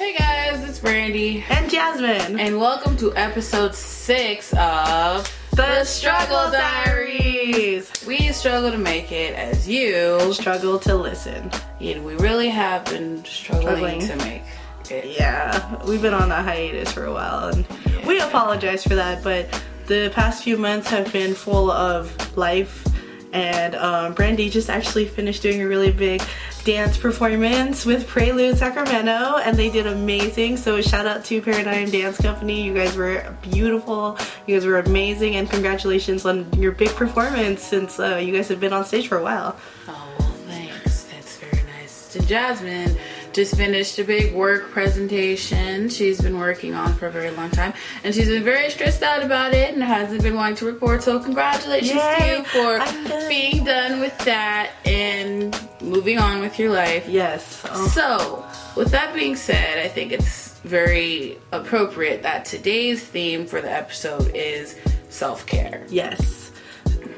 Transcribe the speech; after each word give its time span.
Hey 0.00 0.16
guys, 0.16 0.66
it's 0.66 0.78
Brandy. 0.78 1.44
And 1.50 1.70
Jasmine. 1.70 2.40
And 2.40 2.58
welcome 2.58 2.96
to 2.96 3.14
episode 3.16 3.74
six 3.74 4.50
of 4.54 5.30
The 5.52 5.84
Struggle 5.84 6.50
Diaries. 6.50 7.92
We 8.06 8.32
struggle 8.32 8.70
to 8.70 8.78
make 8.78 9.12
it 9.12 9.34
as 9.34 9.68
you 9.68 10.32
Struggle 10.32 10.78
to 10.78 10.94
listen. 10.94 11.50
and 11.82 12.02
we 12.02 12.14
really 12.14 12.48
have 12.48 12.86
been 12.86 13.22
struggling, 13.26 14.00
Struggling. 14.00 14.08
to 14.08 14.16
make 14.24 14.42
it. 14.90 15.18
Yeah, 15.18 15.84
we've 15.84 16.00
been 16.00 16.14
on 16.14 16.32
a 16.32 16.42
hiatus 16.42 16.90
for 16.90 17.04
a 17.04 17.12
while 17.12 17.48
and 17.50 17.66
we 18.06 18.20
apologize 18.20 18.82
for 18.82 18.94
that, 18.94 19.22
but 19.22 19.50
the 19.84 20.10
past 20.14 20.42
few 20.44 20.56
months 20.56 20.88
have 20.88 21.12
been 21.12 21.34
full 21.34 21.70
of 21.70 22.38
life. 22.38 22.86
And 23.34 23.74
um, 23.74 24.14
Brandy 24.14 24.48
just 24.48 24.70
actually 24.70 25.04
finished 25.06 25.42
doing 25.42 25.60
a 25.60 25.68
really 25.68 25.92
big 25.92 26.22
dance 26.64 26.96
performance 26.96 27.86
with 27.86 28.06
Prelude 28.06 28.56
Sacramento, 28.58 29.38
and 29.38 29.56
they 29.56 29.70
did 29.70 29.86
amazing. 29.86 30.56
So, 30.56 30.80
shout 30.80 31.06
out 31.06 31.24
to 31.26 31.40
Paradigm 31.40 31.90
Dance 31.90 32.18
Company. 32.18 32.62
You 32.62 32.74
guys 32.74 32.96
were 32.96 33.34
beautiful, 33.42 34.18
you 34.46 34.56
guys 34.56 34.66
were 34.66 34.78
amazing, 34.78 35.36
and 35.36 35.48
congratulations 35.48 36.24
on 36.24 36.50
your 36.54 36.72
big 36.72 36.90
performance 36.90 37.62
since 37.62 37.98
uh, 37.98 38.16
you 38.16 38.32
guys 38.32 38.48
have 38.48 38.60
been 38.60 38.72
on 38.72 38.84
stage 38.84 39.08
for 39.08 39.18
a 39.18 39.22
while. 39.22 39.56
Oh, 39.88 40.14
well, 40.18 40.28
thanks. 40.46 41.04
That's 41.04 41.36
very 41.38 41.62
nice. 41.64 42.12
To 42.12 42.20
Jasmine, 42.26 42.96
just 43.32 43.56
finished 43.56 43.98
a 43.98 44.04
big 44.04 44.34
work 44.34 44.70
presentation 44.70 45.88
she's 45.88 46.20
been 46.20 46.38
working 46.38 46.74
on 46.74 46.94
for 46.94 47.06
a 47.06 47.10
very 47.10 47.30
long 47.30 47.50
time, 47.50 47.72
and 48.04 48.14
she's 48.14 48.28
been 48.28 48.44
very 48.44 48.70
stressed 48.70 49.02
out 49.02 49.22
about 49.22 49.54
it 49.54 49.72
and 49.74 49.82
hasn't 49.82 50.22
been 50.22 50.34
wanting 50.34 50.56
to 50.56 50.66
report. 50.66 51.02
So, 51.02 51.18
congratulations 51.20 52.00
to 52.00 52.26
you 52.26 52.44
for 52.44 53.28
being 53.28 53.64
done 53.64 54.00
with 54.00 54.16
that 54.18 54.70
and 54.84 55.58
moving 55.80 56.18
on 56.18 56.40
with 56.40 56.58
your 56.58 56.70
life. 56.70 57.08
Yes. 57.08 57.62
Oh, 57.68 57.86
So, 57.88 58.46
with 58.76 58.90
that 58.92 59.14
being 59.14 59.36
said, 59.36 59.78
I 59.78 59.88
think 59.88 60.12
it's 60.12 60.58
very 60.60 61.38
appropriate 61.52 62.22
that 62.22 62.44
today's 62.44 63.02
theme 63.02 63.46
for 63.46 63.60
the 63.60 63.70
episode 63.70 64.30
is 64.34 64.76
self 65.08 65.46
care 65.46 65.84
yes. 65.88 66.39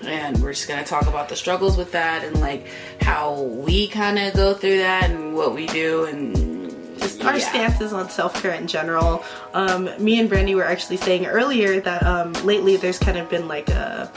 And 0.07 0.43
we're 0.43 0.53
just 0.53 0.69
gonna 0.69 0.85
talk 0.85 1.07
about 1.07 1.29
the 1.29 1.37
struggles 1.37 1.77
with 1.77 1.93
that 1.93 2.25
and 2.25 2.41
like 2.41 2.67
how 3.01 3.41
we 3.43 3.89
kind 3.89 4.19
of 4.19 4.35
go 4.35 4.55
through 4.55 4.79
that 4.79 5.11
and 5.11 5.35
what 5.35 5.55
we 5.55 5.67
do 5.67 6.05
and 6.05 6.53
just 6.99 7.25
our 7.25 7.37
yeah. 7.37 7.49
stances 7.49 7.93
on 7.93 8.09
self-care 8.09 8.55
in 8.55 8.67
general. 8.67 9.25
Um, 9.55 9.91
me 9.99 10.21
and 10.21 10.29
Brandy 10.29 10.55
were 10.55 10.65
actually 10.65 10.99
saying 10.99 11.27
earlier 11.27 11.81
that 11.81 12.03
um, 12.05 12.33
lately 12.45 12.77
there's 12.77 12.99
kind 12.99 13.19
of 13.19 13.29
been 13.29 13.49
like 13.49 13.69
a 13.69 14.11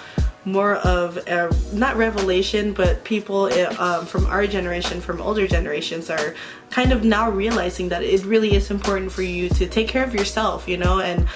more 0.45 0.75
of 0.75 1.17
a 1.27 1.49
not 1.73 1.97
revelation, 1.97 2.71
but 2.73 3.03
people 3.03 3.45
uh, 3.45 3.75
um, 3.79 4.05
from 4.05 4.25
our 4.27 4.45
generation, 4.45 5.01
from 5.01 5.21
older 5.21 5.47
generations, 5.47 6.09
are 6.09 6.35
kind 6.69 6.91
of 6.91 7.03
now 7.03 7.29
realizing 7.29 7.89
that 7.89 8.03
it 8.03 8.23
really 8.25 8.55
is 8.55 8.69
important 8.69 9.11
for 9.11 9.23
you 9.23 9.49
to 9.49 9.67
take 9.67 9.87
care 9.87 10.03
of 10.03 10.13
yourself, 10.13 10.67
you 10.67 10.77
know, 10.77 10.99
and 10.99 11.27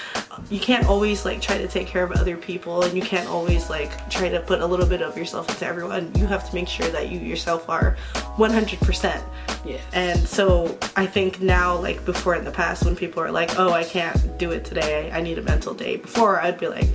you 0.49 0.59
can't 0.59 0.85
always 0.87 1.25
like 1.25 1.41
try 1.41 1.57
to 1.57 1.67
take 1.67 1.87
care 1.87 2.03
of 2.03 2.11
other 2.11 2.37
people, 2.37 2.83
and 2.83 2.95
you 2.95 3.01
can't 3.01 3.27
always 3.27 3.69
like 3.69 4.09
try 4.09 4.29
to 4.29 4.39
put 4.39 4.61
a 4.61 4.65
little 4.65 4.85
bit 4.85 5.01
of 5.01 5.17
yourself 5.17 5.49
into 5.49 5.65
everyone. 5.65 6.11
You 6.15 6.27
have 6.27 6.47
to 6.47 6.55
make 6.55 6.67
sure 6.67 6.87
that 6.89 7.09
you 7.09 7.19
yourself 7.19 7.67
are 7.69 7.97
100%. 8.13 9.23
Yes. 9.65 9.81
And 9.93 10.19
so 10.27 10.77
I 10.95 11.05
think 11.05 11.41
now, 11.41 11.77
like 11.77 12.05
before 12.05 12.35
in 12.35 12.45
the 12.45 12.51
past, 12.51 12.85
when 12.85 12.95
people 12.95 13.21
are 13.21 13.31
like, 13.31 13.57
oh, 13.59 13.71
I 13.71 13.83
can't 13.83 14.37
do 14.37 14.51
it 14.51 14.63
today, 14.63 15.11
I 15.11 15.21
need 15.21 15.37
a 15.37 15.41
mental 15.41 15.73
day. 15.73 15.97
Before 15.97 16.39
I'd 16.39 16.59
be 16.59 16.67
like, 16.67 16.87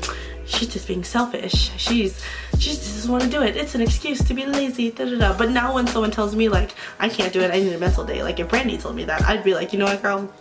she's 0.47 0.69
just 0.69 0.87
being 0.87 1.05
selfish. 1.05 1.70
She's, 1.77 2.23
she 2.59 2.70
just 2.70 2.83
doesn't 2.83 3.11
want 3.11 3.25
to 3.25 3.31
do 3.31 3.42
it. 3.42 3.56
It's 3.56 3.75
an 3.75 3.81
excuse 3.81 4.23
to 4.25 4.34
be 4.34 4.47
lazy, 4.47 4.91
da 4.91 5.05
da 5.05 5.19
da. 5.19 5.39
But 5.39 5.51
now 5.51 5.75
when 5.75 5.86
someone 5.86 6.11
tells 6.11 6.34
me, 6.34 6.48
like, 6.48 6.75
I 6.98 7.09
can't 7.09 7.33
do 7.33 7.41
it, 7.41 7.51
I 7.51 7.59
need 7.59 7.73
a 7.73 7.78
mental 7.78 8.05
day, 8.05 8.23
like 8.23 8.39
if 8.41 8.48
Brandy 8.48 8.78
told 8.78 8.97
me 8.97 9.05
that, 9.05 9.23
I'd 9.23 9.45
be 9.45 9.55
like, 9.55 9.73
you 9.73 9.78
know 9.78 9.86
what, 9.86 10.03
girl? 10.03 10.33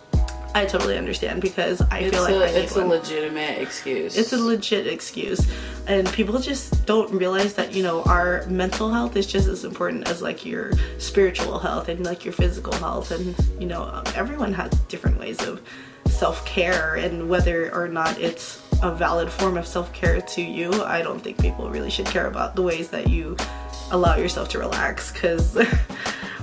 I 0.56 0.66
totally 0.66 0.96
understand 0.96 1.42
because 1.42 1.82
I 1.90 1.98
it's 1.98 2.14
feel 2.14 2.22
like 2.22 2.34
a, 2.34 2.36
I 2.36 2.52
need 2.52 2.58
it's 2.58 2.76
a 2.76 2.86
legitimate 2.86 3.58
excuse 3.58 4.16
It's 4.16 4.32
a 4.32 4.36
legit 4.36 4.86
excuse. 4.86 5.44
And 5.88 6.08
people 6.12 6.38
just 6.38 6.86
don't 6.86 7.10
realize 7.10 7.54
that, 7.54 7.72
you 7.74 7.82
know, 7.82 8.04
our 8.04 8.46
mental 8.46 8.88
health 8.88 9.16
is 9.16 9.26
just 9.26 9.48
as 9.48 9.64
important 9.64 10.08
as 10.08 10.22
like 10.22 10.46
your 10.46 10.72
spiritual 10.98 11.58
health 11.58 11.88
and 11.88 12.04
like 12.04 12.24
your 12.24 12.32
physical 12.32 12.72
health. 12.74 13.10
And, 13.10 13.34
you 13.58 13.66
know, 13.66 14.04
everyone 14.14 14.52
has 14.52 14.70
different 14.86 15.18
ways 15.18 15.42
of 15.42 15.60
self 16.06 16.46
care. 16.46 16.94
And 16.94 17.28
whether 17.28 17.74
or 17.74 17.88
not 17.88 18.20
it's 18.20 18.62
a 18.82 18.94
valid 18.94 19.30
form 19.30 19.56
of 19.56 19.66
self 19.66 19.92
care 19.92 20.20
to 20.20 20.42
you, 20.42 20.72
I 20.84 21.02
don't 21.02 21.20
think 21.20 21.38
people 21.38 21.70
really 21.70 21.90
should 21.90 22.06
care 22.06 22.26
about 22.26 22.56
the 22.56 22.62
ways 22.62 22.88
that 22.90 23.08
you 23.08 23.36
allow 23.90 24.16
yourself 24.16 24.48
to 24.50 24.58
relax. 24.58 25.12
Because. 25.12 25.56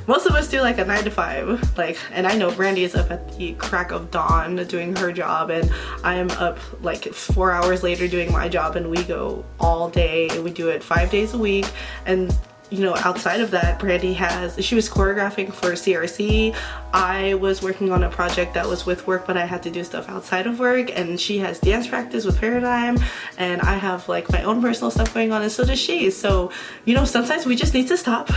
Most 0.08 0.26
of 0.26 0.34
us 0.34 0.50
do 0.50 0.62
like 0.62 0.80
a 0.80 0.84
nine 0.84 1.04
to 1.04 1.12
five, 1.12 1.78
like, 1.78 1.98
and 2.12 2.26
I 2.26 2.36
know 2.36 2.50
Brandy 2.50 2.84
is 2.84 2.96
up 2.96 3.12
at 3.12 3.38
the 3.38 3.54
crack 3.54 3.92
of 3.92 4.10
dawn 4.10 4.56
doing 4.68 4.96
her 4.96 5.12
job, 5.12 5.52
and 5.52 5.72
I'm 6.04 6.32
up 6.32 6.58
like 6.84 7.06
four 7.14 7.52
hours 7.52 7.84
later 7.84 8.08
doing 8.08 8.32
my 8.32 8.50
job, 8.50 8.76
and 8.76 8.90
we 8.90 9.04
go 9.04 9.46
all 9.60 9.90
day, 9.90 10.28
and 10.30 10.44
we 10.44 10.50
do 10.52 10.70
it 10.70 10.82
five 10.82 11.12
days 11.12 11.36
a 11.36 11.38
week, 11.38 11.68
and 12.08 12.36
you 12.72 12.80
know, 12.80 12.96
outside 12.96 13.42
of 13.42 13.52
that, 13.52 13.80
Brandy 13.80 14.14
has, 14.14 14.64
she 14.64 14.76
was 14.76 14.90
choreographing 14.90 15.54
for 15.54 15.74
CRC. 15.74 16.56
I 16.94 17.34
was 17.34 17.62
working 17.62 17.92
on 17.92 18.04
a 18.04 18.10
project 18.10 18.54
that 18.54 18.66
was 18.66 18.86
with 18.86 19.06
work, 19.06 19.28
but 19.28 19.36
I 19.36 19.46
had 19.46 19.62
to 19.64 19.70
do 19.70 19.84
stuff 19.84 20.08
outside 20.10 20.48
of 20.48 20.58
work. 20.58 20.90
And 20.98 21.20
she 21.20 21.40
has 21.40 21.60
dance 21.60 21.86
practice 21.88 22.24
with 22.24 22.40
Paradigm. 22.40 22.98
And 23.38 23.62
I 23.62 23.76
have 23.76 24.08
like 24.08 24.32
my 24.32 24.42
own 24.44 24.62
personal 24.62 24.90
stuff 24.90 25.14
going 25.14 25.34
on, 25.34 25.42
and 25.42 25.52
so 25.52 25.66
does 25.66 25.80
she. 25.80 26.10
So, 26.12 26.52
you 26.86 26.96
know, 26.96 27.04
sometimes 27.04 27.46
we 27.46 27.58
just 27.58 27.74
need 27.74 27.90
to 27.90 27.98
stop 27.98 28.30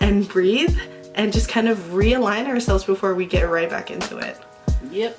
and 0.00 0.26
breathe 0.26 0.76
and 1.14 1.32
just 1.32 1.48
kind 1.48 1.68
of 1.68 1.78
realign 1.90 2.46
ourselves 2.46 2.84
before 2.84 3.14
we 3.14 3.26
get 3.26 3.42
right 3.42 3.68
back 3.68 3.90
into 3.90 4.16
it. 4.18 4.38
yep 4.90 5.18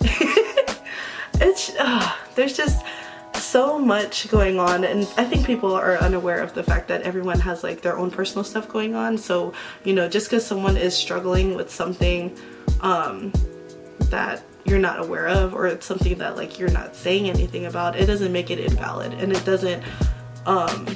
It's, 1.38 1.70
uh, 1.78 2.12
there's 2.34 2.56
just, 2.56 2.82
so 3.36 3.78
much 3.78 4.28
going 4.28 4.58
on 4.58 4.84
and 4.84 5.02
i 5.16 5.24
think 5.24 5.46
people 5.46 5.72
are 5.72 5.96
unaware 5.98 6.40
of 6.40 6.54
the 6.54 6.62
fact 6.62 6.88
that 6.88 7.02
everyone 7.02 7.38
has 7.38 7.62
like 7.62 7.80
their 7.82 7.96
own 7.96 8.10
personal 8.10 8.42
stuff 8.42 8.68
going 8.68 8.94
on 8.94 9.16
so 9.16 9.52
you 9.84 9.92
know 9.92 10.08
just 10.08 10.28
because 10.28 10.44
someone 10.44 10.76
is 10.76 10.94
struggling 10.94 11.54
with 11.54 11.70
something 11.70 12.36
um 12.80 13.32
that 14.10 14.42
you're 14.64 14.78
not 14.78 15.00
aware 15.00 15.28
of 15.28 15.54
or 15.54 15.66
it's 15.66 15.86
something 15.86 16.16
that 16.18 16.36
like 16.36 16.58
you're 16.58 16.70
not 16.70 16.94
saying 16.94 17.28
anything 17.28 17.66
about 17.66 17.96
it 17.96 18.06
doesn't 18.06 18.32
make 18.32 18.50
it 18.50 18.58
invalid 18.58 19.12
and 19.14 19.32
it 19.32 19.44
doesn't 19.44 19.82
um 20.46 20.86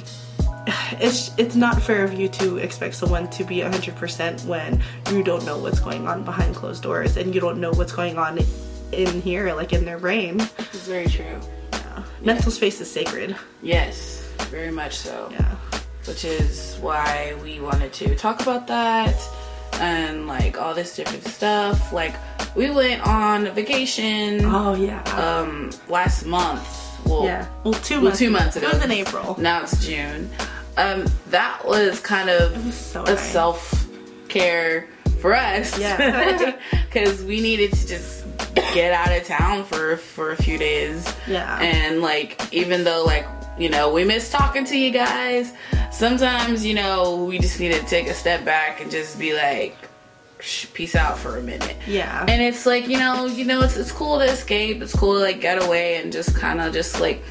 it's 0.99 1.31
it's 1.37 1.55
not 1.55 1.81
fair 1.81 2.03
of 2.03 2.13
you 2.13 2.27
to 2.27 2.57
expect 2.57 2.95
someone 2.95 3.29
to 3.29 3.43
be 3.43 3.57
100% 3.57 4.45
when 4.45 4.81
you 5.09 5.23
don't 5.23 5.45
know 5.45 5.57
what's 5.57 5.79
going 5.79 6.07
on 6.07 6.23
behind 6.23 6.55
closed 6.55 6.83
doors 6.83 7.17
and 7.17 7.33
you 7.33 7.41
don't 7.41 7.59
know 7.59 7.71
what's 7.71 7.93
going 7.93 8.17
on 8.17 8.39
in 8.91 9.21
here 9.21 9.53
like 9.53 9.73
in 9.73 9.85
their 9.85 9.97
brain 9.97 10.39
it's 10.39 10.87
very 10.87 11.07
true. 11.07 11.39
Mental 12.21 12.51
space 12.51 12.81
is 12.81 12.89
sacred. 12.89 13.35
Yes 13.61 14.21
very 14.51 14.69
much 14.69 14.97
so. 14.97 15.29
Yeah. 15.31 15.55
Which 16.05 16.25
is 16.25 16.77
why 16.81 17.35
we 17.41 17.61
wanted 17.61 17.93
to 17.93 18.15
talk 18.15 18.41
about 18.41 18.67
that 18.67 19.15
and 19.73 20.27
like 20.27 20.59
all 20.59 20.73
this 20.73 20.95
different 20.95 21.23
stuff. 21.23 21.93
Like 21.93 22.15
we 22.55 22.69
went 22.69 23.01
on 23.07 23.45
vacation 23.51 24.41
oh 24.43 24.75
yeah. 24.75 25.01
um 25.15 25.71
last 25.87 26.25
month. 26.25 26.67
Well 27.05 27.23
yeah. 27.23 27.47
Well 27.63 27.73
two 27.75 27.95
well, 27.95 28.03
months 28.03 28.19
two 28.19 28.29
months 28.29 28.55
ago. 28.57 28.67
It 28.67 28.73
was 28.73 28.83
in 28.83 28.91
april. 28.91 29.39
Now 29.39 29.63
it's 29.63 29.85
june. 29.85 30.29
Um 30.75 31.05
that 31.29 31.65
was 31.65 32.01
kind 32.01 32.29
of 32.29 32.73
so 32.73 33.03
a 33.03 33.05
nice. 33.05 33.31
self-care 33.31 34.87
for 35.19 35.33
us. 35.33 35.79
Yeah. 35.79 36.57
because 36.85 37.23
we 37.23 37.39
needed 37.39 37.71
to 37.71 37.87
just 37.87 38.20
get 38.73 38.91
out 38.93 39.15
of 39.15 39.25
town 39.25 39.63
for 39.65 39.97
for 39.97 40.31
a 40.31 40.35
few 40.35 40.57
days. 40.57 41.05
Yeah. 41.27 41.59
and 41.61 42.01
like 42.01 42.41
even 42.53 42.83
though 42.83 43.03
like 43.05 43.25
you 43.57 43.69
know 43.69 43.91
we 43.93 44.03
miss 44.03 44.29
talking 44.31 44.63
to 44.65 44.77
you 44.77 44.91
guys 44.91 45.53
sometimes 45.91 46.65
you 46.65 46.73
know 46.73 47.25
we 47.25 47.37
just 47.37 47.59
need 47.59 47.73
to 47.73 47.81
take 47.85 48.07
a 48.07 48.13
step 48.13 48.45
back 48.45 48.81
and 48.81 48.89
just 48.89 49.19
be 49.19 49.33
like 49.33 49.75
peace 50.73 50.95
out 50.95 51.17
for 51.19 51.37
a 51.37 51.41
minute. 51.41 51.75
Yeah. 51.85 52.25
And 52.27 52.41
it's 52.41 52.65
like 52.65 52.87
you 52.87 52.97
know 52.97 53.25
you 53.25 53.45
know 53.45 53.61
it's, 53.61 53.77
it's 53.77 53.91
cool 53.91 54.17
to 54.19 54.25
escape. 54.25 54.81
It's 54.81 54.95
cool 54.95 55.13
to 55.15 55.19
like 55.19 55.39
get 55.41 55.63
away 55.63 55.97
and 56.01 56.11
just 56.11 56.35
kind 56.35 56.59
of 56.61 56.73
just 56.73 56.99
like 56.99 57.21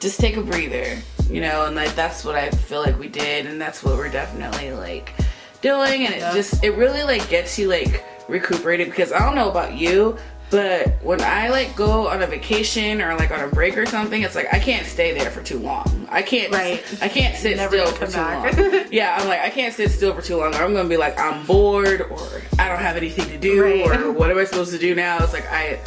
just 0.00 0.18
take 0.20 0.36
a 0.36 0.42
breather 0.42 0.98
you 1.30 1.40
know? 1.40 1.66
And 1.66 1.74
like 1.74 1.92
that's 1.96 2.24
what 2.24 2.36
i 2.36 2.50
feel 2.50 2.80
like 2.82 2.98
we 3.00 3.08
did 3.08 3.46
and 3.46 3.60
that's 3.60 3.82
what 3.82 3.96
we're 3.96 4.08
definitely 4.10 4.72
like 4.72 5.12
doing. 5.60 6.04
And 6.06 6.14
it 6.14 6.20
Yeah. 6.20 6.32
just 6.34 6.62
it 6.64 6.70
really 6.72 7.02
like 7.02 7.28
gets 7.28 7.58
you 7.58 7.68
like 7.68 8.04
recuperated 8.28 8.88
because 8.90 9.12
i 9.12 9.18
don't 9.20 9.34
know 9.36 9.48
about 9.50 9.74
you 9.74 10.16
but 10.50 10.88
when 11.02 11.20
i 11.22 11.48
like 11.48 11.74
go 11.74 12.06
on 12.08 12.22
a 12.22 12.26
vacation 12.26 13.02
or 13.02 13.14
like 13.16 13.30
on 13.30 13.40
a 13.40 13.48
break 13.48 13.76
or 13.76 13.84
something 13.86 14.22
it's 14.22 14.34
like 14.34 14.46
i 14.52 14.58
can't 14.58 14.86
stay 14.86 15.12
there 15.18 15.30
for 15.30 15.42
too 15.42 15.58
long 15.58 16.06
i 16.10 16.22
can't 16.22 16.52
Right. 16.52 16.84
i 17.02 17.08
can't 17.08 17.36
sit 17.36 17.58
still 17.58 17.86
for 17.86 18.06
too 18.06 18.12
back. 18.12 18.56
long 18.56 18.84
yeah 18.92 19.16
i'm 19.18 19.28
like 19.28 19.40
i 19.40 19.50
can't 19.50 19.74
sit 19.74 19.90
still 19.90 20.14
for 20.14 20.22
too 20.22 20.36
long 20.36 20.54
or 20.54 20.58
i'm 20.58 20.72
gonna 20.74 20.88
be 20.88 20.96
like 20.96 21.18
i'm 21.18 21.44
bored 21.46 22.02
or 22.02 22.42
i 22.58 22.68
don't 22.68 22.78
have 22.78 22.96
anything 22.96 23.26
to 23.28 23.38
do 23.38 23.62
Right. 23.62 23.86
or 24.06 24.12
what 24.12 24.30
am 24.30 24.38
i 24.38 24.44
supposed 24.44 24.70
to 24.72 24.78
do 24.78 24.94
now 24.94 25.18
it's 25.22 25.32
like 25.32 25.50
i 25.50 25.80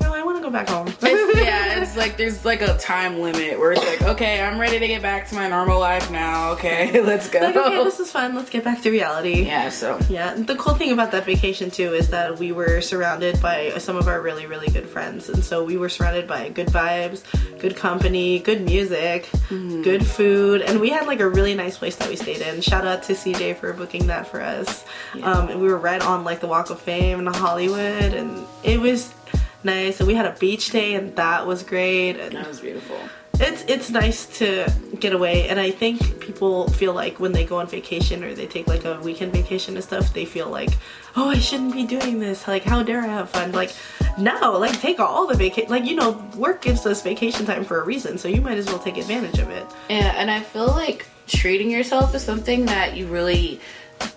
Like, 0.00 0.10
oh, 0.10 0.14
I 0.14 0.22
want 0.22 0.38
to 0.38 0.42
go 0.42 0.50
back 0.50 0.68
home. 0.68 0.88
It's, 0.88 1.02
yeah, 1.36 1.80
it's 1.80 1.96
like 1.96 2.16
there's 2.16 2.44
like 2.44 2.62
a 2.62 2.76
time 2.78 3.20
limit 3.20 3.58
where 3.58 3.72
it's 3.72 3.84
like, 3.84 4.02
okay, 4.02 4.40
I'm 4.40 4.58
ready 4.58 4.78
to 4.78 4.88
get 4.88 5.02
back 5.02 5.28
to 5.28 5.34
my 5.34 5.48
normal 5.48 5.78
life 5.78 6.10
now. 6.10 6.52
Okay, 6.52 7.00
let's 7.02 7.28
go. 7.28 7.40
like, 7.40 7.56
okay, 7.56 7.84
this 7.84 8.00
is 8.00 8.10
fun. 8.10 8.34
Let's 8.34 8.50
get 8.50 8.64
back 8.64 8.82
to 8.82 8.90
reality. 8.90 9.44
yeah, 9.44 9.68
so 9.68 9.98
Yeah, 10.08 10.34
the 10.34 10.56
cool 10.56 10.74
thing 10.74 10.92
about 10.92 11.12
that 11.12 11.24
vacation 11.24 11.70
too 11.70 11.94
is 11.94 12.08
that 12.10 12.38
we 12.38 12.52
were 12.52 12.80
surrounded 12.80 13.40
by 13.40 13.70
some 13.78 13.96
of 13.96 14.08
our 14.08 14.20
really, 14.20 14.46
really 14.46 14.68
good 14.68 14.88
friends. 14.88 15.28
And 15.28 15.44
so 15.44 15.64
we 15.64 15.76
were 15.76 15.88
surrounded 15.88 16.26
by 16.26 16.48
good 16.48 16.68
vibes, 16.68 17.22
good 17.60 17.76
company, 17.76 18.40
good 18.40 18.62
music, 18.62 19.28
good 19.48 20.06
food. 20.06 20.62
And 20.62 20.80
we 20.80 20.90
had 20.90 21.06
like 21.06 21.20
a 21.20 21.28
really 21.28 21.54
nice 21.54 21.78
place 21.78 21.96
that 21.96 22.08
we 22.08 22.16
stayed 22.16 22.40
in. 22.40 22.60
Shout 22.60 22.86
out 22.86 23.02
to 23.04 23.12
CJ 23.12 23.56
for 23.56 23.72
booking 23.72 24.06
that 24.08 24.26
for 24.26 24.40
us. 24.40 24.84
Um, 25.22 25.48
and 25.48 25.60
we 25.60 25.68
were 25.68 25.78
right 25.78 26.02
on 26.02 26.24
like 26.24 26.40
the 26.40 26.48
Walk 26.48 26.70
of 26.70 26.80
Fame 26.80 27.20
in 27.20 27.26
Hollywood. 27.26 28.12
And 28.14 28.46
it 28.62 28.80
was 28.80 29.14
nice. 29.64 30.00
And 30.00 30.06
we 30.06 30.14
had 30.14 30.26
a 30.26 30.36
beach 30.38 30.70
day 30.70 30.94
and 30.94 31.14
that 31.16 31.46
was 31.46 31.62
great. 31.62 32.18
And 32.18 32.36
that 32.36 32.46
was 32.46 32.60
beautiful. 32.60 32.96
it's 33.40 33.64
it's 33.66 33.90
nice 33.90 34.26
to 34.38 34.70
get 35.00 35.12
away 35.12 35.48
and 35.48 35.58
i 35.58 35.68
think 35.68 36.20
people 36.20 36.68
feel 36.68 36.94
like 36.94 37.18
when 37.18 37.32
they 37.32 37.44
go 37.44 37.56
on 37.58 37.66
vacation 37.66 38.22
or 38.22 38.32
they 38.32 38.46
take 38.46 38.68
like 38.68 38.84
a 38.84 38.94
weekend 39.00 39.32
vacation 39.32 39.74
and 39.74 39.82
stuff 39.82 40.14
they 40.14 40.24
feel 40.24 40.48
like 40.48 40.70
oh 41.16 41.30
i 41.30 41.38
shouldn't 41.48 41.72
be 41.74 41.84
doing 41.84 42.20
this 42.20 42.46
like 42.46 42.62
how 42.62 42.80
dare 42.80 43.00
i 43.00 43.08
have 43.08 43.28
fun 43.28 43.50
like 43.50 43.72
no 44.18 44.56
like 44.56 44.78
take 44.80 45.00
all 45.00 45.26
the 45.26 45.34
vacation 45.34 45.68
like 45.68 45.84
you 45.84 45.96
know 45.96 46.10
work 46.36 46.62
gives 46.62 46.86
us 46.86 47.02
vacation 47.02 47.44
time 47.44 47.64
for 47.64 47.80
a 47.80 47.84
reason 47.84 48.16
so 48.16 48.28
you 48.28 48.40
might 48.40 48.56
as 48.56 48.66
well 48.66 48.78
take 48.78 48.96
advantage 48.98 49.40
of 49.40 49.50
it 49.50 49.66
Yeah, 49.90 50.14
and 50.16 50.30
I 50.30 50.38
feel 50.40 50.68
like 50.68 51.04
treating 51.26 51.72
yourself 51.72 52.14
is 52.14 52.22
something 52.22 52.66
that 52.66 52.96
you 52.96 53.08
really 53.08 53.60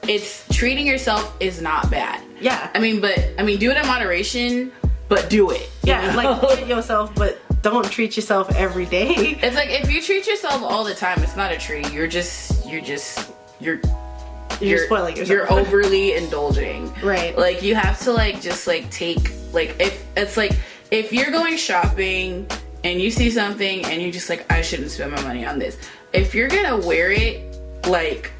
it's 0.07 0.47
treating 0.49 0.85
yourself 0.85 1.35
is 1.39 1.59
not 1.59 1.89
bad. 1.89 2.21
yeah 2.39 2.69
I 2.75 2.79
mean, 2.79 3.01
but 3.01 3.17
I 3.39 3.41
mean 3.41 3.57
do 3.57 3.71
it 3.71 3.77
in 3.77 3.87
moderation, 3.87 4.71
but 5.07 5.29
do 5.29 5.51
it. 5.51 5.69
yeah 5.83 6.11
know? 6.11 6.17
like 6.17 6.57
treat 6.57 6.67
yourself 6.75 7.13
but 7.15 7.39
don't 7.61 7.89
treat 7.89 8.15
yourself 8.15 8.53
every 8.55 8.85
day 8.85 9.37
it's 9.41 9.55
like 9.55 9.69
if 9.69 9.91
you 9.91 10.01
treat 10.01 10.27
yourself 10.27 10.61
all 10.61 10.83
the 10.83 10.93
time, 10.93 11.21
it's 11.23 11.35
not 11.35 11.51
a 11.51 11.57
treat. 11.57 11.91
You're 11.91 12.07
just 12.07 12.67
you're 12.67 12.81
just 12.81 13.31
you're 13.59 13.79
you're, 14.59 14.85
spoiling 14.85 15.15
yourself 15.15 15.29
You're 15.29 15.51
overly 15.59 16.13
indulging. 16.13 16.93
Right. 17.03 17.37
Like 17.37 17.61
you 17.61 17.75
have 17.75 17.99
to 18.01 18.11
like 18.11 18.41
just 18.41 18.67
like 18.67 18.89
take 18.89 19.31
like 19.53 19.75
if 19.79 20.05
it's 20.15 20.37
like 20.37 20.57
if 20.91 21.11
you're 21.13 21.31
going 21.31 21.57
shopping 21.57 22.47
and 22.83 23.01
you 23.01 23.11
see 23.11 23.29
something 23.29 23.85
and 23.85 24.01
you're 24.01 24.11
just 24.11 24.29
like 24.29 24.51
I 24.51 24.61
shouldn't 24.61 24.91
spend 24.91 25.11
my 25.11 25.21
money 25.21 25.45
on 25.45 25.59
this. 25.59 25.77
If 26.13 26.33
you're 26.33 26.49
gonna 26.49 26.77
wear 26.77 27.11
it 27.11 27.59
like 27.87 28.31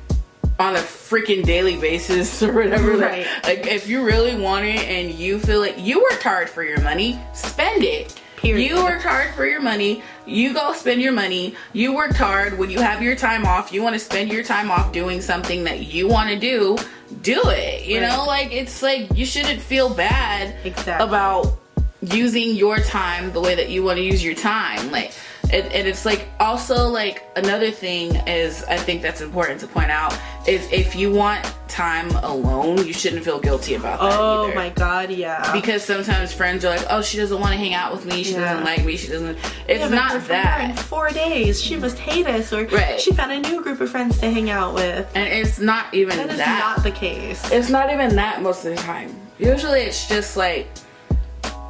on 0.60 0.76
a 0.76 0.80
freaking 0.80 1.44
daily 1.46 1.78
basis 1.78 2.42
or 2.44 2.52
whatever, 2.54 2.98
like- 2.98 3.12
Right. 3.12 3.28
like 3.44 3.68
if 3.68 3.88
you 3.88 4.04
really 4.04 4.36
want 4.36 4.66
it 4.66 4.80
and 4.88 5.12
you 5.12 5.40
feel 5.40 5.60
like 5.60 5.76
you 5.80 6.02
worked 6.02 6.24
hard 6.24 6.50
for 6.50 6.64
your 6.64 6.82
money, 6.82 7.20
spend 7.34 7.84
it. 7.84 8.20
Period. 8.38 8.70
You 8.70 8.84
worked 8.84 9.04
hard 9.04 9.34
for 9.34 9.48
your 9.48 9.62
money. 9.62 10.04
You 10.28 10.54
go 10.54 10.72
spend 10.74 11.02
your 11.02 11.12
money. 11.12 11.56
You 11.74 11.96
worked 11.96 12.18
hard. 12.18 12.58
When 12.60 12.70
you 12.70 12.80
have 12.80 13.02
your 13.02 13.16
time 13.16 13.46
off, 13.48 13.72
you 13.74 13.82
want 13.82 13.94
to 13.96 14.00
spend 14.00 14.32
your 14.32 14.44
time 14.44 14.70
off 14.70 14.92
doing 14.92 15.22
something 15.22 15.64
that 15.64 15.88
you 15.92 16.08
want 16.08 16.30
to 16.30 16.38
do. 16.38 16.78
Do 17.24 17.42
it. 17.48 17.86
You 17.86 18.00
Right. 18.02 18.10
know, 18.10 18.26
like 18.26 18.52
it's 18.54 18.84
like 18.84 19.08
you 19.16 19.26
shouldn't 19.26 19.60
feel 19.60 19.90
bad 19.90 20.54
Exactly. 20.64 21.08
about 21.08 21.58
using 22.02 22.54
your 22.56 22.78
time 22.78 23.32
the 23.34 23.42
way 23.42 23.56
that 23.56 23.70
you 23.70 23.84
want 23.84 23.98
to 23.98 24.04
use 24.04 24.24
your 24.24 24.36
time. 24.36 24.92
Like, 24.92 25.14
it, 25.54 25.66
and 25.74 25.88
it's 25.88 26.06
like 26.06 26.28
also 26.40 26.88
like 26.88 27.24
another 27.36 27.72
thing 27.72 28.16
is 28.28 28.64
I 28.66 28.78
think 28.78 29.02
that's 29.02 29.22
important 29.22 29.60
to 29.62 29.68
point 29.68 29.92
out 29.92 30.18
is 30.48 30.68
if 30.72 30.96
you 30.96 31.12
want 31.12 31.46
time 31.68 32.10
alone, 32.18 32.78
you 32.86 32.94
shouldn't 32.94 33.24
feel 33.24 33.40
guilty 33.40 33.76
about 33.76 34.00
that. 34.00 34.18
oh 34.20 34.46
either 34.46 34.56
my 34.56 34.70
god 34.70 35.12
yeah 35.12 35.52
because 35.54 35.84
sometimes 35.84 36.34
friends 36.34 36.64
are 36.66 36.76
like, 36.76 36.86
"Oh, 36.90 37.02
she 37.02 37.18
doesn't 37.18 37.40
want 37.40 37.52
to 37.52 37.58
hang 37.58 37.74
out 37.74 37.92
with 37.94 38.06
me. 38.06 38.24
She 38.24 38.34
Yeah. 38.34 38.40
doesn't 38.54 38.64
like 38.66 38.84
me. 38.86 38.98
She 38.98 39.08
doesn't." 39.10 39.38
It's 39.68 39.80
Yeah, 39.82 39.88
not 39.90 40.12
her 40.12 40.18
in 40.20 40.28
that, 40.28 40.80
four 40.80 41.10
days 41.10 41.62
she 41.62 41.76
must 41.76 41.98
hate 42.00 42.26
us 42.28 42.52
or 42.54 42.66
Right. 42.66 43.00
she 43.00 43.12
found 43.12 43.32
a 43.32 43.40
new 43.40 43.62
group 43.62 43.80
of 43.82 43.90
friends 43.90 44.18
to 44.20 44.32
hang 44.32 44.50
out 44.50 44.74
with 44.74 45.08
and 45.16 45.28
it's 45.28 45.60
not 45.60 45.94
even 45.94 46.18
that. 46.18 46.28
That 46.28 46.34
is 46.34 46.38
that. 46.40 46.60
not 46.60 46.84
the 46.84 46.92
case. 46.92 47.52
it's 47.52 47.70
not 47.70 47.92
even 47.92 48.16
that 48.16 48.42
most 48.42 48.66
of 48.66 48.76
the 48.76 48.82
time. 48.82 49.16
Usually, 49.40 49.82
it's 49.82 50.08
just 50.08 50.36
like 50.36 50.68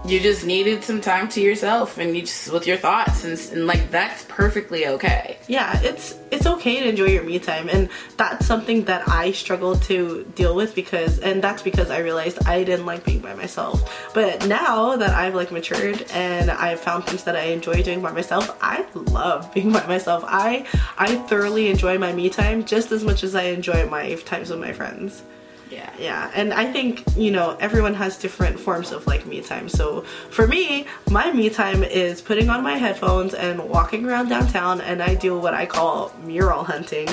you 0.08 0.20
just 0.22 0.46
needed 0.46 0.84
some 0.84 1.02
time 1.02 1.28
to 1.30 1.42
yourself 1.42 1.98
and 1.98 2.16
you 2.16 2.22
just 2.22 2.52
with 2.52 2.66
your 2.66 2.78
thoughts 2.78 3.26
and, 3.26 3.38
and 3.52 3.68
like 3.68 3.92
that's 3.92 4.24
perfectly 4.26 4.88
okay. 4.88 5.38
Yeah, 5.48 5.80
it's 5.82 6.18
it's 6.32 6.46
okay 6.46 6.82
to 6.82 6.90
enjoy 6.90 7.06
your 7.06 7.24
me 7.24 7.40
time, 7.40 7.70
and 7.70 7.90
that's 8.18 8.46
something 8.46 8.86
that 8.86 9.08
I 9.08 9.32
struggled 9.32 9.82
to 9.84 10.26
deal 10.36 10.56
with 10.56 10.76
because, 10.76 11.20
and 11.20 11.42
that's 11.42 11.62
because 11.62 11.90
I 11.90 12.00
realized 12.00 12.46
I 12.46 12.64
didn't 12.64 12.86
like 12.86 13.06
being 13.06 13.20
by 13.20 13.34
myself. 13.34 14.12
But 14.14 14.46
now 14.48 14.96
that 14.98 15.12
I've 15.12 15.36
like 15.36 15.52
matured 15.52 16.06
and 16.12 16.52
I've 16.52 16.80
found 16.80 17.06
things 17.06 17.24
that 17.24 17.36
I 17.36 17.44
enjoy 17.44 17.82
doing 17.84 18.02
by 18.02 18.12
myself, 18.12 18.58
I 18.62 18.86
love 18.94 19.54
being 19.54 19.72
by 19.72 19.86
myself. 19.88 20.24
I 20.28 20.66
I 20.98 21.16
thoroughly 21.16 21.70
enjoy 21.70 21.98
my 21.98 22.12
me 22.12 22.30
time 22.30 22.66
just 22.66 22.92
as 22.92 23.04
much 23.04 23.24
as 23.24 23.36
I 23.36 23.44
enjoy 23.44 23.88
my 23.90 24.14
times 24.16 24.50
with 24.50 24.60
my 24.60 24.74
friends. 24.74 25.24
Yeah. 25.70 25.92
Yeah, 26.00 26.32
and 26.36 26.54
I 26.54 26.72
think, 26.72 27.04
you 27.18 27.32
know, 27.32 27.58
everyone 27.60 27.94
has 27.96 28.18
different 28.18 28.60
forms 28.60 28.92
of 28.92 29.08
like 29.08 29.26
me 29.26 29.42
time. 29.42 29.68
So 29.68 30.02
for 30.30 30.48
me, 30.48 30.86
my 31.10 31.32
me 31.32 31.50
time 31.50 31.84
is 31.84 32.22
putting 32.22 32.50
on 32.50 32.64
my 32.64 32.78
headphones 32.78 33.34
and 33.34 33.68
walking 33.68 34.06
around 34.06 34.30
downtown, 34.30 34.80
and 34.82 35.02
I 35.02 35.16
do 35.16 35.38
what 35.38 35.54
I 35.54 35.66
call 35.66 36.14
mural 36.24 36.64
hunting. 36.64 37.08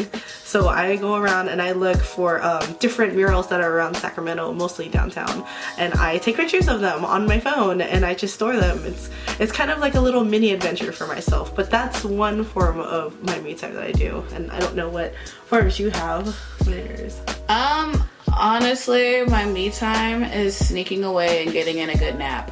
So 0.45 0.69
I 0.69 0.97
go 0.97 1.17
around 1.17 1.49
and 1.49 1.61
I 1.61 1.73
look 1.73 1.97
for 1.97 2.43
um, 2.43 2.75
different 2.79 3.17
murals 3.17 3.49
that 3.49 3.61
are 3.61 3.77
around 3.77 3.97
Sacramento, 3.97 4.53
mostly 4.53 4.89
downtown, 4.89 5.45
and 5.79 5.95
I 5.95 6.19
take 6.19 6.37
pictures 6.37 6.69
of 6.69 6.81
them 6.81 7.05
on 7.05 7.27
my 7.27 7.41
phone 7.41 7.81
and 7.81 8.05
I 8.05 8.15
just 8.15 8.35
store 8.35 8.57
them. 8.57 8.85
It's 8.85 9.11
it's 9.41 9.53
kind 9.53 9.71
of 9.71 9.79
like 9.79 9.95
a 9.95 10.01
little 10.01 10.25
mini 10.25 10.53
adventure 10.53 10.93
for 10.93 11.07
myself, 11.07 11.57
but 11.57 11.71
that's 11.71 12.05
one 12.05 12.45
form 12.45 12.79
of 12.81 13.21
my 13.25 13.39
me 13.41 13.55
time 13.55 13.75
that 13.75 13.85
I 13.85 13.93
do, 13.93 14.23
and 14.35 14.51
I 14.53 14.61
don't 14.61 14.77
know 14.77 14.89
what 14.89 15.15
forms 15.47 15.79
you 15.79 15.91
have. 15.91 16.37
Yours. 16.67 17.21
Um. 17.49 18.05
Honestly, 18.37 19.25
my 19.27 19.45
me 19.45 19.71
time 19.71 20.25
is 20.25 20.57
sneaking 20.57 21.05
away 21.05 21.45
and 21.45 21.53
getting 21.53 21.79
in 21.79 21.91
a 21.91 21.97
good 21.97 22.19
nap. 22.19 22.51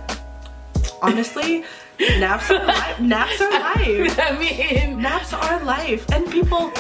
honestly 1.02 1.64
naps 2.18 2.50
are 2.50 2.64
life 2.64 3.00
naps 3.14 3.40
are 3.40 3.50
life 3.50 4.18
I 4.18 4.38
mean, 4.38 5.02
naps 5.02 5.32
are 5.32 5.62
life 5.64 6.08
and 6.10 6.30
people 6.30 6.72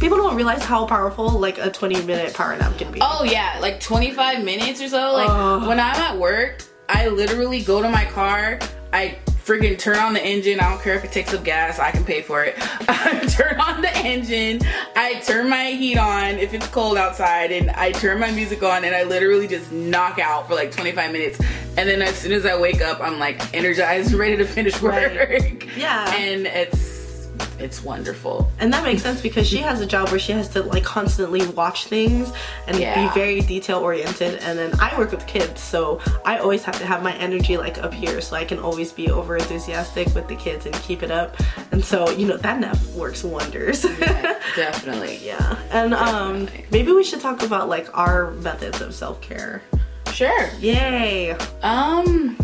people 0.00 0.18
don't 0.18 0.34
realize 0.36 0.62
how 0.64 0.86
powerful 0.86 1.30
like 1.30 1.58
a 1.58 1.70
20 1.70 2.02
minute 2.02 2.34
power 2.34 2.56
nap 2.56 2.76
can 2.76 2.90
be 2.92 2.98
Oh 3.02 3.24
yeah, 3.24 3.58
like 3.60 3.80
25 3.80 4.44
minutes 4.44 4.80
or 4.82 4.88
so. 4.88 5.12
Like 5.12 5.28
Ugh. 5.30 5.66
when 5.68 5.78
I'm 5.80 5.96
at 5.96 6.18
work, 6.18 6.64
I 6.88 7.08
literally 7.08 7.62
go 7.62 7.80
to 7.80 7.88
my 7.88 8.04
car, 8.06 8.58
I 8.92 9.18
freaking 9.44 9.78
turn 9.78 9.98
on 9.98 10.14
the 10.14 10.24
engine. 10.24 10.58
I 10.58 10.70
don't 10.70 10.82
care 10.82 10.94
if 10.94 11.04
it 11.04 11.12
takes 11.12 11.34
up 11.34 11.44
gas, 11.44 11.78
I 11.78 11.90
can 11.90 12.04
pay 12.04 12.22
for 12.22 12.44
it. 12.44 12.54
I 12.88 13.26
turn 13.28 13.60
on 13.60 13.82
the 13.82 13.94
engine, 13.98 14.60
I 14.96 15.20
turn 15.20 15.48
my 15.50 15.70
heat 15.70 15.98
on 15.98 16.38
if 16.38 16.54
it's 16.54 16.66
cold 16.68 16.96
outside, 16.96 17.52
and 17.52 17.70
I 17.70 17.92
turn 17.92 18.18
my 18.18 18.30
music 18.30 18.62
on, 18.62 18.84
and 18.84 18.94
I 18.94 19.02
literally 19.04 19.46
just 19.46 19.70
knock 19.70 20.18
out 20.18 20.48
for 20.48 20.54
like 20.54 20.72
25 20.72 21.12
minutes. 21.12 21.40
And 21.76 21.88
then 21.88 22.02
as 22.02 22.16
soon 22.16 22.32
as 22.32 22.46
I 22.46 22.58
wake 22.58 22.80
up, 22.80 23.00
I'm 23.00 23.18
like 23.18 23.54
energized, 23.54 24.14
ready 24.14 24.36
to 24.36 24.44
finish 24.46 24.80
work. 24.80 24.94
Right. 24.94 25.66
Yeah. 25.76 26.04
And 26.24 26.46
it's 26.46 26.83
it's 27.64 27.82
wonderful. 27.82 28.48
and 28.60 28.72
that 28.72 28.84
makes 28.84 29.02
sense 29.02 29.20
because 29.22 29.46
she 29.48 29.58
has 29.58 29.80
a 29.80 29.86
job 29.86 30.08
where 30.10 30.18
she 30.20 30.32
has 30.32 30.48
to 30.50 30.62
like 30.62 30.84
constantly 30.84 31.46
watch 31.48 31.86
things 31.86 32.30
and 32.68 32.78
Yeah. 32.78 32.94
be 33.08 33.14
very 33.14 33.40
detail 33.40 33.78
oriented 33.78 34.34
and 34.42 34.58
then 34.58 34.70
i 34.80 34.96
work 34.98 35.10
with 35.10 35.26
kids 35.26 35.60
so 35.62 35.98
i 36.26 36.38
always 36.38 36.62
have 36.64 36.78
to 36.78 36.86
have 36.86 37.02
my 37.02 37.14
energy 37.16 37.56
like 37.56 37.78
up 37.82 37.92
here 37.94 38.20
so 38.20 38.36
i 38.36 38.44
can 38.44 38.58
always 38.58 38.92
be 38.92 39.10
over 39.10 39.36
enthusiastic 39.36 40.06
with 40.14 40.28
the 40.28 40.36
kids 40.36 40.66
and 40.66 40.74
keep 40.86 41.02
it 41.02 41.10
up 41.10 41.36
and 41.72 41.82
so 41.82 42.10
you 42.10 42.26
know 42.26 42.36
that 42.36 42.60
nap 42.60 42.76
works 42.94 43.24
wonders 43.24 43.82
Definitely. 44.56 45.18
yeah 45.24 45.56
and 45.70 45.94
um 45.94 46.48
maybe 46.70 46.92
we 46.92 47.02
should 47.02 47.20
talk 47.20 47.42
about 47.42 47.68
like 47.68 47.88
our 47.96 48.30
methods 48.32 48.80
of 48.82 48.94
self-care 48.94 49.62
Sure. 50.12 50.48
yay 50.60 51.30
Um 51.62 52.36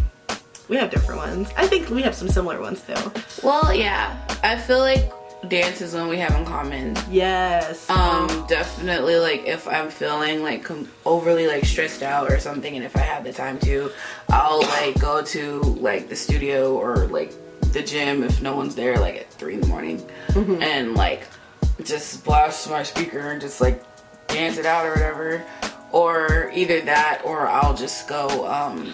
We 0.70 0.76
have 0.76 0.90
different 0.90 1.18
ones. 1.18 1.50
I 1.56 1.66
think 1.66 1.90
we 1.90 2.00
have 2.02 2.14
some 2.14 2.28
similar 2.28 2.60
ones 2.60 2.80
too. 2.82 2.94
Well, 3.42 3.74
yeah. 3.74 4.16
I 4.44 4.56
feel 4.56 4.78
like 4.78 5.12
dance 5.48 5.80
is 5.80 5.94
one 5.94 6.08
we 6.08 6.16
have 6.18 6.32
in 6.38 6.44
common. 6.44 6.96
Yes. 7.10 7.90
Um, 7.90 8.46
definitely 8.46 9.16
like 9.16 9.46
if 9.46 9.66
I'm 9.66 9.90
feeling 9.90 10.44
like 10.44 10.62
com- 10.62 10.88
overly 11.04 11.48
like 11.48 11.64
stressed 11.64 12.04
out 12.04 12.30
or 12.30 12.38
something, 12.38 12.76
and 12.76 12.84
if 12.84 12.96
I 12.96 13.00
have 13.00 13.24
the 13.24 13.32
time 13.32 13.58
to, 13.60 13.90
I'll 14.28 14.60
like 14.60 14.96
go 15.00 15.22
to 15.22 15.60
like 15.60 16.08
the 16.08 16.14
studio 16.14 16.76
or 16.76 17.08
like 17.08 17.32
the 17.72 17.82
gym 17.82 18.22
if 18.22 18.40
no 18.40 18.54
one's 18.54 18.76
there, 18.76 18.96
like 18.96 19.16
at 19.16 19.32
three 19.32 19.54
in 19.54 19.62
the 19.62 19.66
morning, 19.66 20.08
and 20.36 20.94
like 20.94 21.26
just 21.82 22.24
blast 22.24 22.70
my 22.70 22.84
speaker 22.84 23.32
and 23.32 23.40
just 23.40 23.60
like 23.60 23.82
dance 24.28 24.56
it 24.56 24.66
out 24.66 24.86
or 24.86 24.90
whatever. 24.90 25.44
Or 25.90 26.52
either 26.54 26.80
that, 26.82 27.22
or 27.24 27.48
I'll 27.48 27.74
just 27.74 28.06
go. 28.08 28.46
Um, 28.46 28.92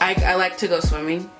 I, 0.00 0.14
I 0.24 0.34
like 0.36 0.58
to 0.58 0.68
go 0.68 0.80
swimming. 0.80 1.30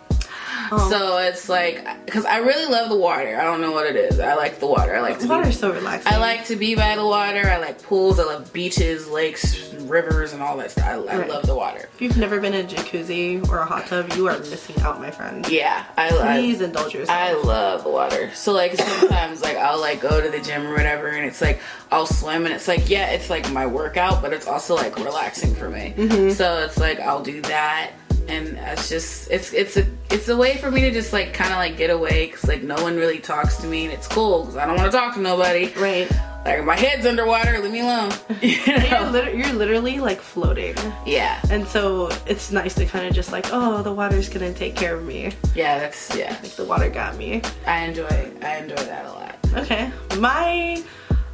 Oh. 0.70 0.90
So 0.90 1.16
it's 1.18 1.48
like, 1.48 2.04
because 2.04 2.26
I 2.26 2.38
really 2.38 2.70
love 2.70 2.90
the 2.90 2.96
water. 2.96 3.38
I 3.40 3.44
don't 3.44 3.62
know 3.62 3.72
what 3.72 3.86
it 3.86 3.96
is. 3.96 4.20
I 4.20 4.34
like 4.34 4.58
the 4.60 4.66
water. 4.66 4.94
I 4.94 5.00
like 5.00 5.16
to 5.20 5.24
be 5.24 5.28
Water's 5.30 5.58
so 5.58 5.72
relaxing. 5.72 6.12
I 6.12 6.18
like 6.18 6.44
to 6.46 6.56
be 6.56 6.74
by 6.74 6.94
the 6.94 7.06
water. 7.06 7.48
I 7.48 7.56
like 7.56 7.80
pools. 7.82 8.18
I 8.20 8.24
love 8.24 8.52
beaches, 8.52 9.08
lakes, 9.08 9.72
rivers 9.74 10.34
and 10.34 10.42
all 10.42 10.58
that 10.58 10.72
stuff. 10.72 10.84
I, 10.86 10.92
I 10.94 11.18
Right. 11.20 11.28
love 11.28 11.46
the 11.46 11.54
water. 11.54 11.88
If 11.94 12.02
you've 12.02 12.18
never 12.18 12.38
been 12.38 12.52
in 12.52 12.66
a 12.66 12.68
jacuzzi 12.68 13.48
or 13.48 13.58
a 13.60 13.64
hot 13.64 13.86
tub, 13.86 14.12
you 14.14 14.28
are 14.28 14.38
missing 14.40 14.78
out, 14.82 15.00
my 15.00 15.10
friend. 15.10 15.48
Yeah, 15.48 15.86
I 15.96 16.10
love. 16.10 16.26
Please 16.36 16.60
indulge 16.60 16.92
yourself. 16.92 17.18
I 17.18 17.32
love 17.32 17.84
the 17.84 17.90
water. 17.90 18.30
So 18.34 18.52
like 18.52 18.74
sometimes 18.74 19.40
like 19.40 19.56
I'll 19.56 19.80
like 19.80 20.02
go 20.02 20.20
to 20.20 20.28
the 20.28 20.40
gym 20.40 20.66
or 20.66 20.72
whatever 20.74 21.06
and 21.08 21.24
it's 21.24 21.40
like 21.40 21.60
I'll 21.90 22.04
swim 22.06 22.44
and 22.44 22.54
it's 22.54 22.68
like 22.68 22.90
yeah 22.90 23.06
it's 23.10 23.30
like 23.30 23.50
my 23.52 23.66
workout 23.66 24.20
but 24.20 24.34
it's 24.34 24.46
also 24.46 24.74
like 24.74 24.96
relaxing 24.98 25.54
for 25.54 25.70
me. 25.70 25.94
Mm-hmm. 25.96 26.30
So 26.30 26.58
it's 26.58 26.76
like 26.78 27.00
I'll 27.00 27.22
do 27.22 27.40
that 27.42 27.92
and 28.28 28.58
it's 28.58 28.88
just 28.88 29.30
it's 29.30 29.52
it's 29.52 29.76
a 29.76 29.86
it's 30.10 30.28
a 30.28 30.36
way 30.36 30.56
for 30.58 30.70
me 30.70 30.82
to 30.82 30.90
just 30.90 31.12
like 31.12 31.32
kind 31.34 31.50
of 31.52 31.56
like 31.56 31.76
get 31.76 31.90
away 31.90 32.26
because 32.26 32.46
like 32.46 32.62
no 32.62 32.76
one 32.82 32.96
really 32.96 33.18
talks 33.18 33.56
to 33.58 33.66
me 33.66 33.84
and 33.84 33.92
it's 33.92 34.06
cool 34.06 34.42
because 34.42 34.56
I 34.56 34.66
don't 34.66 34.76
want 34.76 34.90
to 34.92 34.96
talk 34.96 35.14
to 35.14 35.20
nobody. 35.20 35.72
right. 35.76 36.10
Like 36.44 36.64
my 36.64 36.76
head's 36.76 37.04
underwater, 37.04 37.58
leave 37.58 37.72
me 37.72 37.80
alone. 37.80 38.10
You 38.40 38.50
You're, 38.66 39.10
lit- 39.10 39.34
you're 39.34 39.52
literally 39.52 39.98
like 39.98 40.20
floating. 40.20 40.74
Yeah, 41.04 41.40
And 41.50 41.66
so 41.66 42.08
it's 42.26 42.50
nice 42.52 42.74
to 42.76 42.86
kind 42.86 43.06
of 43.06 43.12
just 43.12 43.32
like, 43.32 43.46
oh, 43.52 43.82
the 43.82 43.92
water's 43.92 44.28
gonna 44.30 44.54
take 44.54 44.74
care 44.76 44.94
of 44.94 45.04
me. 45.04 45.32
yeah, 45.54 45.78
that's 45.78 46.14
yeah. 46.16 46.30
Like 46.42 46.52
the 46.52 46.64
water 46.64 46.88
got 46.88 47.16
me. 47.16 47.42
I 47.66 47.80
enjoy 47.84 48.30
I 48.42 48.56
enjoy 48.58 48.76
that 48.76 49.04
a 49.06 49.12
lot. 49.12 49.36
Okay. 49.56 49.90
My 50.18 50.82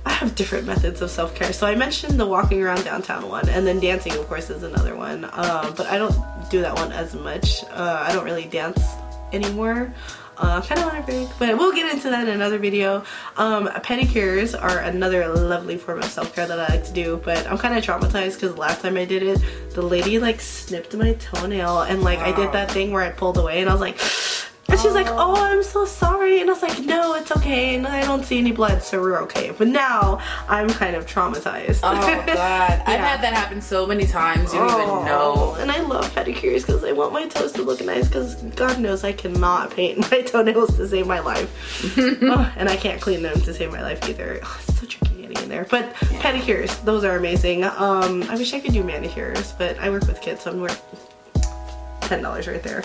I 0.06 0.10
have 0.12 0.34
different 0.34 0.66
methods 0.66 1.00
of 1.00 1.10
self 1.10 1.34
care. 1.34 1.52
So 1.52 1.66
I 1.66 1.74
mentioned 1.76 2.18
the 2.18 2.26
walking 2.26 2.62
around 2.62 2.84
downtown 2.84 3.26
one, 3.28 3.48
and 3.48 3.66
then 3.66 3.80
dancing, 3.80 4.12
of 4.12 4.26
course, 4.28 4.50
is 4.50 4.62
another 4.62 4.94
one. 4.96 5.24
Um, 5.24 5.72
but 5.76 5.86
I 5.86 5.96
don't 5.96 6.14
do 6.54 6.60
that 6.60 6.76
one 6.76 6.92
as 6.92 7.16
much. 7.16 7.64
Uh, 7.64 8.04
I 8.06 8.12
don't 8.12 8.24
really 8.24 8.44
dance 8.44 8.80
anymore. 9.32 9.92
Uh, 10.36 10.60
kind 10.62 10.80
of 10.80 10.86
want 10.86 11.04
to 11.04 11.12
break, 11.12 11.28
but 11.38 11.58
we'll 11.58 11.72
get 11.72 11.92
into 11.92 12.10
that 12.10 12.28
in 12.28 12.34
another 12.34 12.58
video. 12.58 13.04
Um, 13.36 13.66
pedicures 13.66 14.60
are 14.60 14.78
another 14.80 15.26
lovely 15.28 15.76
form 15.76 15.98
of 15.98 16.04
self 16.04 16.34
care 16.34 16.46
that 16.46 16.58
I 16.58 16.74
like 16.74 16.84
to 16.84 16.92
do, 16.92 17.20
but 17.24 17.44
I'm 17.48 17.58
kind 17.58 17.76
of 17.76 17.84
traumatized 17.84 18.34
because 18.34 18.56
last 18.56 18.82
time 18.82 18.96
I 18.96 19.04
did 19.04 19.22
it, 19.22 19.40
the 19.70 19.82
lady 19.82 20.18
like 20.20 20.40
snipped 20.40 20.94
my 20.94 21.14
toenail, 21.14 21.82
and 21.82 22.02
like 22.02 22.20
I 22.20 22.30
did 22.30 22.52
that 22.52 22.70
thing 22.70 22.92
where 22.92 23.02
I 23.02 23.10
pulled 23.10 23.36
away, 23.36 23.60
and 23.60 23.68
I 23.68 23.72
was 23.72 23.80
like. 23.80 23.98
And 24.68 24.80
she's 24.80 24.92
like, 24.94 25.06
"Oh, 25.08 25.34
I'm 25.36 25.62
so 25.62 25.84
sorry," 25.84 26.40
and 26.40 26.48
I 26.50 26.52
was 26.54 26.62
like, 26.62 26.78
"No, 26.80 27.14
it's 27.14 27.30
okay, 27.32 27.74
and 27.76 27.86
I 27.86 28.02
don't 28.02 28.24
see 28.24 28.38
any 28.38 28.50
blood, 28.52 28.82
so 28.82 29.00
we're 29.00 29.20
okay." 29.22 29.50
But 29.56 29.68
now 29.68 30.18
I'm 30.48 30.68
kind 30.68 30.96
of 30.96 31.06
traumatized. 31.06 31.80
Oh 31.82 31.94
god, 31.94 32.28
I've 32.86 33.00
had 33.00 33.20
that 33.22 33.34
happen 33.34 33.60
so 33.60 33.86
many 33.86 34.06
times. 34.06 34.52
You 34.52 34.60
don't 34.60 34.70
even 34.82 35.04
know. 35.04 35.54
And 35.60 35.70
I 35.70 35.80
love 35.80 36.12
pedicures 36.14 36.62
because 36.66 36.82
I 36.82 36.92
want 36.92 37.12
my 37.12 37.26
toes 37.28 37.52
to 37.52 37.62
look 37.62 37.84
nice. 37.84 38.08
Because 38.08 38.34
God 38.56 38.80
knows 38.80 39.04
I 39.04 39.12
cannot 39.12 39.70
paint 39.70 39.98
my 40.10 40.22
toenails 40.22 40.76
to 40.76 40.88
save 40.88 41.06
my 41.06 41.20
life, 41.20 41.48
Oh, 42.22 42.52
and 42.56 42.68
I 42.68 42.76
can't 42.76 43.00
clean 43.00 43.22
them 43.22 43.40
to 43.42 43.54
save 43.54 43.70
my 43.70 43.82
life 43.82 44.08
either. 44.08 44.40
Oh, 44.42 44.60
it's 44.66 44.80
so 44.80 44.86
tricky 44.86 45.22
getting 45.22 45.42
in 45.42 45.48
there. 45.48 45.66
But 45.70 45.94
pedicures, 45.94 46.82
those 46.84 47.04
are 47.04 47.16
amazing. 47.16 47.64
Um, 47.64 48.22
I 48.24 48.34
wish 48.36 48.52
I 48.54 48.60
could 48.60 48.72
do 48.72 48.82
manicures, 48.82 49.52
but 49.52 49.78
I 49.78 49.90
work 49.90 50.06
with 50.06 50.20
kids, 50.20 50.42
so 50.42 50.50
I'm 50.50 50.60
worth 50.60 50.82
ten 52.02 52.22
dollars 52.22 52.46
right 52.46 52.62
there. 52.62 52.82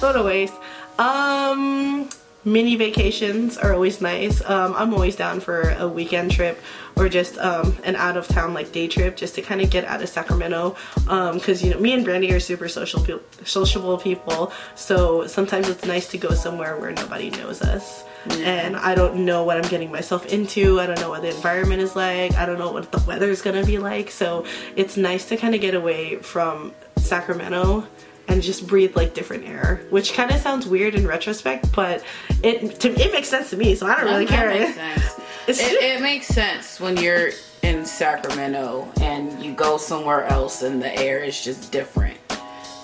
what 0.00 0.16
a 0.16 0.22
waste. 0.22 0.54
Um, 0.98 2.08
mini 2.44 2.76
vacations 2.76 3.56
are 3.56 3.72
always 3.72 4.00
nice. 4.00 4.42
Um, 4.48 4.74
I'm 4.76 4.92
always 4.94 5.16
down 5.16 5.40
for 5.40 5.70
a 5.78 5.86
weekend 5.88 6.32
trip 6.32 6.60
or 6.96 7.08
just 7.08 7.38
um, 7.38 7.76
an 7.84 7.96
out 7.96 8.16
of 8.16 8.28
town 8.28 8.52
like 8.52 8.72
day 8.72 8.88
trip 8.88 9.16
just 9.16 9.34
to 9.36 9.42
kind 9.42 9.60
of 9.60 9.70
get 9.70 9.84
out 9.84 10.02
of 10.02 10.08
Sacramento. 10.08 10.76
Um 11.08 11.38
because 11.38 11.62
you 11.62 11.70
know, 11.70 11.78
me 11.78 11.92
and 11.92 12.04
Brandy 12.04 12.32
are 12.32 12.40
super 12.40 12.68
social, 12.68 13.02
pe- 13.02 13.18
sociable 13.44 13.96
people, 13.98 14.52
so 14.74 15.26
sometimes 15.26 15.68
it's 15.68 15.84
nice 15.84 16.08
to 16.08 16.18
go 16.18 16.30
somewhere 16.34 16.76
where 16.76 16.92
nobody 16.92 17.30
knows 17.30 17.62
us. 17.62 18.04
And 18.30 18.76
I 18.76 18.94
don't 18.94 19.24
know 19.24 19.42
what 19.42 19.56
I'm 19.56 19.68
getting 19.68 19.90
myself 19.90 20.26
into. 20.26 20.78
I 20.78 20.86
don't 20.86 21.00
know 21.00 21.10
what 21.10 21.22
the 21.22 21.34
environment 21.34 21.82
is 21.82 21.96
like. 21.96 22.34
I 22.34 22.46
don't 22.46 22.58
know 22.58 22.70
what 22.70 22.92
the 22.92 23.02
weather 23.06 23.30
is 23.30 23.42
gonna 23.42 23.64
be 23.64 23.78
like. 23.78 24.10
So 24.10 24.44
it's 24.76 24.96
nice 24.96 25.28
to 25.28 25.36
kind 25.36 25.54
of 25.54 25.60
get 25.60 25.74
away 25.74 26.16
from 26.16 26.72
Sacramento 26.96 27.86
and 28.28 28.42
just 28.42 28.66
breathe 28.66 28.96
like 28.96 29.14
different 29.14 29.44
air, 29.44 29.82
which 29.90 30.12
kind 30.14 30.30
of 30.30 30.40
sounds 30.40 30.66
weird 30.66 30.94
in 30.94 31.06
retrospect, 31.06 31.72
but 31.74 32.04
it 32.42 32.80
to, 32.80 32.88
it 32.90 33.12
makes 33.12 33.28
sense 33.28 33.50
to 33.50 33.56
me, 33.56 33.74
so 33.74 33.86
I 33.86 33.96
don't 33.96 34.04
really 34.06 34.26
That 34.26 34.34
care. 34.34 34.48
makes 34.60 34.74
sense. 34.74 35.20
It, 35.48 35.58
it 35.58 36.00
makes 36.00 36.28
sense 36.28 36.78
when 36.78 36.96
you're 36.96 37.30
in 37.64 37.84
Sacramento 37.84 38.88
and 39.00 39.42
you 39.42 39.52
go 39.54 39.76
somewhere 39.76 40.24
else 40.26 40.62
and 40.62 40.80
the 40.80 40.96
air 40.96 41.24
is 41.24 41.42
just 41.42 41.72
different. 41.72 42.16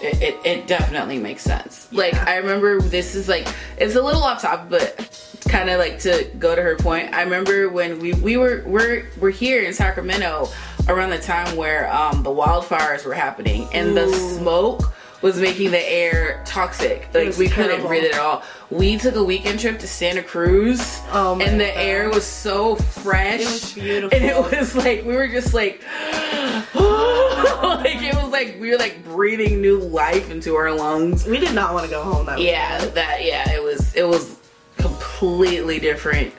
It, 0.03 0.21
it, 0.21 0.37
it 0.45 0.67
definitely 0.67 1.19
makes 1.19 1.43
sense. 1.45 1.87
Like 1.93 2.15
I 2.15 2.37
remember 2.39 2.81
this 2.81 3.15
is 3.15 3.29
like 3.29 3.47
it's 3.77 3.95
a 3.95 4.03
little 4.03 4.25
off 4.25 4.43
topic, 4.43 4.71
but 4.71 5.41
kind 5.49 5.71
of 5.71 5.79
like 5.79 6.01
to 6.01 6.29
go 6.41 6.57
to 6.57 6.61
her 6.63 6.75
point. 6.75 7.15
I 7.15 7.23
remember 7.23 7.69
when 7.69 8.01
we 8.01 8.15
we 8.15 8.37
were 8.37 8.65
we're 8.67 9.07
we're 9.21 9.31
here 9.31 9.63
in 9.63 9.73
Sacramento 9.73 10.49
around 10.89 11.11
the 11.11 11.19
time 11.19 11.55
where 11.57 11.89
um 11.95 12.25
the 12.25 12.31
wildfires 12.31 13.05
were 13.05 13.15
happening 13.15 13.69
and 13.73 13.97
the 13.97 14.09
smoke 14.13 14.83
was 15.21 15.41
making 15.41 15.71
the 15.73 15.93
air 15.93 16.43
toxic. 16.47 17.09
Like 17.13 17.37
we 17.37 17.49
couldn't 17.49 17.85
breathe 17.87 18.05
it 18.05 18.15
at 18.15 18.21
all. 18.21 18.43
We 18.71 18.97
took 18.99 19.17
a 19.17 19.25
weekend 19.25 19.59
trip 19.59 19.79
to 19.81 19.89
Santa 19.89 20.23
Cruz 20.23 20.81
Oh 21.11 21.35
my 21.35 21.45
and 21.45 21.61
the 21.61 21.65
God. 21.67 21.75
air 21.77 22.09
was 22.11 22.25
so 22.25 22.77
fresh. 22.77 23.41
It 23.41 23.47
was 23.47 23.73
beautiful. 23.73 24.17
And 24.17 24.25
it 24.25 24.37
was 24.59 24.77
like 24.77 25.05
we 25.05 25.15
were 25.17 25.27
just 25.29 25.55
like 25.55 25.83
like 26.75 28.03
it 28.03 28.15
was 28.15 28.31
like 28.33 28.57
we 28.61 28.71
were 28.71 28.77
like 28.79 29.03
breathing 29.05 29.61
new 29.61 29.79
life 29.79 30.31
into 30.31 30.55
our 30.57 30.73
lungs. 30.73 31.27
we 31.27 31.39
did 31.39 31.55
not 31.55 31.73
want 31.73 31.85
to 31.85 31.91
go 31.91 32.03
home 32.03 32.27
that 32.27 32.41
Yeah, 32.41 32.85
that 32.87 33.25
yeah, 33.25 33.51
it 33.53 33.63
was 33.63 33.95
it 33.95 34.05
was 34.07 34.37
completely 34.77 35.79
different 35.81 36.33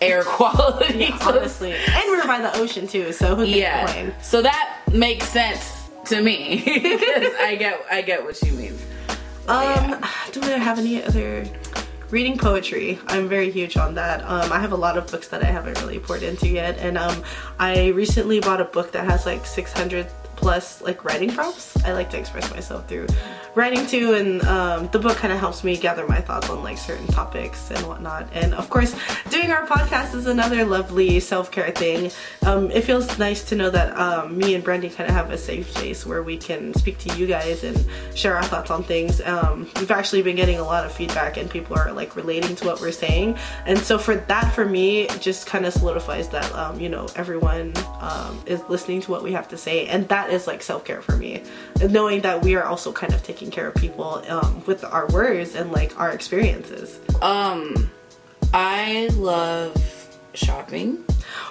air 0.00 0.22
quality. 0.24 0.98
weekend, 0.98 1.20
So- 1.20 1.38
honestly. 1.38 1.72
And 1.72 2.10
we 2.10 2.16
were 2.16 2.24
by 2.26 2.40
the 2.40 2.56
ocean 2.58 2.86
too, 2.88 3.12
so 3.12 3.40
yeah. 3.42 3.84
complain? 3.86 4.14
So 4.22 4.42
that 4.42 4.80
makes 4.92 5.28
sense 5.28 5.75
to 6.06 6.20
me. 6.22 6.62
'Cause 6.62 7.32
I 7.40 7.56
get 7.58 7.84
I 7.90 8.02
get 8.02 8.24
what 8.24 8.40
you 8.42 8.52
mean. 8.52 8.78
Um, 9.48 10.00
do 10.32 10.40
I 10.42 10.58
have 10.58 10.78
any 10.78 11.02
other 11.04 11.44
reading 12.10 12.36
poetry? 12.38 12.98
I'm 13.08 13.28
very 13.28 13.50
huge 13.50 13.76
on 13.76 13.94
that. 13.94 14.22
Um, 14.24 14.52
I 14.52 14.58
have 14.58 14.72
a 14.72 14.76
lot 14.76 14.96
of 14.98 15.06
books 15.10 15.28
that 15.28 15.42
I 15.42 15.46
haven't 15.46 15.80
really 15.82 15.98
poured 16.00 16.22
into 16.22 16.48
yet, 16.48 16.78
and 16.78 16.98
um, 16.98 17.22
I 17.58 17.88
recently 17.88 18.40
bought 18.40 18.60
a 18.60 18.64
book 18.64 18.92
that 18.92 19.04
has 19.04 19.24
like 19.26 19.46
600 19.46 20.06
plus 20.46 20.80
like 20.80 21.04
writing 21.04 21.28
prompts. 21.28 21.76
I 21.84 21.92
like 21.92 22.08
to 22.10 22.18
express 22.18 22.48
myself 22.52 22.86
through 22.86 23.08
writing 23.56 23.84
too, 23.86 24.14
and 24.14 24.42
um, 24.42 24.88
the 24.92 24.98
book 24.98 25.16
kind 25.16 25.32
of 25.32 25.40
helps 25.40 25.64
me 25.64 25.76
gather 25.76 26.06
my 26.06 26.20
thoughts 26.20 26.48
on 26.50 26.62
like 26.62 26.78
certain 26.78 27.06
topics 27.08 27.70
and 27.72 27.84
whatnot. 27.88 28.28
And 28.32 28.54
of 28.54 28.70
course, 28.70 28.94
doing 29.30 29.50
our 29.50 29.66
podcast 29.66 30.14
is 30.14 30.26
another 30.26 30.64
lovely 30.64 31.18
self 31.18 31.50
care 31.50 31.72
thing. 31.72 32.12
Um, 32.42 32.70
it 32.70 32.84
feels 32.84 33.18
nice 33.18 33.42
to 33.44 33.56
know 33.56 33.70
that 33.70 33.96
um, 33.96 34.38
me 34.38 34.54
and 34.54 34.62
Brandy 34.62 34.90
kind 34.90 35.08
of 35.08 35.16
have 35.16 35.30
a 35.30 35.38
safe 35.38 35.76
space 35.76 36.06
where 36.06 36.22
we 36.22 36.36
can 36.36 36.74
speak 36.74 36.98
to 36.98 37.16
you 37.16 37.26
guys 37.26 37.64
and 37.64 37.84
share 38.14 38.36
our 38.36 38.44
thoughts 38.44 38.70
on 38.70 38.84
things. 38.84 39.20
Um, 39.22 39.68
we've 39.76 39.90
actually 39.90 40.22
been 40.22 40.36
getting 40.36 40.58
a 40.58 40.64
lot 40.64 40.84
of 40.84 40.92
feedback, 40.92 41.38
and 41.38 41.50
people 41.50 41.76
are 41.76 41.90
like 41.92 42.14
relating 42.14 42.54
to 42.56 42.66
what 42.66 42.80
we're 42.80 42.92
saying. 42.92 43.38
And 43.64 43.78
so 43.78 43.98
for 43.98 44.14
that, 44.14 44.54
for 44.54 44.66
me, 44.66 45.08
just 45.18 45.46
kind 45.46 45.66
of 45.66 45.72
solidifies 45.72 46.28
that 46.28 46.54
um, 46.54 46.78
you 46.78 46.90
know 46.90 47.08
everyone 47.16 47.72
um, 48.00 48.40
is 48.46 48.62
listening 48.68 49.00
to 49.00 49.10
what 49.10 49.22
we 49.22 49.32
have 49.32 49.48
to 49.48 49.56
say, 49.56 49.86
and 49.86 50.06
that 50.08 50.30
is 50.30 50.35
like 50.44 50.62
self 50.62 50.84
care 50.84 51.00
for 51.00 51.16
me. 51.16 51.42
Knowing 51.80 52.22
that 52.22 52.42
we 52.42 52.56
are 52.56 52.64
also 52.64 52.92
kind 52.92 53.14
of 53.14 53.22
taking 53.22 53.50
care 53.50 53.68
of 53.68 53.74
people 53.76 54.24
um, 54.28 54.64
with 54.66 54.84
our 54.84 55.06
words 55.08 55.54
and 55.54 55.70
like 55.70 55.98
our 56.00 56.10
experiences. 56.10 56.98
Um 57.22 57.90
I 58.52 59.08
love 59.14 59.76
shopping. 60.34 61.04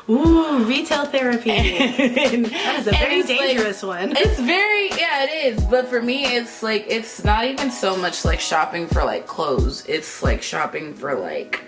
Ooh, 0.09 0.63
retail 0.65 1.05
therapy. 1.05 1.49
that 1.49 2.51
That 2.51 2.79
is 2.79 2.87
a 2.87 2.91
very 2.91 3.23
dangerous 3.23 3.81
one. 3.81 4.13
It's 4.15 4.39
very 4.39 4.89
yeah, 4.89 5.23
it 5.23 5.57
is. 5.57 5.63
But 5.65 5.87
for 5.87 6.01
me, 6.01 6.25
it's 6.25 6.61
like 6.61 6.85
it's 6.87 7.23
not 7.23 7.45
even 7.45 7.71
so 7.71 7.97
much 7.97 8.23
like 8.25 8.39
shopping 8.39 8.87
for 8.87 9.03
like 9.03 9.25
clothes. 9.27 9.85
It's 9.87 10.21
like 10.21 10.41
shopping 10.41 10.93
for 10.93 11.15
like 11.15 11.61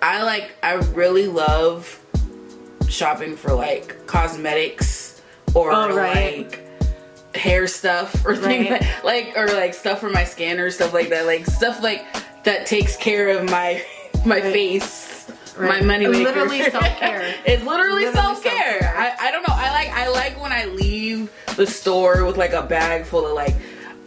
I 0.00 0.22
like 0.22 0.52
I 0.62 0.74
really 0.74 1.26
love 1.26 2.00
shopping 2.88 3.36
for 3.36 3.52
like 3.52 4.06
cosmetics 4.06 5.07
or 5.54 5.72
Oh, 5.72 5.94
right. 5.96 6.48
like 6.48 6.64
hair 7.34 7.66
stuff 7.66 8.24
or 8.26 8.34
things 8.36 8.70
Right. 8.70 8.80
like, 9.04 9.04
like 9.04 9.36
or 9.36 9.46
like 9.54 9.74
stuff 9.74 10.00
for 10.00 10.10
my 10.10 10.24
skin 10.24 10.58
or 10.58 10.70
stuff 10.70 10.92
like 10.92 11.10
that 11.10 11.26
like 11.26 11.46
stuff 11.46 11.82
like 11.82 12.04
that 12.44 12.66
takes 12.66 12.96
care 12.96 13.28
of 13.28 13.48
my 13.50 13.84
my 14.24 14.40
Right. 14.40 14.52
face 14.52 15.30
my 15.58 15.80
money 15.80 16.06
maker. 16.06 16.24
Literally 16.24 16.62
self-care. 16.70 17.34
it's 17.44 17.64
literally, 17.64 18.04
Literally 18.06 18.12
self-care. 18.12 18.80
self-care. 18.80 18.94
I, 19.20 19.28
I 19.28 19.30
don't 19.32 19.42
know. 19.42 19.54
I 19.54 19.70
like 19.72 19.88
I 19.90 20.08
like 20.08 20.40
when 20.40 20.52
I 20.52 20.66
leave 20.66 21.30
the 21.56 21.66
store 21.66 22.24
with 22.24 22.36
like 22.36 22.52
a 22.52 22.62
bag 22.62 23.04
full 23.04 23.26
of 23.26 23.32
like 23.32 23.56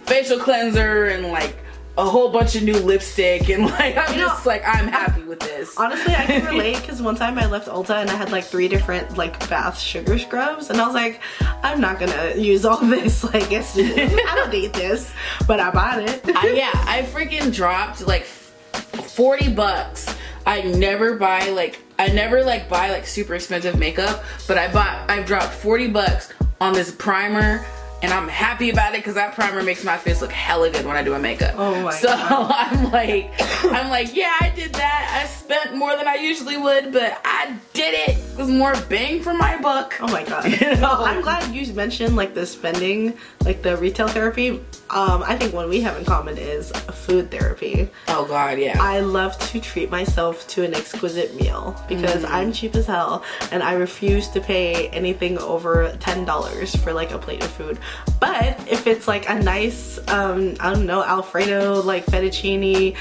facial 0.05 0.39
cleanser 0.39 1.07
and 1.07 1.27
like 1.27 1.55
a 1.97 2.05
whole 2.05 2.29
bunch 2.29 2.55
of 2.55 2.63
new 2.63 2.77
lipstick 2.77 3.49
and 3.49 3.65
like 3.65 3.97
I'm 3.97 4.13
You 4.13 4.21
know, 4.21 4.27
just 4.27 4.45
like 4.45 4.63
I'm 4.65 4.87
happy 4.87 5.23
with 5.23 5.39
this. 5.39 5.77
Honestly, 5.77 6.15
I 6.15 6.25
can 6.25 6.45
relate 6.45 6.77
because 6.81 7.01
one 7.01 7.15
time 7.15 7.37
I 7.37 7.45
left 7.47 7.67
Ulta 7.67 8.01
and 8.01 8.09
I 8.09 8.15
had 8.15 8.31
like 8.31 8.45
three 8.45 8.67
different 8.67 9.17
like 9.17 9.37
bath 9.49 9.77
sugar 9.77 10.17
scrubs, 10.17 10.69
and 10.69 10.79
I 10.79 10.85
was 10.85 10.95
like, 10.95 11.21
I'm 11.63 11.81
not 11.81 11.99
gonna 11.99 12.35
use 12.35 12.65
all 12.65 12.77
this. 12.85 13.23
Like, 13.23 13.51
it's, 13.51 13.77
I 13.77 14.35
don't 14.35 14.51
need 14.51 14.73
this, 14.73 15.13
but 15.47 15.59
I 15.59 15.71
bought 15.71 16.01
it. 16.01 16.21
I, 16.35 16.47
yeah, 16.49 16.71
I 16.73 17.01
freaking 17.03 17.53
dropped 17.53 18.07
like 18.07 18.23
40 18.23 19.53
bucks. 19.53 20.13
I 20.45 20.61
never 20.63 21.17
buy 21.17 21.49
like 21.49 21.81
I 21.99 22.07
never 22.07 22.43
like 22.43 22.67
buy 22.67 22.89
like 22.89 23.05
super 23.05 23.35
expensive 23.35 23.77
makeup, 23.77 24.23
but 24.47 24.57
I 24.57 24.71
bought 24.71 25.09
I've 25.09 25.25
dropped 25.25 25.53
40 25.53 25.87
bucks 25.89 26.33
on 26.59 26.73
this 26.73 26.91
primer. 26.91 27.65
And 28.01 28.11
I'm 28.11 28.27
happy 28.27 28.69
about 28.69 28.93
it 28.93 28.97
because 28.97 29.15
that 29.15 29.35
primer 29.35 29.61
makes 29.61 29.83
my 29.83 29.97
face 29.97 30.21
look 30.21 30.31
hella 30.31 30.71
good 30.71 30.85
when 30.85 30.95
I 30.95 31.03
do 31.03 31.11
my 31.11 31.19
makeup. 31.19 31.55
Oh 31.57 31.81
my 31.83 31.93
so 31.93 32.07
God. 32.07 32.51
I'm 32.55 32.91
like, 32.91 33.31
I'm 33.65 33.89
like, 33.89 34.15
yeah, 34.15 34.35
I 34.39 34.49
did 34.55 34.73
that. 34.73 35.21
I 35.21 35.27
spent 35.27 35.75
more 35.75 35.95
than 35.95 36.07
I 36.07 36.15
usually 36.15 36.57
would, 36.57 36.91
but 36.91 37.19
I 37.23 37.55
did 37.73 37.93
it. 37.93 38.17
It 38.17 38.37
was 38.37 38.49
more 38.49 38.73
bang 38.89 39.21
for 39.21 39.33
my 39.33 39.61
buck. 39.61 39.95
Oh 39.99 40.07
my 40.07 40.23
god. 40.23 40.45
You 40.61 40.75
know? 40.75 40.81
Well, 40.81 41.05
I'm 41.05 41.21
glad 41.21 41.53
you 41.53 41.71
mentioned 41.73 42.15
like 42.15 42.33
the 42.33 42.45
spending, 42.45 43.17
like 43.45 43.61
the 43.61 43.77
retail 43.77 44.07
therapy. 44.07 44.61
Um, 44.89 45.23
I 45.23 45.37
think 45.37 45.53
one 45.53 45.69
we 45.69 45.81
have 45.81 45.97
in 45.97 46.05
common 46.05 46.37
is 46.37 46.71
food 46.71 47.31
therapy. 47.31 47.89
Oh 48.09 48.25
god, 48.25 48.59
yeah. 48.59 48.77
I 48.79 48.99
love 48.99 49.37
to 49.51 49.59
treat 49.61 49.89
myself 49.89 50.47
to 50.49 50.63
an 50.63 50.73
exquisite 50.73 51.35
meal 51.35 51.81
because 51.87 52.25
I'm 52.25 52.51
cheap 52.51 52.75
as 52.75 52.87
hell 52.87 53.23
and 53.51 53.63
I 53.63 53.73
refuse 53.73 54.27
to 54.29 54.41
pay 54.41 54.89
anything 54.89 55.37
over 55.37 55.91
$10 55.99 56.83
for 56.83 56.93
like 56.93 57.11
a 57.11 57.17
plate 57.17 57.43
of 57.43 57.51
food. 57.51 57.79
But 58.19 58.59
if 58.69 58.85
it's 58.85 59.07
like 59.07 59.27
a 59.29 59.35
nice, 59.39 59.97
um, 60.09 60.55
I 60.59 60.73
don't 60.73 60.85
know, 60.85 61.03
Alfredo, 61.03 61.81
like 61.81 62.05
fettuccine 62.05 62.95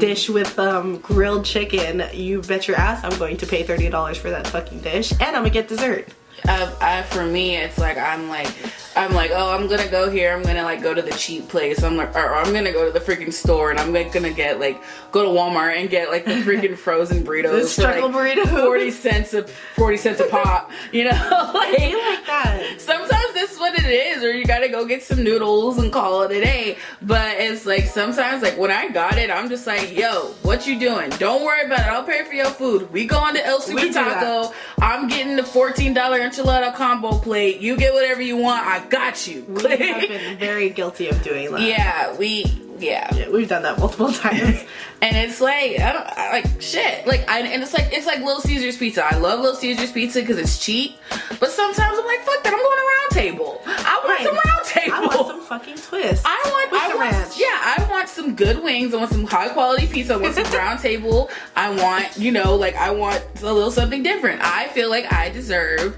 dish 0.00 0.28
with 0.28 0.58
um, 0.58 0.98
grilled 0.98 1.44
chicken, 1.44 2.02
you 2.12 2.42
bet 2.42 2.66
your 2.66 2.76
ass 2.76 3.04
I'm 3.04 3.16
going 3.18 3.36
to 3.38 3.46
pay 3.46 3.62
$30 3.64 4.16
for 4.16 4.30
that 4.30 4.46
fucking 4.48 4.80
dish 4.80 5.12
and 5.12 5.22
I'm 5.36 5.42
gonna 5.42 5.50
get 5.50 5.68
dessert. 5.68 6.08
uh, 6.48 6.74
I, 6.80 7.02
for 7.02 7.24
me, 7.24 7.56
it's 7.56 7.78
like 7.78 7.98
I'm 7.98 8.28
like 8.28 8.48
I'm 8.98 9.14
like 9.14 9.30
oh 9.32 9.50
I'm 9.50 9.68
gonna 9.68 9.88
go 9.88 10.10
here. 10.10 10.34
I'm 10.34 10.42
gonna 10.42 10.62
like 10.62 10.82
go 10.82 10.94
to 10.94 11.02
the 11.02 11.12
cheap 11.12 11.48
place. 11.48 11.82
I'm 11.82 11.96
like 11.96 12.14
or, 12.14 12.34
I'm 12.34 12.52
gonna 12.52 12.72
go 12.72 12.90
to 12.90 12.98
the 12.98 13.04
freaking 13.04 13.32
store 13.32 13.70
and 13.70 13.78
I'm 13.78 13.92
like 13.92 14.12
gonna 14.12 14.32
get 14.32 14.60
like 14.60 14.82
go 15.12 15.22
to 15.22 15.28
Walmart 15.28 15.76
and 15.78 15.88
get 15.88 16.10
like 16.10 16.24
the 16.24 16.32
freaking 16.32 16.76
frozen 16.84 17.24
burritos. 17.24 17.52
The 17.52 17.60
for, 17.60 17.66
struggle 17.66 18.10
like, 18.10 18.36
burrito. 18.36 18.64
Forty 18.64 18.90
cents 18.90 19.34
a 19.34 19.46
forty 19.46 19.96
cents 19.96 20.20
a 20.20 20.26
pop. 20.26 20.70
You 20.92 21.04
know, 21.04 21.10
I 21.14 21.52
like 21.52 21.78
like 21.80 22.26
that. 22.26 22.80
sometimes 22.80 23.34
that's 23.34 23.58
what 23.58 23.78
it 23.78 23.86
is, 23.86 24.22
or 24.22 24.32
you 24.32 24.44
gotta 24.44 24.68
go 24.68 24.84
get 24.84 25.02
some 25.02 25.22
noodles 25.22 25.78
and 25.78 25.92
call 25.92 26.22
it 26.22 26.32
a 26.32 26.40
day. 26.40 26.78
But 27.02 27.36
it's 27.38 27.66
like 27.66 27.84
sometimes, 27.84 28.42
like 28.42 28.58
when 28.58 28.70
I 28.70 28.88
got 28.88 29.18
it, 29.18 29.30
I'm 29.30 29.48
just 29.48 29.66
like, 29.66 29.96
yo, 29.96 30.34
what 30.42 30.66
you 30.66 30.78
doing? 30.78 31.10
Don't 31.10 31.44
worry 31.44 31.64
about 31.64 31.80
it. 31.80 31.86
I'll 31.86 32.04
pay 32.04 32.24
for 32.24 32.34
your 32.34 32.50
food. 32.50 32.90
We 32.92 33.06
going 33.06 33.34
to 33.34 33.44
El 33.44 33.60
Super. 33.60 33.92
Taco. 33.92 34.54
I'm 34.80 35.08
getting 35.08 35.36
the 35.36 35.42
$14 35.42 35.94
enchilada 35.94 36.74
combo 36.74 37.18
plate. 37.18 37.60
You 37.60 37.76
get 37.76 37.92
whatever 37.92 38.22
you 38.22 38.36
want. 38.36 38.66
I 38.66 38.84
got 38.90 39.26
you. 39.26 39.42
We 39.44 39.62
have 39.76 40.08
been 40.08 40.38
very 40.38 40.70
guilty 40.70 41.08
of 41.08 41.22
doing 41.22 41.50
that. 41.52 41.60
yeah, 41.60 42.16
we, 42.16 42.44
yeah. 42.78 43.14
Yeah, 43.14 43.28
we've 43.30 43.48
done 43.48 43.62
that 43.62 43.78
multiple 43.78 44.12
times. 44.24 44.64
And 45.00 45.16
it's 45.16 45.40
like 45.40 45.78
I 45.78 45.92
don't 45.92 46.06
I, 46.06 46.30
like 46.32 46.60
shit. 46.62 47.06
Like 47.06 47.28
I, 47.30 47.40
and 47.40 47.62
it's 47.62 47.72
like 47.72 47.88
it's 47.92 48.06
like 48.06 48.18
Little 48.18 48.40
Caesars 48.40 48.76
pizza. 48.76 49.04
I 49.04 49.16
love 49.18 49.40
Little 49.40 49.54
Caesars 49.56 49.92
pizza 49.92 50.20
because 50.20 50.38
it's 50.38 50.58
cheap. 50.58 50.96
But 51.38 51.50
sometimes 51.50 51.98
I'm 51.98 52.06
like, 52.06 52.20
fuck 52.20 52.42
that. 52.42 52.52
I'm 52.52 52.58
going 52.58 52.78
to 52.78 52.84
round 52.84 53.10
table. 53.12 53.62
I 53.66 54.00
want 54.04 54.08
Right. 54.08 54.26
some 54.26 54.38
round 54.44 54.66
table. 54.66 54.94
I 54.94 55.00
want 55.16 55.28
some 55.28 55.40
fucking 55.42 55.76
twist. 55.76 56.22
I 56.26 56.40
want, 56.46 56.72
with 56.72 56.80
I 56.82 56.88
the 56.92 56.96
want, 56.98 57.12
ranch. 57.12 57.38
yeah, 57.38 57.46
I 57.46 57.86
want 57.88 58.08
some 58.08 58.34
good 58.34 58.62
wings. 58.64 58.92
I 58.92 58.96
want 58.96 59.12
some 59.12 59.24
high 59.24 59.48
quality 59.50 59.86
pizza. 59.86 60.14
I 60.14 60.16
want 60.16 60.34
some 60.34 60.44
round 60.52 60.80
table. 60.80 61.30
I 61.54 61.70
want, 61.70 62.16
you 62.18 62.32
know, 62.32 62.56
like 62.56 62.74
I 62.74 62.90
want 62.90 63.22
a 63.40 63.52
little 63.52 63.70
something 63.70 64.02
different. 64.02 64.40
I 64.42 64.66
feel 64.68 64.90
like 64.90 65.12
I 65.12 65.28
deserve 65.30 65.96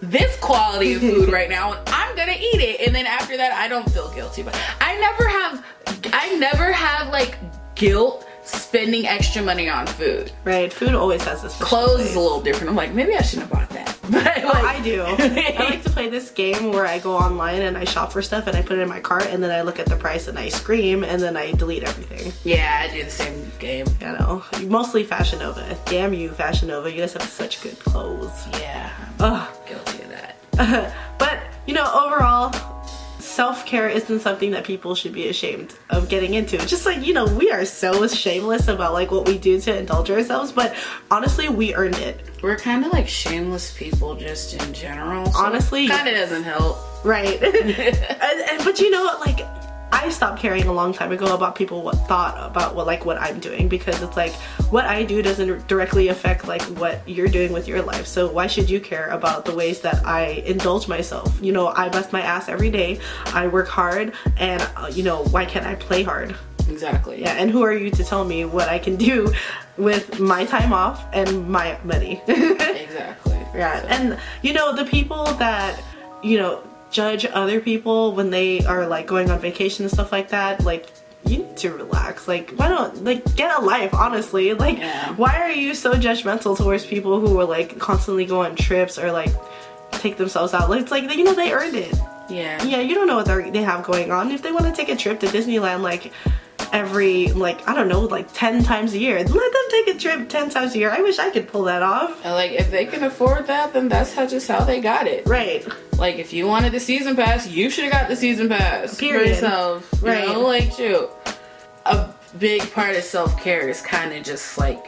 this 0.00 0.36
quality 0.40 0.94
of 0.94 1.00
food 1.00 1.30
right 1.32 1.48
now, 1.50 1.72
and 1.74 1.88
I'm 1.88 2.16
gonna 2.16 2.32
eat 2.38 2.60
it. 2.60 2.86
And 2.86 2.94
then 2.94 3.06
after 3.06 3.36
that, 3.36 3.52
I 3.52 3.68
don't 3.68 3.88
feel 3.90 4.10
guilty. 4.12 4.42
But 4.42 4.58
I 4.80 4.96
never 4.98 5.28
have, 5.28 5.64
I 6.12 6.36
never 6.36 6.72
have 6.72 7.08
like 7.08 7.36
guilt 7.74 8.26
spending 8.44 9.06
extra 9.06 9.42
money 9.42 9.68
on 9.68 9.86
food. 9.86 10.32
Right, 10.44 10.72
food 10.72 10.94
always 10.94 11.22
has 11.24 11.42
this. 11.42 11.56
Clothes 11.58 11.96
place. 11.96 12.10
is 12.10 12.16
a 12.16 12.20
little 12.20 12.40
different. 12.42 12.70
I'm 12.70 12.76
like, 12.76 12.92
maybe 12.94 13.14
I 13.14 13.22
shouldn't 13.22 13.48
have 13.48 13.58
bought 13.58 13.68
that. 13.70 13.96
But 14.10 14.24
like, 14.24 14.42
Oh, 14.44 14.50
I 14.66 14.80
do. 14.82 15.02
I 15.06 15.56
like 15.70 15.84
to 15.84 15.90
play 15.90 16.08
this 16.08 16.32
game 16.32 16.72
where 16.72 16.84
I 16.84 16.98
go 16.98 17.14
online 17.16 17.62
and 17.62 17.78
I 17.78 17.84
shop 17.84 18.10
for 18.10 18.20
stuff 18.22 18.48
and 18.48 18.56
I 18.56 18.62
put 18.62 18.76
it 18.76 18.80
in 18.82 18.88
my 18.88 18.98
cart 18.98 19.26
and 19.26 19.40
then 19.40 19.52
I 19.52 19.60
look 19.62 19.78
at 19.78 19.86
the 19.86 19.94
price 19.94 20.26
and 20.26 20.36
I 20.36 20.48
scream 20.48 21.04
and 21.04 21.22
then 21.22 21.36
I 21.36 21.52
delete 21.52 21.84
everything. 21.84 22.32
yeah, 22.42 22.84
I 22.88 22.92
do 22.92 23.04
the 23.04 23.10
same 23.10 23.52
game. 23.60 23.86
I 24.00 24.18
know, 24.18 24.42
mostly 24.64 25.04
Fashion 25.04 25.38
Nova. 25.38 25.78
Damn 25.86 26.12
you, 26.12 26.30
Fashion 26.30 26.66
Nova. 26.68 26.90
You 26.90 26.98
guys 26.98 27.12
have 27.12 27.22
such 27.22 27.62
good 27.62 27.78
clothes. 27.78 28.48
Yeah, 28.58 28.90
Ugh. 29.20 29.48
Guilty. 29.68 29.89
but 31.18 31.42
you 31.66 31.74
know, 31.74 31.84
overall, 31.84 32.52
self 33.18 33.64
care 33.64 33.88
isn't 33.88 34.20
something 34.20 34.50
that 34.50 34.64
people 34.64 34.94
should 34.94 35.12
be 35.12 35.28
ashamed 35.28 35.74
of 35.88 36.08
getting 36.08 36.34
into. 36.34 36.58
Just 36.58 36.84
like 36.84 37.04
you 37.06 37.14
know, 37.14 37.26
we 37.26 37.50
are 37.50 37.64
so 37.64 38.06
shameless 38.06 38.68
about 38.68 38.92
like 38.92 39.10
what 39.10 39.26
we 39.26 39.38
do 39.38 39.60
to 39.60 39.78
indulge 39.78 40.10
ourselves, 40.10 40.52
but 40.52 40.74
honestly, 41.10 41.48
we 41.48 41.74
earned 41.74 41.96
it. 41.98 42.20
We're 42.42 42.56
kind 42.56 42.84
of 42.84 42.92
like 42.92 43.08
shameless 43.08 43.76
people 43.76 44.16
just 44.16 44.54
in 44.54 44.72
general. 44.74 45.30
Honestly, 45.34 45.88
kind 45.88 46.08
of 46.08 46.14
doesn't 46.14 46.42
help. 46.42 46.78
Right. 47.04 47.42
and, 47.42 47.70
and, 47.70 48.64
but 48.64 48.78
you 48.80 48.90
know, 48.90 49.04
what, 49.04 49.20
like 49.20 49.46
I 50.02 50.08
stopped 50.08 50.40
caring 50.40 50.66
a 50.66 50.72
long 50.72 50.92
time 50.94 51.12
ago 51.12 51.34
about 51.34 51.54
people 51.56 51.82
what 51.82 51.94
thought 52.08 52.34
about 52.50 52.74
what 52.74 52.86
like 52.86 53.04
what 53.04 53.18
I'm 53.20 53.38
doing 53.38 53.68
because 53.68 54.00
it's 54.02 54.16
like 54.16 54.32
what 54.72 54.84
I 54.86 55.02
do 55.02 55.20
doesn't 55.20 55.66
directly 55.68 56.08
affect 56.08 56.48
like 56.48 56.62
what 56.80 57.06
you're 57.06 57.28
doing 57.28 57.52
with 57.52 57.68
your 57.68 57.82
life. 57.82 58.06
So 58.06 58.30
why 58.30 58.46
should 58.46 58.70
you 58.70 58.80
care 58.80 59.08
about 59.08 59.44
the 59.44 59.54
ways 59.54 59.80
that 59.82 60.04
I 60.06 60.42
indulge 60.46 60.88
myself? 60.88 61.38
You 61.42 61.52
know, 61.52 61.68
I 61.68 61.88
bust 61.90 62.12
my 62.12 62.22
ass 62.22 62.48
every 62.48 62.70
day. 62.70 62.98
I 63.26 63.46
work 63.48 63.68
hard 63.68 64.14
and 64.38 64.62
uh, 64.76 64.90
you 64.90 65.02
know, 65.02 65.24
why 65.24 65.44
can't 65.44 65.66
I 65.66 65.74
play 65.74 66.02
hard? 66.02 66.34
Exactly. 66.68 67.20
Yeah, 67.20 67.32
and 67.32 67.50
who 67.50 67.62
are 67.62 67.72
you 67.72 67.90
to 67.90 68.04
tell 68.04 68.24
me 68.24 68.44
what 68.44 68.68
I 68.68 68.78
can 68.78 68.96
do 68.96 69.32
with 69.76 70.18
my 70.20 70.44
time 70.46 70.72
off 70.72 71.04
and 71.12 71.48
my 71.48 71.78
money? 71.84 72.22
Exactly. 72.28 73.38
Yeah, 73.54 73.82
So- 73.82 73.88
and 73.88 74.18
you 74.42 74.52
know 74.52 74.74
the 74.74 74.84
people 74.84 75.24
that 75.34 75.82
you 76.22 76.38
know 76.38 76.62
judge 76.90 77.24
other 77.26 77.60
people 77.60 78.14
when 78.14 78.30
they 78.30 78.64
are 78.64 78.86
like 78.86 79.06
going 79.06 79.30
on 79.30 79.38
vacation 79.38 79.84
and 79.84 79.92
stuff 79.92 80.12
like 80.12 80.30
that, 80.30 80.64
like 80.64 80.86
you 81.26 81.38
need 81.38 81.56
to 81.58 81.70
relax. 81.72 82.26
Like 82.26 82.50
why 82.52 82.68
don't 82.68 83.04
like 83.04 83.36
get 83.36 83.56
a 83.58 83.62
life, 83.62 83.92
honestly. 83.94 84.54
Like 84.54 84.78
Yeah. 84.78 85.12
why 85.14 85.36
are 85.40 85.50
you 85.50 85.74
so 85.74 85.92
judgmental 85.94 86.56
towards 86.56 86.84
people 86.86 87.20
who 87.20 87.38
are 87.40 87.44
like 87.44 87.78
constantly 87.78 88.24
go 88.26 88.42
on 88.42 88.56
trips 88.56 88.98
or 88.98 89.12
like 89.12 89.30
take 89.92 90.16
themselves 90.16 90.54
out? 90.54 90.70
Like 90.70 90.80
it's 90.82 90.90
like 90.90 91.04
you 91.14 91.24
know 91.24 91.34
they 91.34 91.52
earned 91.52 91.76
it. 91.76 91.94
yeah. 92.28 92.62
Yeah, 92.64 92.80
you 92.80 92.94
don't 92.94 93.06
know 93.06 93.16
what 93.16 93.26
they 93.52 93.62
have 93.62 93.84
going 93.84 94.10
on. 94.10 94.30
If 94.30 94.42
they 94.42 94.52
want 94.52 94.66
to 94.66 94.72
take 94.72 94.88
a 94.88 94.96
trip 94.96 95.20
to 95.20 95.26
Disneyland 95.26 95.80
like 95.82 96.12
every 96.72 97.28
like 97.32 97.66
I 97.68 97.74
don't 97.74 97.88
know 97.88 98.00
like 98.00 98.32
10 98.32 98.62
times 98.64 98.92
a 98.94 98.98
year, 98.98 99.18
let 99.18 99.28
them 99.28 99.62
take 99.70 99.94
a 99.94 99.98
trip 99.98 100.28
10 100.28 100.50
times 100.50 100.74
a 100.74 100.78
year. 100.78 100.90
I 100.90 101.00
wish 101.02 101.18
I 101.18 101.30
could 101.30 101.48
pull 101.48 101.64
that 101.64 101.82
off. 101.82 102.24
And, 102.24 102.34
like 102.34 102.52
if 102.52 102.70
they 102.70 102.86
can 102.86 103.02
afford 103.04 103.46
that, 103.48 103.72
then 103.72 103.88
that's 103.88 104.14
how 104.14 104.26
just 104.26 104.48
how 104.48 104.64
they 104.64 104.80
got 104.80 105.06
it. 105.06 105.26
Right. 105.26 105.66
Like 105.98 106.16
if 106.18 106.32
you 106.32 106.46
wanted 106.46 106.72
the 106.72 106.80
season 106.80 107.16
pass, 107.16 107.48
you 107.48 107.70
should 107.70 107.84
have 107.84 107.92
got 107.92 108.08
the 108.08 108.16
season 108.16 108.48
pass 108.48 108.98
Period. 108.98 109.22
for 109.22 109.28
yourself. 109.28 109.88
You 110.02 110.08
Right. 110.08 110.28
know, 110.28 110.40
like 110.40 110.78
you. 110.78 111.08
A 111.86 112.08
big 112.38 112.60
part 112.72 112.94
of 112.96 113.02
self 113.02 113.40
care 113.42 113.68
is 113.68 113.80
kind 113.80 114.12
of 114.12 114.22
just 114.22 114.58
like 114.58 114.84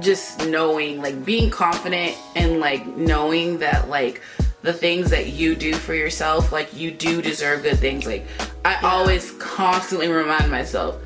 just 0.00 0.46
knowing, 0.46 1.00
like 1.02 1.24
being 1.24 1.50
confident 1.50 2.16
and 2.34 2.58
like 2.60 2.86
knowing 2.96 3.58
that 3.58 3.88
like 3.88 4.22
the 4.62 4.72
things 4.72 5.10
that 5.10 5.28
you 5.28 5.54
do 5.54 5.74
for 5.74 5.94
yourself, 5.94 6.52
like 6.52 6.74
you 6.76 6.90
do 6.90 7.22
deserve 7.22 7.62
good 7.62 7.78
things. 7.78 8.06
Like 8.06 8.26
I 8.64 8.76
always 8.82 9.32
constantly 9.32 10.08
remind 10.08 10.50
myself, 10.50 11.00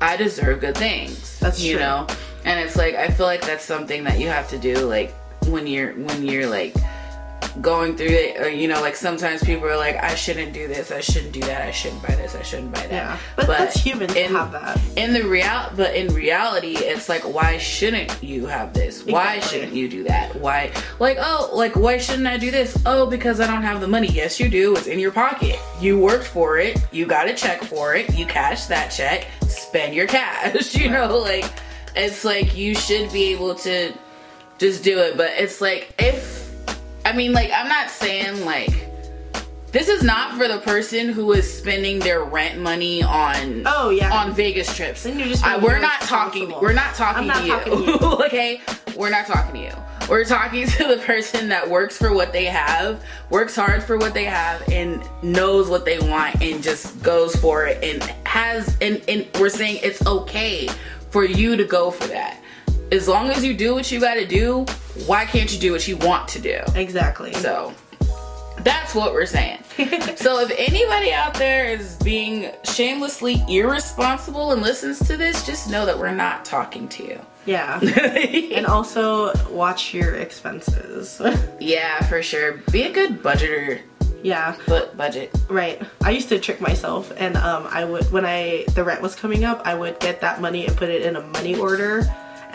I 0.00 0.16
deserve 0.16 0.60
good 0.60 0.76
things. 0.76 1.38
That's 1.38 1.60
you 1.62 1.74
true. 1.74 1.82
know, 1.82 2.06
and 2.44 2.60
it's 2.60 2.76
like 2.76 2.94
I 2.94 3.08
feel 3.08 3.26
like 3.26 3.42
that's 3.42 3.64
something 3.64 4.04
that 4.04 4.18
you 4.18 4.28
have 4.28 4.48
to 4.50 4.58
do, 4.58 4.76
like 4.86 5.14
when 5.46 5.66
you're 5.66 5.92
when 5.94 6.24
you're 6.24 6.48
like 6.48 6.74
going 7.60 7.96
through 7.96 8.06
it 8.06 8.40
or 8.40 8.48
you 8.48 8.68
know 8.68 8.80
like 8.80 8.96
sometimes 8.96 9.42
people 9.42 9.66
are 9.66 9.76
like 9.76 9.96
i 9.96 10.14
shouldn't 10.14 10.52
do 10.52 10.68
this 10.68 10.90
i 10.90 11.00
shouldn't 11.00 11.32
do 11.32 11.40
that 11.40 11.62
i 11.62 11.70
shouldn't 11.70 12.02
buy 12.02 12.14
this 12.14 12.34
i 12.34 12.42
shouldn't 12.42 12.72
buy 12.72 12.80
that. 12.80 12.92
Yeah, 12.92 13.18
but, 13.36 13.46
that's 13.46 13.76
human 13.76 14.08
to 14.08 14.24
in- 14.24 14.32
have 14.32 14.52
that. 14.52 14.80
in 14.96 15.12
the 15.12 15.22
real 15.22 15.70
but 15.76 15.94
in 15.94 16.12
reality 16.14 16.76
it's 16.76 17.08
like 17.08 17.22
why 17.22 17.58
shouldn't 17.58 18.22
you 18.22 18.46
have 18.46 18.72
this? 18.72 19.04
Why 19.04 19.40
shouldn't 19.40 19.72
you 19.72 19.88
do 19.88 20.04
that? 20.04 20.34
Why 20.36 20.72
like 20.98 21.18
oh 21.20 21.50
like 21.52 21.76
why 21.76 21.98
shouldn't 21.98 22.26
i 22.26 22.36
do 22.36 22.50
this? 22.50 22.80
Oh 22.86 23.06
because 23.06 23.40
i 23.40 23.46
don't 23.46 23.62
have 23.62 23.80
the 23.80 23.88
money. 23.88 24.08
Yes 24.08 24.38
you 24.40 24.48
do. 24.48 24.74
It's 24.76 24.86
in 24.86 24.98
your 24.98 25.12
pocket. 25.12 25.58
You 25.80 25.98
worked 25.98 26.26
for 26.26 26.58
it. 26.58 26.78
You 26.92 27.06
got 27.06 27.28
a 27.28 27.34
check 27.34 27.62
for 27.62 27.94
it. 27.94 28.14
You 28.16 28.26
cash 28.26 28.66
that 28.66 28.88
check. 28.88 29.26
Spend 29.42 29.94
your 29.94 30.06
cash 30.06 30.74
you 30.80 30.90
know 30.90 31.18
like 31.18 31.50
it's 31.94 32.24
like 32.24 32.56
you 32.56 32.74
should 32.74 33.10
be 33.12 33.32
able 33.32 33.54
to 33.56 33.92
just 34.58 34.84
do 34.84 34.98
it. 34.98 35.16
But 35.16 35.30
it's 35.36 35.60
like 35.60 35.94
if 35.98 36.45
i 37.06 37.12
mean 37.12 37.32
like 37.32 37.50
i'm 37.54 37.68
not 37.68 37.88
saying 37.90 38.44
like 38.44 38.70
this 39.72 39.88
is 39.88 40.02
not 40.02 40.36
for 40.38 40.48
the 40.48 40.58
person 40.60 41.10
who 41.10 41.32
is 41.32 41.52
spending 41.58 41.98
their 41.98 42.24
rent 42.24 42.58
money 42.58 43.02
on 43.02 43.62
Oh, 43.66 43.90
yeah. 43.90 44.10
on 44.16 44.32
Vegas 44.32 44.74
trips. 44.74 45.02
Then 45.02 45.18
you're 45.18 45.28
just 45.28 45.44
I, 45.44 45.58
we're 45.58 45.80
not 45.80 46.00
talking. 46.02 46.50
We're 46.62 46.72
not 46.72 46.94
talking 46.94 47.26
not 47.26 47.42
to 47.42 47.48
talking 47.48 47.72
you. 47.80 47.84
to 47.84 47.92
you. 47.92 47.98
okay, 48.26 48.60
we're 48.96 49.10
not 49.10 49.26
talking 49.26 49.52
to 49.54 49.60
you. 49.66 50.08
We're 50.08 50.24
talking 50.24 50.66
to 50.78 50.84
the 50.86 50.96
person 51.04 51.48
that 51.50 51.68
works 51.68 51.98
for 51.98 52.14
what 52.14 52.32
they 52.32 52.46
have, 52.46 53.04
works 53.28 53.54
hard 53.54 53.82
for 53.82 53.98
what 53.98 54.14
they 54.14 54.24
have, 54.24 54.66
and 54.70 55.02
knows 55.22 55.68
what 55.68 55.84
they 55.84 55.98
want, 55.98 56.40
and 56.40 56.62
just 56.62 57.02
goes 57.02 57.36
for 57.36 57.66
it, 57.66 57.82
and 57.84 58.02
has. 58.26 58.78
And, 58.80 59.02
and 59.08 59.28
we're 59.38 59.50
saying 59.50 59.80
it's 59.82 60.06
okay 60.06 60.68
for 61.10 61.24
you 61.26 61.54
to 61.54 61.64
go 61.64 61.90
for 61.90 62.06
that. 62.06 62.40
As 62.92 63.08
long 63.08 63.28
as 63.28 63.44
you 63.44 63.52
do 63.52 63.74
what 63.74 63.92
you 63.92 64.00
got 64.00 64.14
to 64.14 64.26
do, 64.26 64.64
why 65.06 65.24
can't 65.24 65.52
you 65.52 65.58
do 65.60 65.72
what 65.72 65.86
you 65.86 65.96
want 65.98 66.28
to 66.28 66.40
do? 66.40 66.60
Exactly. 66.74 67.32
So 67.34 67.74
That's 68.60 68.94
what 68.94 69.12
we're 69.12 69.26
saying. 69.26 69.58
so 70.16 70.40
if 70.40 70.50
anybody 70.56 71.12
out 71.12 71.34
there 71.34 71.66
is 71.66 71.96
being 72.02 72.50
shamelessly 72.64 73.42
irresponsible 73.48 74.52
and 74.52 74.62
listens 74.62 74.98
to 75.06 75.16
this, 75.16 75.44
just 75.46 75.70
know 75.70 75.84
that 75.86 75.98
we're 75.98 76.14
not 76.14 76.44
talking 76.44 76.88
to 76.88 77.04
you. 77.04 77.20
Yeah. 77.44 77.78
and 77.80 78.66
also 78.66 79.32
watch 79.50 79.94
your 79.94 80.14
expenses. 80.16 81.20
yeah, 81.60 82.00
for 82.08 82.22
sure. 82.22 82.54
Be 82.72 82.82
a 82.84 82.92
good 82.92 83.22
budgeter. 83.22 83.82
Yeah. 84.22 84.56
But 84.66 84.96
budget. 84.96 85.30
Right. 85.48 85.80
I 86.02 86.10
used 86.10 86.28
to 86.30 86.40
trick 86.40 86.60
myself 86.60 87.12
and 87.16 87.36
um 87.36 87.68
I 87.70 87.84
would 87.84 88.10
when 88.10 88.24
I 88.24 88.64
the 88.74 88.82
rent 88.82 89.00
was 89.00 89.14
coming 89.14 89.44
up, 89.44 89.62
I 89.64 89.74
would 89.76 90.00
get 90.00 90.20
that 90.22 90.40
money 90.40 90.66
and 90.66 90.76
put 90.76 90.88
it 90.88 91.02
in 91.02 91.14
a 91.14 91.20
money 91.20 91.54
order 91.54 92.02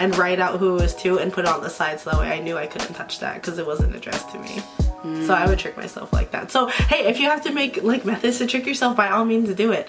and 0.01 0.17
write 0.17 0.39
out 0.39 0.59
who 0.59 0.75
it 0.75 0.81
was 0.81 0.95
to 0.95 1.19
and 1.19 1.31
put 1.31 1.45
it 1.45 1.51
on 1.51 1.61
the 1.61 1.69
side 1.69 1.99
so 1.99 2.09
that 2.09 2.19
way 2.19 2.31
I 2.31 2.39
knew 2.39 2.57
I 2.57 2.65
couldn't 2.65 2.95
touch 2.95 3.19
that 3.19 3.35
because 3.35 3.59
it 3.59 3.67
wasn't 3.67 3.95
addressed 3.95 4.31
to 4.31 4.39
me. 4.39 4.47
Mm. 5.03 5.27
So 5.27 5.35
I 5.35 5.45
would 5.45 5.59
trick 5.59 5.77
myself 5.77 6.11
like 6.11 6.31
that. 6.31 6.51
So 6.51 6.65
hey, 6.65 7.05
if 7.07 7.19
you 7.19 7.29
have 7.29 7.43
to 7.43 7.51
make 7.51 7.83
like 7.83 8.03
methods 8.03 8.39
to 8.39 8.47
trick 8.47 8.65
yourself, 8.65 8.97
by 8.97 9.09
all 9.09 9.25
means 9.25 9.53
do 9.53 9.71
it. 9.71 9.87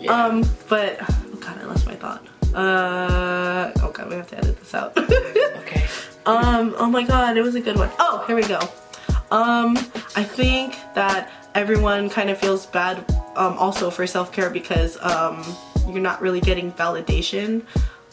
Yeah. 0.00 0.12
Um, 0.12 0.44
but 0.68 0.98
oh 1.00 1.38
god, 1.40 1.58
I 1.58 1.64
lost 1.64 1.86
my 1.86 1.94
thought. 1.94 2.26
Uh, 2.54 3.72
oh 3.82 3.90
god, 3.90 4.10
we 4.10 4.16
have 4.16 4.28
to 4.28 4.38
edit 4.38 4.58
this 4.58 4.74
out. 4.74 4.96
okay. 4.98 5.86
Um, 6.26 6.74
oh 6.76 6.86
my 6.90 7.02
god, 7.02 7.38
it 7.38 7.42
was 7.42 7.54
a 7.54 7.60
good 7.60 7.78
one. 7.78 7.90
Oh, 7.98 8.22
here 8.26 8.36
we 8.36 8.42
go. 8.42 8.60
Um, 9.30 9.78
I 10.14 10.24
think 10.24 10.76
that 10.94 11.32
everyone 11.54 12.10
kind 12.10 12.28
of 12.28 12.36
feels 12.36 12.66
bad 12.66 12.98
um, 13.34 13.56
also 13.56 13.88
for 13.88 14.06
self-care 14.06 14.50
because 14.50 14.98
um, 15.00 15.42
you're 15.88 16.00
not 16.00 16.20
really 16.20 16.40
getting 16.40 16.70
validation 16.72 17.62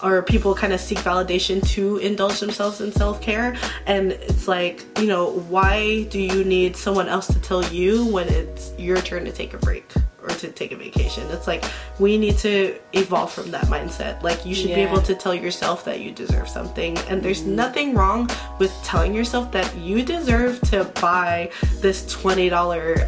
or 0.03 0.21
people 0.21 0.53
kind 0.55 0.73
of 0.73 0.79
seek 0.79 0.99
validation 0.99 1.65
to 1.69 1.97
indulge 1.97 2.39
themselves 2.39 2.81
in 2.81 2.91
self-care. 2.91 3.55
And 3.85 4.11
it's 4.11 4.47
like 4.47 4.85
you 4.99 5.07
know 5.07 5.31
why 5.49 6.03
do 6.03 6.19
you 6.19 6.43
need 6.43 6.75
someone 6.75 7.07
else 7.07 7.27
to 7.27 7.39
tell 7.39 7.63
you 7.65 8.05
when 8.05 8.27
it's 8.29 8.73
your 8.77 9.01
turn 9.01 9.25
to 9.25 9.31
take 9.31 9.53
a 9.53 9.57
break 9.57 9.85
or 10.21 10.29
to 10.29 10.49
take 10.49 10.71
a 10.71 10.75
vacation. 10.75 11.29
It's 11.31 11.47
like 11.47 11.63
we 11.99 12.17
need 12.17 12.37
to 12.39 12.79
evolve 12.93 13.31
from 13.31 13.51
that 13.51 13.65
mindset. 13.65 14.21
Like 14.21 14.45
you 14.45 14.55
should 14.55 14.69
yeah. 14.69 14.75
be 14.75 14.81
able 14.81 15.01
to 15.01 15.15
tell 15.15 15.33
yourself 15.33 15.85
that 15.85 15.99
you 15.99 16.11
deserve 16.11 16.47
something. 16.47 16.97
And 17.09 17.21
there's 17.21 17.41
mm-hmm. 17.41 17.55
nothing 17.55 17.93
wrong 17.95 18.29
with 18.59 18.71
telling 18.83 19.13
yourself 19.13 19.51
that 19.51 19.75
you 19.75 20.03
deserve 20.03 20.61
to 20.69 20.85
buy 21.01 21.51
this 21.79 22.03
$20 22.13 22.49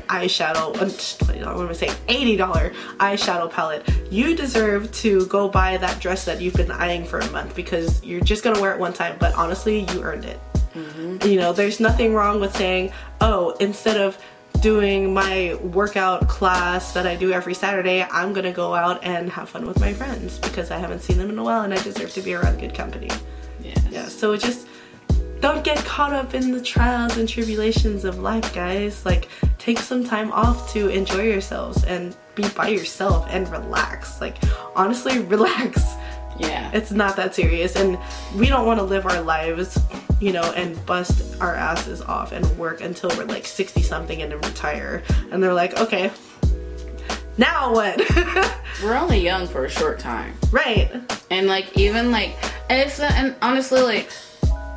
eyeshadow, 0.08 0.76
uh, 0.76 0.86
$20, 0.86 1.46
what 1.46 1.64
am 1.64 1.70
I 1.70 1.74
saying? 1.74 1.94
$80 2.08 2.74
eyeshadow 2.98 3.52
palette. 3.52 3.88
You 4.12 4.36
deserve 4.36 4.92
to 4.94 5.26
go 5.28 5.50
buy 5.50 5.78
that 5.78 6.00
dress 6.00 6.26
that 6.26 6.42
you've 6.42 6.56
been 6.56 6.72
eyeing 6.72 7.06
for 7.06 7.20
a 7.20 7.32
month 7.32 7.56
because 7.56 8.04
you're 8.04 8.22
just 8.22 8.44
gonna 8.44 8.62
wear 8.62 8.74
it 8.74 8.80
one 8.80 8.94
time, 8.94 9.18
but 9.20 9.34
honestly, 9.36 9.82
you 9.92 10.02
earned 10.02 10.26
it. 10.26 10.40
Mm-hmm. 10.74 11.28
You 11.28 11.40
know, 11.40 11.54
there's 11.54 11.80
nothing 11.80 12.14
wrong 12.14 12.40
with 12.40 12.56
saying, 12.56 12.92
oh, 13.22 13.52
instead 13.60 13.98
of 13.98 14.18
doing 14.64 15.14
my 15.14 15.56
workout 15.62 16.30
class 16.30 16.94
that 16.94 17.06
I 17.06 17.18
do 17.18 17.34
every 17.34 17.54
Saturday, 17.54 18.02
I'm 18.10 18.32
gonna 18.32 18.54
go 18.54 18.74
out 18.74 19.04
and 19.04 19.30
have 19.30 19.50
fun 19.50 19.68
with 19.68 19.78
my 19.82 19.92
friends 19.92 20.40
because 20.40 20.72
I 20.72 20.78
haven't 20.78 21.02
seen 21.02 21.18
them 21.18 21.30
in 21.30 21.38
a 21.38 21.44
while 21.44 21.64
and 21.64 21.74
I 21.74 21.84
deserve 21.84 22.14
to 22.14 22.22
be 22.22 22.34
around 22.34 22.62
good 22.62 22.74
company. 22.74 23.10
Yes. 23.62 23.84
Yeah. 23.92 24.08
So 24.08 24.38
just 24.38 24.68
don't 25.42 25.66
get 25.66 25.80
caught 25.80 26.14
up 26.14 26.34
in 26.34 26.52
the 26.52 26.62
trials 26.62 27.18
and 27.18 27.28
tribulations 27.28 28.06
of 28.06 28.20
life, 28.20 28.56
guys. 28.56 29.06
Like 29.06 29.28
take 29.58 29.80
some 29.80 30.06
time 30.06 30.32
off 30.32 30.72
to 30.72 30.88
enjoy 30.88 31.24
yourselves 31.24 31.84
and 31.84 32.16
be 32.34 32.48
by 32.48 32.70
yourself 32.70 33.28
and 33.30 33.50
relax. 33.50 34.22
Like 34.22 34.38
honestly, 34.78 35.20
relax. 35.36 35.96
Yeah. 36.38 36.72
It's 36.74 36.92
not 36.92 37.16
that 37.18 37.36
serious 37.36 37.76
and 37.76 37.98
we 38.36 38.48
don't 38.48 38.66
want 38.66 38.80
to 38.80 38.84
live 38.84 39.06
our 39.06 39.22
lives 39.22 39.78
you 40.24 40.32
know, 40.32 40.54
and 40.54 40.84
bust 40.86 41.36
our 41.42 41.54
asses 41.54 42.02
off 42.02 42.32
and 42.32 42.46
work 42.58 42.80
until 42.80 43.10
we're 43.18 43.26
like 43.26 43.46
60 43.46 43.82
something 43.82 44.22
and 44.22 44.32
then 44.32 44.40
retire. 44.40 45.04
And 45.32 45.44
they're 45.44 45.54
like, 45.54 45.78
okay, 45.82 46.12
now 47.38 47.74
what? 47.74 48.02
we're 48.84 48.96
only 48.96 49.20
young 49.20 49.48
for 49.48 49.66
a 49.66 49.70
short 49.70 50.00
time. 50.00 50.34
Right. 50.50 50.90
And 51.30 51.48
like, 51.48 51.78
even 51.78 52.10
like, 52.12 52.38
and 52.70 52.80
it's, 52.80 53.02
and 53.02 53.36
honestly, 53.42 53.82
like, 53.82 54.10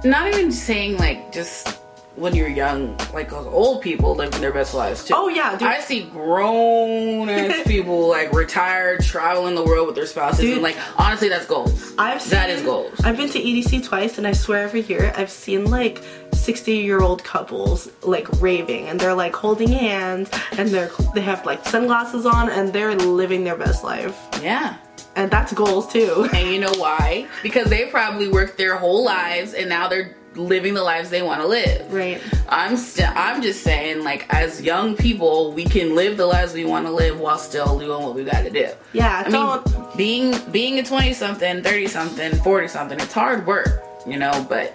not 0.04 0.26
even 0.28 0.50
saying 0.50 0.98
like 0.98 1.32
just 1.32 1.75
when 2.16 2.34
you're 2.34 2.48
young, 2.48 2.96
like 3.12 3.32
uh, 3.32 3.48
old 3.48 3.82
people 3.82 4.14
living 4.14 4.40
their 4.40 4.52
best 4.52 4.74
lives 4.74 5.04
too. 5.04 5.14
Oh 5.16 5.28
yeah, 5.28 5.52
dude. 5.52 5.68
I 5.68 5.80
see 5.80 6.04
grown 6.04 7.28
ass 7.28 7.62
people 7.66 8.08
like 8.08 8.32
retired, 8.32 9.02
traveling 9.02 9.54
the 9.54 9.64
world 9.64 9.86
with 9.86 9.96
their 9.96 10.06
spouses, 10.06 10.40
dude, 10.40 10.54
and 10.54 10.62
like 10.62 10.76
honestly, 10.98 11.28
that's 11.28 11.46
goals. 11.46 11.94
I've 11.98 12.22
seen, 12.22 12.30
that 12.30 12.50
is 12.50 12.62
goals. 12.62 12.98
I've 13.04 13.16
been 13.16 13.30
to 13.30 13.38
EDC 13.38 13.84
twice, 13.84 14.18
and 14.18 14.26
I 14.26 14.32
swear 14.32 14.64
every 14.64 14.80
year 14.82 15.12
I've 15.16 15.30
seen 15.30 15.66
like 15.70 16.02
60 16.32 16.72
year 16.72 17.00
old 17.00 17.22
couples 17.22 17.90
like 18.02 18.26
raving, 18.40 18.88
and 18.88 18.98
they're 18.98 19.14
like 19.14 19.34
holding 19.34 19.68
hands, 19.68 20.30
and 20.52 20.70
they're 20.70 20.90
they 21.14 21.20
have 21.20 21.44
like 21.44 21.64
sunglasses 21.66 22.26
on, 22.26 22.48
and 22.48 22.72
they're 22.72 22.94
living 22.94 23.44
their 23.44 23.56
best 23.56 23.84
life. 23.84 24.16
Yeah 24.42 24.78
and 25.14 25.30
that's 25.30 25.52
goals 25.54 25.90
too. 25.90 26.28
And 26.34 26.50
you 26.50 26.60
know 26.60 26.74
why? 26.74 27.26
Because 27.42 27.70
they 27.70 27.86
probably 27.86 28.28
worked 28.28 28.58
their 28.58 28.76
whole 28.76 29.02
lives 29.02 29.54
and 29.54 29.66
now 29.68 29.88
they're 29.88 30.14
living 30.36 30.74
the 30.74 30.82
lives 30.82 31.10
they 31.10 31.22
want 31.22 31.40
to 31.40 31.46
live. 31.46 31.92
Right. 31.92 32.20
I'm 32.48 32.76
still 32.76 33.10
I'm 33.14 33.42
just 33.42 33.62
saying 33.62 34.04
like 34.04 34.26
as 34.32 34.62
young 34.62 34.96
people, 34.96 35.52
we 35.52 35.64
can 35.64 35.94
live 35.94 36.16
the 36.16 36.26
lives 36.26 36.52
we 36.52 36.64
want 36.64 36.86
to 36.86 36.92
live 36.92 37.18
while 37.18 37.38
still 37.38 37.78
doing 37.78 38.02
what 38.02 38.14
we 38.14 38.24
got 38.24 38.42
to 38.42 38.50
do. 38.50 38.70
Yeah, 38.92 39.24
I 39.26 39.30
mean 39.30 39.96
being 39.96 40.38
being 40.50 40.78
a 40.78 40.82
20 40.82 41.12
something, 41.12 41.62
30 41.62 41.86
something, 41.86 42.34
40 42.36 42.68
something, 42.68 43.00
it's 43.00 43.12
hard 43.12 43.46
work, 43.46 43.82
you 44.06 44.18
know, 44.18 44.46
but 44.48 44.74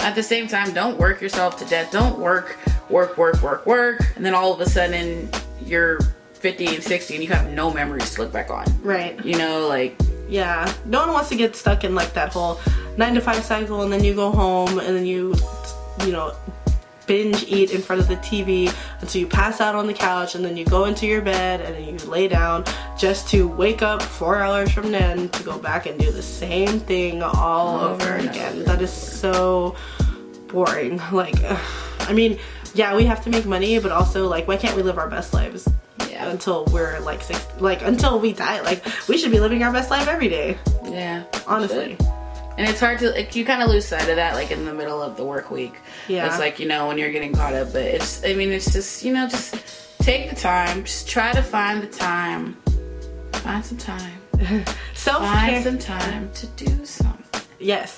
at 0.00 0.14
the 0.14 0.22
same 0.22 0.48
time, 0.48 0.72
don't 0.72 0.98
work 0.98 1.20
yourself 1.20 1.58
to 1.58 1.64
death. 1.66 1.92
Don't 1.92 2.18
work, 2.18 2.58
work, 2.88 3.18
work, 3.18 3.40
work, 3.42 3.66
work, 3.66 4.00
and 4.16 4.24
then 4.24 4.34
all 4.34 4.52
of 4.52 4.60
a 4.60 4.68
sudden 4.68 5.28
you're 5.64 6.00
50 6.34 6.74
and 6.76 6.82
60 6.82 7.14
and 7.14 7.22
you 7.22 7.30
have 7.30 7.50
no 7.52 7.72
memories 7.72 8.14
to 8.14 8.22
look 8.22 8.32
back 8.32 8.50
on. 8.50 8.64
Right. 8.82 9.22
You 9.24 9.36
know, 9.36 9.68
like 9.68 9.96
yeah. 10.30 10.72
No 10.86 11.00
one 11.00 11.12
wants 11.12 11.28
to 11.30 11.36
get 11.36 11.56
stuck 11.56 11.84
in 11.84 11.94
like 11.94 12.12
that 12.14 12.32
whole 12.32 12.60
nine 12.96 13.14
to 13.14 13.20
five 13.20 13.44
cycle 13.44 13.82
and 13.82 13.92
then 13.92 14.04
you 14.04 14.14
go 14.14 14.30
home 14.30 14.78
and 14.78 14.96
then 14.96 15.04
you, 15.04 15.34
you 16.04 16.12
know, 16.12 16.34
binge 17.06 17.42
eat 17.48 17.72
in 17.72 17.82
front 17.82 18.00
of 18.00 18.06
the 18.06 18.14
TV 18.18 18.72
until 19.00 19.20
you 19.20 19.26
pass 19.26 19.60
out 19.60 19.74
on 19.74 19.88
the 19.88 19.92
couch 19.92 20.36
and 20.36 20.44
then 20.44 20.56
you 20.56 20.64
go 20.64 20.84
into 20.84 21.08
your 21.08 21.20
bed 21.20 21.60
and 21.60 21.74
then 21.74 21.84
you 21.84 21.96
lay 22.08 22.28
down 22.28 22.64
just 22.96 23.28
to 23.28 23.48
wake 23.48 23.82
up 23.82 24.00
four 24.00 24.36
hours 24.36 24.70
from 24.70 24.92
then 24.92 25.28
to 25.30 25.42
go 25.42 25.58
back 25.58 25.86
and 25.86 25.98
do 25.98 26.12
the 26.12 26.22
same 26.22 26.78
thing 26.78 27.20
all 27.20 27.80
oh, 27.80 27.88
over 27.88 28.16
again. 28.18 28.62
That 28.62 28.80
is 28.80 28.92
so 28.92 29.74
boring. 30.46 31.00
Like, 31.10 31.34
I 32.02 32.12
mean, 32.12 32.38
yeah, 32.74 32.94
we 32.94 33.04
have 33.06 33.24
to 33.24 33.30
make 33.30 33.44
money, 33.44 33.80
but 33.80 33.90
also 33.90 34.28
like, 34.28 34.46
why 34.46 34.56
can't 34.56 34.76
we 34.76 34.82
live 34.82 34.96
our 34.96 35.10
best 35.10 35.34
lives? 35.34 35.68
Until 36.28 36.64
we're 36.66 36.98
like 37.00 37.22
six, 37.22 37.44
like 37.58 37.82
until 37.82 38.18
we 38.20 38.32
die, 38.32 38.60
like 38.60 38.84
we 39.08 39.18
should 39.18 39.30
be 39.30 39.40
living 39.40 39.62
our 39.62 39.72
best 39.72 39.90
life 39.90 40.08
every 40.08 40.28
day. 40.28 40.58
Yeah. 40.84 41.24
Honestly. 41.46 41.96
And 42.58 42.68
it's 42.68 42.80
hard 42.80 42.98
to 42.98 43.10
like 43.10 43.34
you 43.34 43.44
kind 43.44 43.62
of 43.62 43.70
lose 43.70 43.86
sight 43.86 44.08
of 44.08 44.16
that 44.16 44.34
like 44.34 44.50
in 44.50 44.64
the 44.64 44.74
middle 44.74 45.02
of 45.02 45.16
the 45.16 45.24
work 45.24 45.50
week. 45.50 45.74
Yeah. 46.08 46.26
It's 46.26 46.38
like 46.38 46.58
you 46.58 46.68
know 46.68 46.88
when 46.88 46.98
you're 46.98 47.12
getting 47.12 47.32
caught 47.32 47.54
up, 47.54 47.72
but 47.72 47.82
it's 47.82 48.24
I 48.24 48.34
mean 48.34 48.50
it's 48.50 48.72
just 48.72 49.04
you 49.04 49.14
know 49.14 49.28
just 49.28 49.54
take 50.00 50.30
the 50.30 50.36
time, 50.36 50.84
just 50.84 51.08
try 51.08 51.32
to 51.32 51.42
find 51.42 51.82
the 51.82 51.86
time, 51.86 52.56
find 53.32 53.64
some 53.64 53.78
time, 53.78 54.12
self 54.94 55.22
find 55.22 55.64
some 55.64 55.78
time 55.78 56.30
to 56.32 56.46
do 56.48 56.84
something. 56.84 57.42
Yes. 57.58 57.96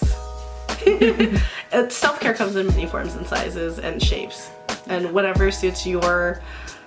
self 1.88 2.20
care 2.20 2.34
comes 2.34 2.56
in 2.56 2.66
many 2.66 2.86
forms 2.86 3.14
and 3.14 3.26
sizes 3.26 3.78
and 3.78 4.02
shapes, 4.02 4.50
and 4.86 5.12
whatever 5.12 5.50
suits 5.50 5.86
your 5.86 6.42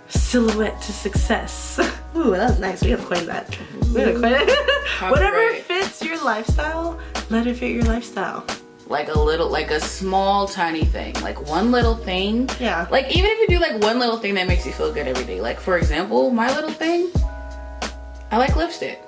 silhouette 0.10 0.82
to 0.82 0.92
success. 0.92 1.80
Ooh, 2.16 2.32
that 2.32 2.50
was 2.50 2.60
nice. 2.60 2.84
We 2.84 2.92
have 2.92 3.06
coined 3.06 3.28
that. 3.28 3.58
We 3.94 4.02
have 4.02 4.22
coined 4.22 4.36
it. 4.38 4.80
Whatever 5.02 5.54
fits 5.56 6.02
your 6.04 6.24
lifestyle, 6.24 7.00
let 7.30 7.48
it 7.48 7.56
fit 7.56 7.72
your 7.72 7.84
lifestyle. 7.84 8.46
Like 8.88 9.10
a 9.10 9.20
little, 9.20 9.50
like 9.50 9.72
a 9.72 9.80
small, 9.80 10.48
tiny 10.48 10.86
thing. 10.86 11.16
Like 11.22 11.50
one 11.50 11.72
little 11.72 11.96
thing. 11.96 12.50
Yeah. 12.60 12.88
Like 12.92 13.16
even 13.16 13.32
if 13.32 13.40
you 13.40 13.48
do 13.48 13.60
like 13.60 13.82
one 13.82 14.00
little 14.00 14.18
thing 14.18 14.36
that 14.36 14.48
makes 14.48 14.66
you 14.66 14.72
feel 14.72 14.94
good 14.94 15.08
every 15.08 15.26
day. 15.26 15.42
Like 15.42 15.60
for 15.60 15.78
example, 15.78 16.30
my 16.30 16.54
little 16.54 16.70
thing, 16.72 17.12
I 18.32 18.38
like 18.38 18.56
lipstick. 18.56 19.02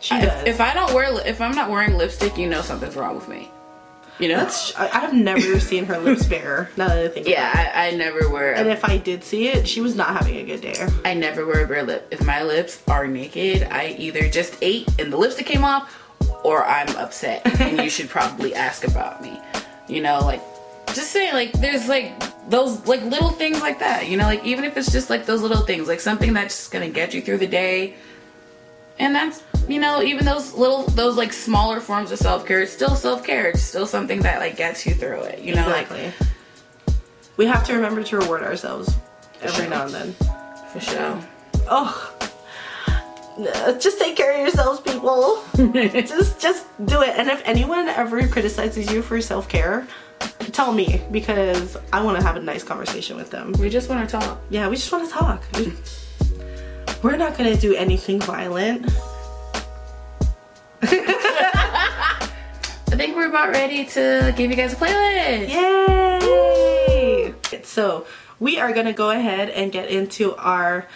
She 0.00 0.14
does. 0.20 0.42
If, 0.42 0.46
if 0.46 0.60
I 0.60 0.74
don't 0.74 0.92
wear, 0.92 1.26
if 1.26 1.40
I'm 1.40 1.54
not 1.54 1.70
wearing 1.70 1.96
lipstick, 1.96 2.36
you 2.36 2.46
know 2.46 2.60
something's 2.60 2.96
wrong 2.96 3.14
with 3.14 3.26
me. 3.28 3.50
You 4.20 4.28
know, 4.28 4.36
That's, 4.36 4.74
I, 4.76 4.86
have 4.86 5.12
never 5.12 5.58
seen 5.60 5.86
her 5.86 5.98
lips 5.98 6.24
bare. 6.26 6.70
Now 6.76 6.88
that 6.88 6.98
I 6.98 7.08
think, 7.08 7.26
yeah, 7.26 7.72
I, 7.74 7.88
I, 7.88 7.90
never 7.92 8.28
wear. 8.28 8.54
And 8.54 8.68
if 8.68 8.84
I 8.84 8.96
did 8.96 9.24
see 9.24 9.48
it, 9.48 9.66
she 9.66 9.80
was 9.80 9.96
not 9.96 10.08
having 10.08 10.36
a 10.36 10.44
good 10.44 10.60
day. 10.60 10.74
I 11.04 11.14
never 11.14 11.44
wear 11.44 11.64
a 11.64 11.66
bare 11.66 11.82
lip. 11.82 12.06
If 12.12 12.24
my 12.24 12.42
lips 12.42 12.80
are 12.86 13.08
naked, 13.08 13.64
I 13.64 13.96
either 13.98 14.28
just 14.28 14.56
ate 14.62 14.88
and 15.00 15.12
the 15.12 15.16
lipstick 15.16 15.46
came 15.46 15.64
off, 15.64 15.92
or 16.44 16.64
I'm 16.64 16.94
upset, 16.96 17.42
and 17.60 17.80
you 17.80 17.90
should 17.90 18.08
probably 18.08 18.54
ask 18.54 18.86
about 18.86 19.20
me. 19.20 19.40
You 19.88 20.00
know, 20.00 20.20
like 20.20 20.42
just 20.88 21.10
saying, 21.10 21.32
like 21.32 21.52
there's 21.52 21.88
like 21.88 22.12
those 22.48 22.86
like 22.86 23.02
little 23.02 23.30
things 23.30 23.60
like 23.60 23.80
that. 23.80 24.08
You 24.08 24.16
know, 24.16 24.24
like 24.24 24.44
even 24.44 24.64
if 24.64 24.76
it's 24.76 24.92
just 24.92 25.10
like 25.10 25.26
those 25.26 25.42
little 25.42 25.64
things, 25.64 25.88
like 25.88 26.00
something 26.00 26.32
that's 26.32 26.56
just 26.56 26.70
gonna 26.70 26.90
get 26.90 27.14
you 27.14 27.20
through 27.20 27.38
the 27.38 27.46
day, 27.46 27.94
and 28.98 29.14
that's 29.14 29.42
you 29.68 29.80
know, 29.80 30.02
even 30.02 30.24
those 30.24 30.54
little, 30.54 30.84
those 30.84 31.16
like 31.16 31.32
smaller 31.32 31.80
forms 31.80 32.12
of 32.12 32.18
self 32.18 32.46
care, 32.46 32.62
it's 32.62 32.72
still 32.72 32.94
self 32.96 33.24
care. 33.24 33.48
It's 33.48 33.62
still 33.62 33.86
something 33.86 34.20
that 34.20 34.40
like 34.40 34.56
gets 34.56 34.86
you 34.86 34.94
through 34.94 35.22
it. 35.22 35.40
You 35.40 35.54
know, 35.54 35.68
exactly. 35.68 36.04
Like, 36.06 36.96
we 37.36 37.46
have 37.46 37.64
to 37.66 37.74
remember 37.74 38.02
to 38.04 38.18
reward 38.18 38.42
ourselves 38.42 38.94
every 39.42 39.68
now 39.68 39.86
and 39.86 39.94
then. 39.94 40.12
For 40.72 40.80
sure. 40.80 41.20
Oh. 41.68 42.10
Just 43.80 43.98
take 43.98 44.16
care 44.16 44.32
of 44.32 44.40
yourselves, 44.40 44.80
people. 44.80 45.42
just 45.56 46.40
just 46.40 46.66
do 46.86 47.02
it. 47.02 47.10
And 47.16 47.28
if 47.28 47.42
anyone 47.44 47.88
ever 47.88 48.28
criticizes 48.28 48.92
you 48.92 49.02
for 49.02 49.20
self-care, 49.20 49.88
tell 50.52 50.72
me 50.72 51.02
because 51.10 51.76
I 51.92 52.02
want 52.02 52.18
to 52.18 52.24
have 52.24 52.36
a 52.36 52.40
nice 52.40 52.62
conversation 52.62 53.16
with 53.16 53.30
them. 53.30 53.52
We 53.58 53.70
just 53.70 53.88
want 53.88 54.08
to 54.08 54.20
talk. 54.20 54.40
Yeah, 54.50 54.68
we 54.68 54.76
just 54.76 54.92
want 54.92 55.08
to 55.08 55.10
talk. 55.10 55.42
We're 57.02 57.16
not 57.16 57.36
gonna 57.36 57.56
do 57.56 57.74
anything 57.74 58.20
violent. 58.20 58.90
I 60.86 62.28
think 62.96 63.16
we're 63.16 63.28
about 63.28 63.50
ready 63.50 63.86
to 63.86 64.34
give 64.36 64.50
you 64.50 64.56
guys 64.56 64.74
a 64.74 64.76
playlist. 64.76 65.48
Yay! 65.48 67.34
So 67.62 68.06
we 68.38 68.58
are 68.58 68.72
gonna 68.72 68.92
go 68.92 69.10
ahead 69.10 69.48
and 69.48 69.72
get 69.72 69.88
into 69.88 70.36
our 70.36 70.86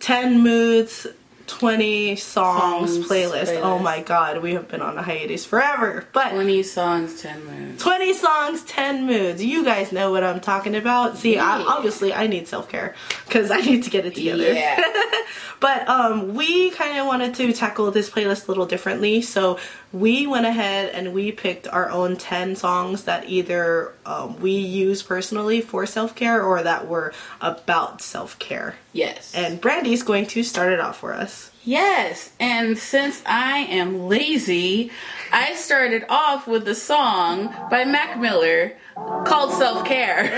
10 0.00 0.40
moods 0.42 1.06
20 1.46 2.16
songs, 2.16 2.94
Songs 2.94 3.08
playlist. 3.08 3.46
playlist. 3.46 3.60
Oh 3.62 3.78
my 3.78 4.02
god, 4.02 4.42
we 4.42 4.54
have 4.54 4.68
been 4.68 4.82
on 4.82 4.98
a 4.98 5.02
hiatus 5.02 5.44
forever. 5.44 6.06
But 6.12 6.30
20 6.30 6.62
songs, 6.62 7.20
10 7.20 7.44
moves. 7.44 7.82
20 7.82 8.12
songs, 8.14 8.62
10 8.64 9.06
moods. 9.06 9.44
You 9.44 9.64
guys 9.64 9.92
know 9.92 10.10
what 10.10 10.24
I'm 10.24 10.40
talking 10.40 10.74
about. 10.74 11.16
See, 11.18 11.38
I, 11.38 11.60
obviously 11.62 12.12
I 12.12 12.26
need 12.26 12.48
self-care 12.48 12.94
because 13.26 13.50
I 13.50 13.60
need 13.60 13.84
to 13.84 13.90
get 13.90 14.06
it 14.06 14.14
together. 14.14 14.52
Yeah. 14.52 14.82
but 15.60 15.88
um, 15.88 16.34
we 16.34 16.70
kind 16.70 16.98
of 16.98 17.06
wanted 17.06 17.34
to 17.36 17.52
tackle 17.52 17.90
this 17.90 18.10
playlist 18.10 18.46
a 18.46 18.50
little 18.50 18.66
differently. 18.66 19.22
So 19.22 19.58
we 20.00 20.26
went 20.26 20.46
ahead 20.46 20.90
and 20.90 21.14
we 21.14 21.32
picked 21.32 21.66
our 21.68 21.90
own 21.90 22.16
10 22.16 22.56
songs 22.56 23.04
that 23.04 23.28
either 23.28 23.94
um, 24.04 24.38
we 24.40 24.52
use 24.52 25.02
personally 25.02 25.60
for 25.60 25.86
self-care 25.86 26.42
or 26.42 26.62
that 26.62 26.86
were 26.86 27.12
about 27.40 28.02
self-care. 28.02 28.76
Yes. 28.92 29.34
And 29.34 29.60
Brandy's 29.60 30.02
going 30.02 30.26
to 30.26 30.42
start 30.42 30.72
it 30.72 30.80
off 30.80 30.98
for 30.98 31.14
us. 31.14 31.50
Yes, 31.64 32.30
and 32.38 32.78
since 32.78 33.22
I 33.26 33.58
am 33.58 34.06
lazy, 34.06 34.92
I 35.32 35.54
started 35.54 36.04
off 36.08 36.46
with 36.46 36.68
a 36.68 36.76
song 36.76 37.52
by 37.68 37.84
Mac 37.84 38.20
Miller 38.20 38.76
called 39.24 39.52
Self 39.52 39.84
Care. 39.84 40.30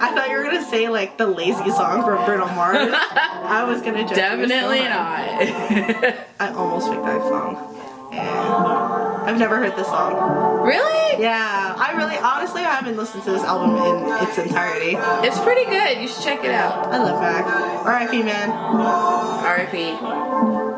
I 0.00 0.14
thought 0.14 0.28
you 0.30 0.36
were 0.36 0.44
gonna 0.44 0.64
say 0.64 0.88
like 0.88 1.18
the 1.18 1.26
lazy 1.26 1.70
song 1.70 2.02
from 2.04 2.24
Bruno 2.24 2.46
Mars. 2.46 2.88
I 2.92 3.64
was 3.66 3.80
gonna 3.82 4.06
judge 4.06 4.10
you 4.10 4.16
so 4.16 4.24
Definitely 4.48 4.80
not. 4.80 6.14
I 6.40 6.52
almost 6.54 6.90
picked 6.90 7.04
that 7.04 7.20
song. 7.22 7.70
And 8.12 9.28
I've 9.28 9.38
never 9.38 9.56
heard 9.56 9.74
this 9.76 9.86
song. 9.86 10.62
really? 10.64 11.22
Yeah, 11.22 11.74
I 11.76 11.92
really, 11.96 12.16
honestly, 12.18 12.62
I 12.62 12.74
haven't 12.74 12.96
listened 12.96 13.24
to 13.24 13.32
this 13.32 13.42
album 13.42 13.76
in 13.76 14.28
its 14.28 14.38
entirety. 14.38 14.96
It's 15.26 15.38
pretty 15.40 15.64
good. 15.64 16.00
You 16.00 16.08
should 16.08 16.22
check 16.22 16.44
it 16.44 16.50
out. 16.50 16.86
I 16.88 16.98
love 16.98 17.20
Mac. 17.20 17.44
R.I.P. 17.86 18.22
Man. 18.22 18.50
R.I.P. 18.50 20.73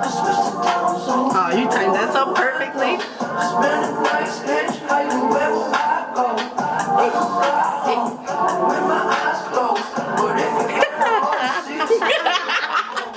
Oh, 0.00 1.54
you 1.56 1.68
timed 1.68 1.94
that 1.94 2.12
so 2.12 2.32
perfectly. 2.34 2.98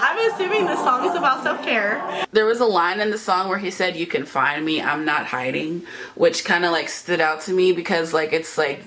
I'm 0.03 0.31
assuming 0.31 0.65
this 0.65 0.79
song 0.79 1.07
is 1.07 1.15
about 1.15 1.43
self 1.43 1.61
care. 1.63 2.25
There 2.31 2.45
was 2.45 2.59
a 2.59 2.65
line 2.65 2.99
in 2.99 3.11
the 3.11 3.17
song 3.17 3.49
where 3.49 3.59
he 3.59 3.69
said, 3.69 3.95
"You 3.95 4.07
can 4.07 4.25
find 4.25 4.65
me. 4.65 4.81
I'm 4.81 5.05
not 5.05 5.27
hiding," 5.27 5.83
which 6.15 6.43
kind 6.43 6.65
of 6.65 6.71
like 6.71 6.89
stood 6.89 7.21
out 7.21 7.41
to 7.41 7.53
me 7.53 7.71
because 7.73 8.13
like 8.13 8.33
it's 8.33 8.57
like 8.57 8.83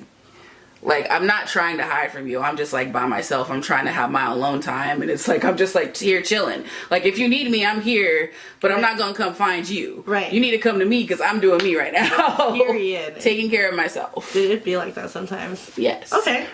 like 0.85 1.11
I'm 1.11 1.27
not 1.27 1.47
trying 1.49 1.79
to 1.79 1.83
hide 1.85 2.13
from 2.13 2.29
you. 2.29 2.41
I'm 2.41 2.57
just 2.57 2.73
like 2.73 2.93
by 2.93 3.07
myself. 3.07 3.51
I'm 3.51 3.63
trying 3.63 3.87
to 3.87 3.91
have 3.93 4.11
my 4.11 4.31
alone 4.31 4.61
time 4.61 5.03
and 5.03 5.11
it's 5.11 5.27
like 5.27 5.45
I'm 5.45 5.57
just 5.57 5.75
like 5.75 5.97
here 5.97 6.23
chilling. 6.23 6.65
Like 6.91 7.05
if 7.07 7.19
you 7.19 7.27
need 7.29 7.51
me, 7.51 7.65
I'm 7.67 7.81
here, 7.81 8.31
but 8.61 8.71
I'm 8.71 8.81
not 8.83 8.99
going 8.99 9.15
to 9.15 9.17
come 9.17 9.35
find 9.35 9.69
you. 9.69 10.05
Right. 10.07 10.31
You 10.33 10.41
need 10.41 10.51
to 10.53 10.59
come 10.59 10.79
to 10.79 10.85
me 10.85 11.07
cuz 11.07 11.21
I'm 11.21 11.41
doing 11.41 11.63
me 11.65 11.75
right 11.77 11.93
now. 11.93 12.53
Period. 12.55 13.19
Taking 13.21 13.49
care 13.51 13.69
of 13.71 13.75
myself. 13.77 14.33
Did 14.35 14.51
it 14.51 14.63
be 14.63 14.77
like 14.77 14.95
that 14.95 15.11
sometimes? 15.11 15.71
Yes. 15.77 16.13
Okay. 16.13 16.47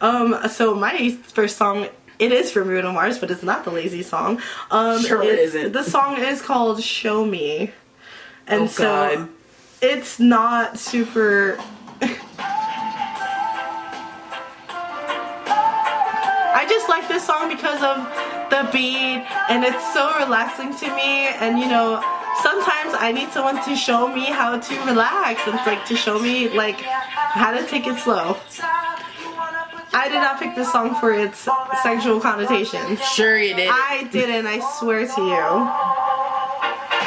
Um. 0.00 0.36
So 0.50 0.74
my 0.74 1.10
first 1.10 1.56
song, 1.56 1.88
it 2.18 2.30
is 2.30 2.52
from 2.52 2.64
Bruno 2.68 2.92
Mars, 2.92 3.18
but 3.18 3.30
it's 3.30 3.42
not 3.42 3.64
the 3.64 3.70
lazy 3.70 4.02
song. 4.02 4.40
Um, 4.70 5.00
Sure 5.02 5.22
it's- 5.22 5.54
isn't. 5.54 5.72
The 5.72 5.82
song 5.82 6.18
is 6.18 6.40
called 6.42 6.82
"Show 6.82 7.24
Me," 7.24 7.72
and 8.46 8.62
Oh, 8.64 8.66
so 8.66 8.84
God. 9.16 9.28
it's 9.80 10.20
not 10.20 10.78
super. 10.78 11.58
Just 16.68 16.88
like 16.88 17.08
this 17.08 17.26
song 17.26 17.48
because 17.48 17.82
of 17.82 17.96
the 18.50 18.68
beat, 18.72 19.24
and 19.48 19.64
it's 19.64 19.92
so 19.92 20.16
relaxing 20.18 20.74
to 20.76 20.86
me. 20.94 21.28
And 21.40 21.58
you 21.58 21.66
know, 21.68 22.00
sometimes 22.42 22.94
I 22.94 23.12
need 23.12 23.30
someone 23.30 23.62
to 23.64 23.76
show 23.76 24.08
me 24.08 24.26
how 24.26 24.58
to 24.58 24.74
relax 24.84 25.46
and 25.46 25.54
like 25.66 25.84
to 25.86 25.96
show 25.96 26.18
me 26.18 26.48
like 26.48 26.80
how 26.80 27.52
to 27.52 27.66
take 27.66 27.86
it 27.86 27.98
slow. 27.98 28.36
I 29.92 30.08
did 30.08 30.20
not 30.20 30.38
pick 30.38 30.54
this 30.54 30.70
song 30.70 30.94
for 31.00 31.12
its 31.12 31.48
sexual 31.82 32.20
connotations. 32.20 33.02
Sure 33.02 33.38
you 33.38 33.54
did. 33.56 33.68
I 33.70 34.06
didn't, 34.12 34.46
I 34.46 34.60
swear 34.78 35.06
to 35.06 35.20
you. 35.22 35.44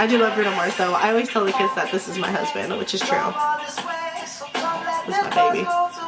I 0.02 0.08
do 0.10 0.18
love 0.18 0.34
Bruno 0.36 0.52
Mars 0.52 0.76
though. 0.78 0.94
I 0.94 1.10
always 1.12 1.30
tell 1.30 1.46
the 1.46 1.52
kids 1.52 1.74
that 1.76 1.92
this 1.92 2.08
is 2.08 2.18
my 2.18 2.32
husband, 2.32 2.76
which 2.78 2.94
is 2.94 3.02
true. 3.02 3.34
This 5.06 5.18
is 5.18 5.24
my 5.24 5.52
baby. 5.52 6.01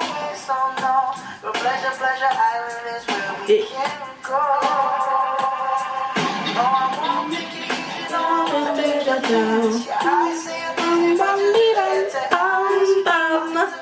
It- 3.50 3.70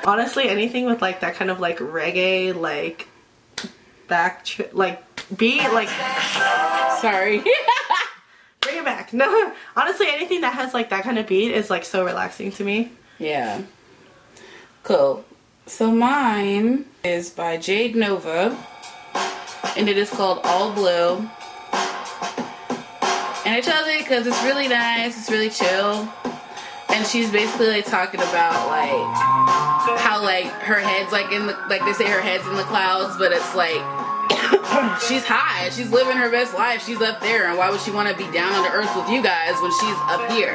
Honestly, 0.04 0.48
anything 0.50 0.86
with 0.86 1.02
like 1.02 1.20
that 1.22 1.36
kind 1.36 1.52
of 1.52 1.60
like 1.60 1.78
reggae, 1.80 2.56
like 2.56 3.08
back, 4.08 4.44
tr- 4.46 4.64
like 4.74 5.02
beat, 5.38 5.62
like 5.74 5.90
Sorry. 7.00 7.40
bring 8.62 8.78
it 8.78 8.86
back. 8.86 9.14
No, 9.14 9.54
honestly, 9.76 10.08
anything 10.10 10.42
that 10.42 10.54
has 10.54 10.74
like 10.74 10.90
that 10.90 11.04
kind 11.04 11.18
of 11.20 11.28
beat 11.28 11.52
is 11.52 11.70
like 11.70 11.86
so 11.86 12.04
relaxing 12.04 12.52
to 12.54 12.64
me. 12.64 12.92
Yeah. 13.20 13.62
Cool. 14.84 15.24
So 15.72 15.90
mine 15.90 16.84
is 17.02 17.30
by 17.30 17.56
Jade 17.56 17.96
Novah, 17.96 18.58
and 19.78 19.88
it 19.88 19.98
is 19.98 20.10
called 20.10 20.42
All 20.44 20.74
Blue. 20.74 21.20
And 23.46 23.56
I 23.56 23.62
chose 23.64 23.88
it 23.88 24.00
because 24.00 24.28
it's 24.28 24.44
really 24.44 24.68
nice, 24.68 25.18
it's 25.18 25.32
really 25.32 25.50
chill. 25.50 26.12
And 26.90 27.08
she's 27.08 27.32
basically 27.32 27.68
like 27.68 27.86
talking 27.86 28.20
about 28.20 28.68
like 28.68 29.98
how 29.98 30.22
like 30.22 30.48
her 30.48 30.78
head's 30.78 31.14
like 31.14 31.32
in 31.32 31.48
the 31.48 31.58
like 31.70 31.86
they 31.86 31.94
say 31.94 32.06
her 32.06 32.22
head's 32.22 32.46
in 32.48 32.56
the 32.56 32.64
clouds, 32.64 33.18
but 33.18 33.32
it's 33.32 33.56
like 33.56 33.82
she's 35.08 35.24
high, 35.24 35.70
she's 35.70 35.90
living 35.90 36.18
her 36.18 36.30
best 36.30 36.54
life, 36.54 36.86
she's 36.86 37.02
up 37.02 37.22
there, 37.22 37.48
and 37.48 37.58
why 37.58 37.72
would 37.72 37.80
she 37.80 37.92
want 37.92 38.10
to 38.10 38.16
be 38.18 38.30
down 38.34 38.52
on 38.52 38.64
the 38.64 38.72
earth 38.72 38.94
with 38.94 39.10
you 39.10 39.24
guys 39.24 39.56
when 39.62 39.72
she's 39.80 39.98
up 40.12 40.30
here? 40.32 40.54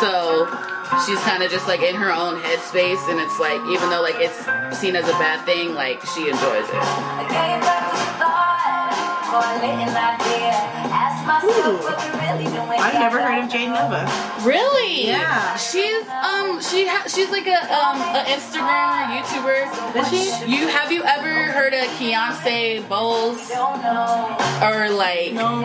So 0.00 0.79
she's 1.06 1.20
kind 1.20 1.42
of 1.42 1.50
just 1.50 1.66
like 1.68 1.80
in 1.82 1.94
her 1.96 2.12
own 2.12 2.40
headspace, 2.40 3.02
and 3.10 3.20
it's 3.20 3.38
like 3.38 3.60
even 3.68 3.90
though 3.90 4.02
like 4.02 4.16
it's 4.18 4.38
seen 4.78 4.96
as 4.96 5.08
a 5.08 5.16
bad 5.18 5.44
thing, 5.46 5.74
like 5.74 6.00
she 6.14 6.28
enjoys 6.28 6.68
it. 6.68 6.82
I've 12.82 12.94
never 12.94 13.20
heard 13.22 13.44
of 13.44 13.50
Jade 13.50 13.68
Novah. 13.68 14.08
Really? 14.44 15.06
Yeah. 15.06 15.56
She's 15.56 16.06
um 16.08 16.60
she 16.62 16.86
ha- 16.86 17.04
she's 17.06 17.30
like 17.30 17.46
a 17.46 17.60
um 17.72 18.00
a 18.00 18.24
Instagram 18.26 18.90
or 18.90 19.06
YouTuber. 19.14 19.96
Is 19.96 20.08
she? 20.08 20.50
You 20.50 20.68
have 20.68 20.90
you 20.90 21.02
ever 21.04 21.52
heard 21.52 21.74
of 21.74 21.86
Beyonce 21.98 22.86
Bowles 22.88 23.50
or 24.62 24.90
like? 24.90 25.32
No. 25.34 25.62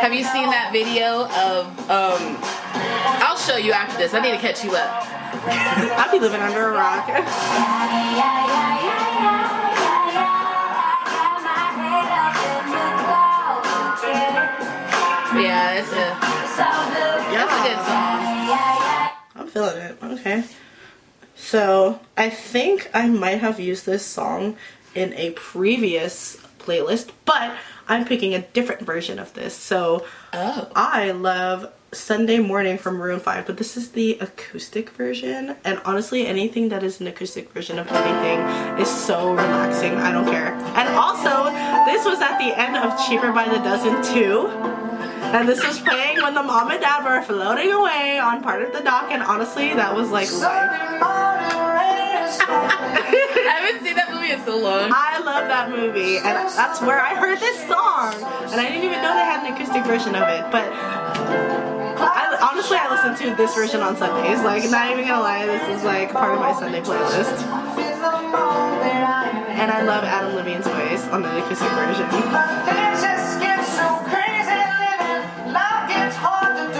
Have 0.00 0.12
you 0.14 0.24
seen 0.24 0.50
that 0.50 0.70
video 0.72 1.26
of 1.28 1.90
um? 1.90 2.63
I'll 2.74 3.36
show 3.38 3.56
you 3.56 3.72
after 3.72 3.98
this. 3.98 4.14
I 4.14 4.20
need 4.20 4.32
to 4.32 4.38
catch 4.38 4.64
you 4.64 4.74
up. 4.74 5.06
I'll 5.98 6.12
be 6.12 6.18
living 6.18 6.40
under 6.40 6.68
a 6.68 6.72
rock. 6.72 7.08
Yeah, 15.34 15.80
it's 15.80 15.90
a 15.90 16.16
that's 17.34 17.52
a 17.52 17.62
good 17.66 17.80
song. 17.84 18.20
I'm 19.34 19.48
feeling 19.48 19.76
it. 19.78 19.98
Okay. 20.20 20.44
So 21.34 21.98
I 22.16 22.30
think 22.30 22.88
I 22.94 23.08
might 23.08 23.40
have 23.40 23.58
used 23.58 23.84
this 23.84 24.06
song 24.06 24.56
in 24.94 25.12
a 25.14 25.32
previous 25.32 26.36
playlist, 26.60 27.10
but 27.24 27.56
I'm 27.88 28.04
picking 28.04 28.32
a 28.34 28.42
different 28.42 28.82
version 28.82 29.18
of 29.18 29.34
this. 29.34 29.56
So 29.56 30.06
Oh. 30.32 30.70
I 30.76 31.10
love 31.10 31.72
Sunday 31.94 32.40
Morning 32.40 32.76
from 32.76 32.96
Maroon 32.96 33.20
5, 33.20 33.46
but 33.46 33.56
this 33.56 33.76
is 33.76 33.92
the 33.92 34.18
acoustic 34.20 34.90
version. 34.90 35.56
And 35.64 35.80
honestly, 35.84 36.26
anything 36.26 36.68
that 36.70 36.82
is 36.82 37.00
an 37.00 37.06
acoustic 37.06 37.52
version 37.52 37.78
of 37.78 37.86
anything 37.90 38.40
is 38.80 38.88
so 38.88 39.30
relaxing. 39.32 39.94
I 39.94 40.12
don't 40.12 40.26
care. 40.26 40.52
And 40.76 40.88
also, 40.90 41.44
this 41.86 42.04
was 42.04 42.20
at 42.20 42.38
the 42.38 42.58
end 42.58 42.76
of 42.76 42.98
Cheaper 43.06 43.32
by 43.32 43.48
the 43.48 43.58
Dozen 43.58 44.02
too. 44.14 44.48
And 45.34 45.48
this 45.48 45.64
was 45.64 45.80
playing 45.80 46.22
when 46.22 46.34
the 46.34 46.42
mom 46.42 46.70
and 46.70 46.80
dad 46.80 47.04
were 47.04 47.22
floating 47.22 47.72
away 47.72 48.18
on 48.18 48.42
part 48.42 48.62
of 48.62 48.72
the 48.72 48.80
dock, 48.80 49.10
and 49.10 49.22
honestly, 49.22 49.74
that 49.74 49.94
was 49.94 50.10
like 50.10 50.30
life. 50.32 51.00
I 52.46 53.60
haven't 53.60 53.84
seen 53.84 53.96
that 53.96 54.12
movie 54.12 54.30
in 54.30 54.44
so 54.44 54.58
long. 54.58 54.90
I 54.92 55.18
love 55.18 55.48
that 55.48 55.70
movie, 55.70 56.18
and 56.18 56.48
that's 56.54 56.80
where 56.80 57.00
I 57.00 57.14
heard 57.14 57.38
this 57.38 57.58
song. 57.68 58.14
And 58.50 58.60
I 58.60 58.68
didn't 58.68 58.84
even 58.84 59.02
know 59.02 59.14
they 59.14 59.24
had 59.24 59.46
an 59.46 59.54
acoustic 59.54 59.84
version 59.84 60.14
of 60.14 60.28
it. 60.28 60.50
But 60.50 60.70
I, 61.96 62.50
honestly, 62.50 62.76
I 62.76 62.90
listen 62.90 63.14
to 63.30 63.36
this 63.36 63.54
version 63.54 63.80
on 63.80 63.96
Sundays. 63.96 64.40
Like, 64.42 64.68
not 64.70 64.90
even 64.90 65.06
gonna 65.06 65.22
lie, 65.22 65.46
this 65.46 65.78
is 65.78 65.84
like 65.84 66.12
part 66.12 66.34
of 66.34 66.40
my 66.40 66.52
Sunday 66.54 66.80
playlist. 66.80 67.42
And 69.54 69.70
I 69.70 69.82
love 69.82 70.04
Adam 70.04 70.34
Levine's 70.34 70.66
voice 70.66 71.06
on 71.12 71.22
the 71.22 71.38
acoustic 71.44 71.70
version. 71.70 72.06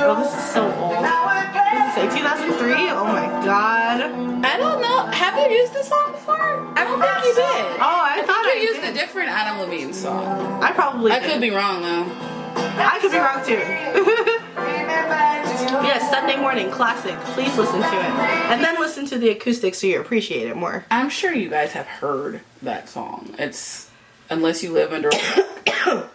Oh, 0.06 0.20
this 0.22 0.34
is 0.36 0.52
so 0.52 0.62
old. 0.76 1.00
It 1.00 1.94
say 1.94 2.20
2003? 2.20 2.90
Oh 2.90 3.04
my 3.06 3.24
god. 3.44 4.02
I 4.44 4.56
don't 4.58 4.80
know. 4.82 5.06
Have 5.06 5.50
you 5.50 5.56
used 5.56 5.72
this 5.72 5.88
song 5.88 6.12
before? 6.12 6.34
I 6.76 6.84
don't 6.84 7.00
think 7.00 7.24
you 7.24 7.34
did. 7.34 7.80
Oh, 7.80 8.00
I, 8.04 8.22
thought 8.26 8.44
I 8.44 8.48
I 8.48 8.50
think 8.52 8.62
you 8.62 8.68
used 8.68 8.80
did. 8.82 8.90
a 8.90 8.94
different 8.94 9.30
Adam 9.30 9.60
Levine 9.60 9.92
song. 9.94 10.62
I 10.62 10.72
probably 10.72 11.12
I 11.12 11.20
did. 11.20 11.30
could 11.32 11.40
be 11.40 11.50
wrong 11.50 11.80
though. 11.82 12.33
I 12.56 12.98
could 13.00 13.10
be 13.10 13.18
wrong 13.18 13.44
too. 13.44 13.52
yes, 15.86 16.10
Sunday 16.10 16.36
morning 16.36 16.70
classic. 16.70 17.16
Please 17.34 17.56
listen 17.56 17.80
to 17.80 17.86
it, 17.86 17.92
and 18.50 18.62
then 18.62 18.78
listen 18.80 19.06
to 19.06 19.18
the 19.18 19.30
acoustic 19.30 19.74
so 19.74 19.86
you 19.86 20.00
appreciate 20.00 20.48
it 20.48 20.56
more. 20.56 20.84
I'm 20.90 21.08
sure 21.10 21.32
you 21.32 21.48
guys 21.48 21.72
have 21.72 21.86
heard 21.86 22.40
that 22.62 22.88
song. 22.88 23.34
It's 23.38 23.90
unless 24.30 24.62
you 24.62 24.72
live 24.72 24.92
under. 24.92 25.10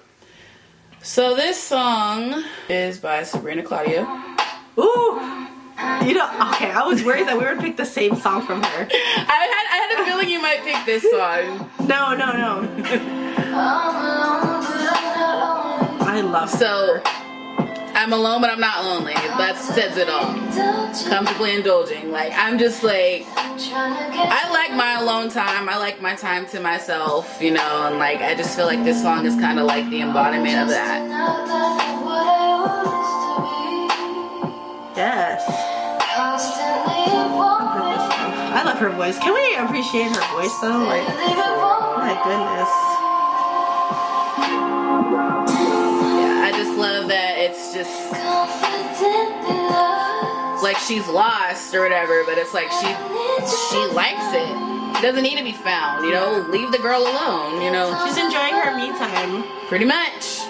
so 1.02 1.36
this 1.36 1.62
song 1.62 2.43
is 2.69 2.97
by 2.99 3.23
Sabrina 3.23 3.63
Claudio. 3.63 4.02
Ooh, 4.78 5.19
you 6.06 6.13
know, 6.13 6.30
okay. 6.54 6.71
I 6.71 6.84
was 6.86 7.04
worried 7.04 7.28
that 7.28 7.38
we 7.38 7.43
would 7.45 7.60
pick 7.60 7.75
the 7.78 7.86
same 7.86 8.15
song 8.15 8.45
from 8.45 8.63
her. 8.63 8.88
I 8.91 8.95
had 9.52 9.67
I 9.71 9.78
had 9.78 9.99
a 10.02 10.06
feeling 10.06 10.30
you 10.30 10.41
might 10.41 10.62
pick 10.63 10.86
this 10.86 11.04
song. 11.04 11.69
No, 11.88 12.13
no, 12.15 12.32
no. 12.34 12.67
I 16.09 16.21
love 16.21 16.49
So 16.49 16.99
I'm 17.93 18.13
alone, 18.13 18.41
but 18.41 18.49
I'm 18.49 18.59
not 18.59 18.83
lonely. 18.83 19.13
That 19.13 19.57
says 19.57 19.95
it 19.95 20.09
all. 20.09 20.33
Comfortably 21.07 21.53
indulging. 21.53 22.11
Like 22.11 22.33
I'm 22.35 22.57
just 22.57 22.81
like 22.81 23.27
I 23.37 24.49
like 24.51 24.75
my 24.75 24.99
alone 24.99 25.29
time. 25.29 25.69
I 25.69 25.77
like 25.77 26.01
my 26.01 26.15
time 26.15 26.47
to 26.47 26.59
myself, 26.59 27.39
you 27.39 27.51
know, 27.51 27.85
and 27.85 27.99
like 27.99 28.21
I 28.21 28.33
just 28.33 28.55
feel 28.55 28.65
like 28.65 28.83
this 28.83 28.99
song 28.99 29.27
is 29.27 29.35
kind 29.35 29.59
of 29.59 29.67
like 29.67 29.87
the 29.91 30.01
embodiment 30.01 30.57
of 30.63 30.69
that. 30.69 31.05
Yes. 34.97 35.45
I 38.51 38.63
love 38.65 38.79
her 38.79 38.89
voice. 38.89 39.19
Can 39.19 39.35
we 39.35 39.55
appreciate 39.57 40.07
her 40.07 40.35
voice 40.35 40.57
though? 40.59 40.85
Like, 40.89 41.05
oh 41.07 41.93
my 41.99 42.15
goodness. 42.23 42.88
Just 47.79 48.11
like 50.61 50.77
she's 50.79 51.07
lost 51.07 51.73
or 51.73 51.81
whatever, 51.81 52.25
but 52.25 52.37
it's 52.37 52.53
like 52.53 52.69
she 52.71 52.87
she 53.71 53.77
likes 53.95 54.33
it. 54.33 55.01
Doesn't 55.01 55.23
need 55.23 55.37
to 55.37 55.43
be 55.45 55.53
found, 55.53 56.03
you 56.03 56.11
know. 56.11 56.45
Leave 56.49 56.71
the 56.71 56.77
girl 56.77 57.01
alone, 57.01 57.61
you 57.61 57.71
know. 57.71 57.87
She's 58.05 58.17
enjoying 58.17 58.53
her 58.53 58.75
me 58.75 58.89
time. 58.89 59.43
Pretty 59.69 59.85
much. 59.85 60.41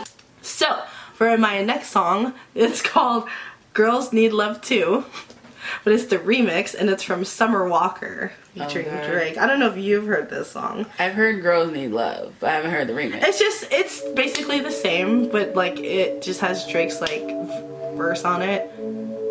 So, 0.41 0.81
for 1.13 1.37
my 1.37 1.61
next 1.61 1.91
song, 1.91 2.33
it's 2.55 2.81
called 2.93 3.29
Girls 3.73 4.11
Need 4.11 4.33
Love 4.33 4.61
Too. 4.61 5.05
But 5.84 5.93
it's 5.93 6.05
the 6.05 6.17
remix 6.17 6.75
and 6.75 6.89
it's 6.89 7.03
from 7.03 7.25
Summer 7.25 7.67
Walker 7.67 8.34
featuring. 8.53 8.88
Drake. 9.10 9.38
I 9.38 9.47
don't 9.47 9.60
know 9.60 9.69
if 9.69 9.77
you've 9.77 10.05
heard 10.05 10.29
this 10.29 10.51
song. 10.51 10.86
I've 10.97 11.13
heard 11.13 11.41
"Girls 11.41 11.71
Need 11.71 11.91
Love," 11.91 12.36
but 12.39 12.49
I 12.49 12.53
haven't 12.53 12.71
heard 12.71 12.88
the 12.88 12.93
remix. 12.93 13.23
It's 13.23 13.39
just 13.39 13.71
it's 13.71 14.01
basically 14.10 14.60
the 14.60 14.71
same, 14.71 15.29
but 15.29 15.55
like 15.55 15.79
it 15.79 16.21
just 16.21 16.41
has 16.41 16.67
Drake's 16.67 17.01
like 17.01 17.27
verse 17.95 18.25
on 18.25 18.41
it. 18.41 18.69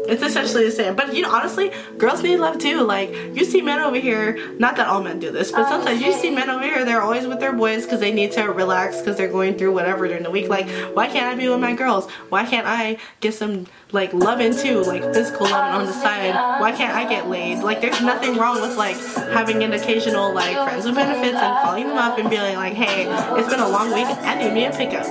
It's 0.08 0.22
essentially 0.22 0.64
the 0.64 0.72
same. 0.72 0.96
But 0.96 1.14
you 1.14 1.20
know, 1.20 1.30
honestly, 1.30 1.70
girls 1.98 2.22
need 2.22 2.38
love 2.38 2.58
too. 2.58 2.82
Like 2.82 3.10
you 3.34 3.44
see 3.44 3.60
men 3.60 3.80
over 3.80 3.98
here, 3.98 4.54
not 4.58 4.76
that 4.76 4.88
all 4.88 5.02
men 5.02 5.18
do 5.18 5.30
this, 5.30 5.52
but 5.52 5.68
sometimes 5.68 6.00
you 6.00 6.14
see 6.14 6.30
men 6.30 6.48
over 6.48 6.64
here, 6.64 6.84
they're 6.86 7.02
always 7.02 7.26
with 7.26 7.40
their 7.40 7.52
boys 7.52 7.84
because 7.84 8.00
they 8.00 8.12
need 8.12 8.32
to 8.32 8.44
relax 8.44 8.98
because 8.98 9.18
they're 9.18 9.28
going 9.28 9.58
through 9.58 9.74
whatever 9.74 10.08
during 10.08 10.22
the 10.22 10.30
week. 10.30 10.48
Like, 10.48 10.66
why 10.96 11.08
can't 11.08 11.26
I 11.26 11.34
be 11.34 11.46
with 11.48 11.60
my 11.60 11.74
girls? 11.74 12.10
Why 12.30 12.46
can't 12.46 12.66
I 12.66 12.96
get 13.20 13.34
some 13.34 13.66
like 13.92 14.12
loving 14.12 14.54
too, 14.54 14.82
like 14.82 15.02
physical 15.14 15.46
loving 15.48 15.80
on 15.80 15.86
the 15.86 15.92
side? 15.92 16.34
Why 16.60 16.72
can't 16.72 16.94
I 16.94 17.08
get 17.08 17.28
laid? 17.28 17.62
Like, 17.62 17.80
there's 17.80 18.00
nothing 18.02 18.36
wrong 18.36 18.60
with 18.60 18.76
like 18.76 18.96
having 19.32 19.62
an 19.62 19.72
occasional 19.72 20.32
like 20.32 20.56
friends 20.56 20.84
with 20.84 20.94
benefits 20.94 21.36
and 21.38 21.58
calling 21.64 21.86
them 21.88 21.96
up 21.96 22.18
and 22.18 22.28
being 22.28 22.54
like, 22.56 22.74
hey, 22.74 23.06
it's 23.38 23.48
been 23.48 23.60
a 23.60 23.68
long 23.68 23.92
week. 23.94 24.06
I 24.06 24.34
need 24.36 24.52
me 24.52 24.66
a 24.66 24.70
pickup. 24.70 25.06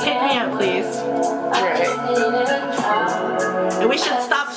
Hit 0.00 0.16
me 0.22 0.38
up, 0.38 0.56
please. 0.56 0.86
Right. 1.60 1.86
And 3.80 3.88
we 3.90 3.98
should 3.98 4.20
stop 4.22 4.52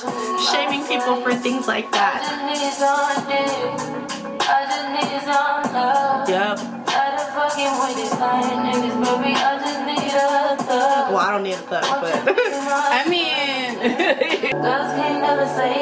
shaming 0.52 0.86
people 0.86 1.20
for 1.22 1.34
things 1.34 1.66
like 1.68 1.90
that. 1.92 2.22
Yep. 6.28 6.58
Well, 11.14 11.22
I 11.22 11.30
don't 11.30 11.42
need 11.44 11.52
a 11.52 11.56
thug, 11.56 11.82
but 11.82 12.12
I 12.36 13.08
mean, 13.08 13.24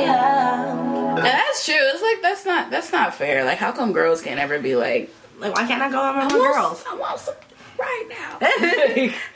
and 0.03 1.19
that's 1.25 1.65
true. 1.65 1.75
It's 1.79 2.03
like 2.03 2.23
that's 2.23 2.45
not 2.47 2.71
that's 2.71 2.93
not 2.93 3.15
fair. 3.15 3.45
Like, 3.45 3.59
how 3.59 3.73
come 3.73 3.93
girls 3.93 4.21
can't 4.23 4.39
ever 4.41 4.59
be 4.59 4.77
like, 4.77 5.11
like, 5.39 5.55
why 5.55 5.67
can't 5.67 5.83
I 5.83 5.91
go 5.91 5.99
out 5.99 6.17
with 6.17 6.33
my 6.33 6.39
want- 6.39 6.55
girls? 6.55 6.85
I 6.91 6.95
want 6.97 7.19
some 7.21 7.35
right 7.79 8.09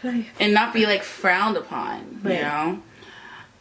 now, 0.04 0.22
and 0.40 0.54
not 0.54 0.72
be 0.74 0.86
like 0.86 1.02
frowned 1.02 1.56
upon. 1.56 2.20
You 2.24 2.30
Right. 2.30 2.42
know. 2.42 2.82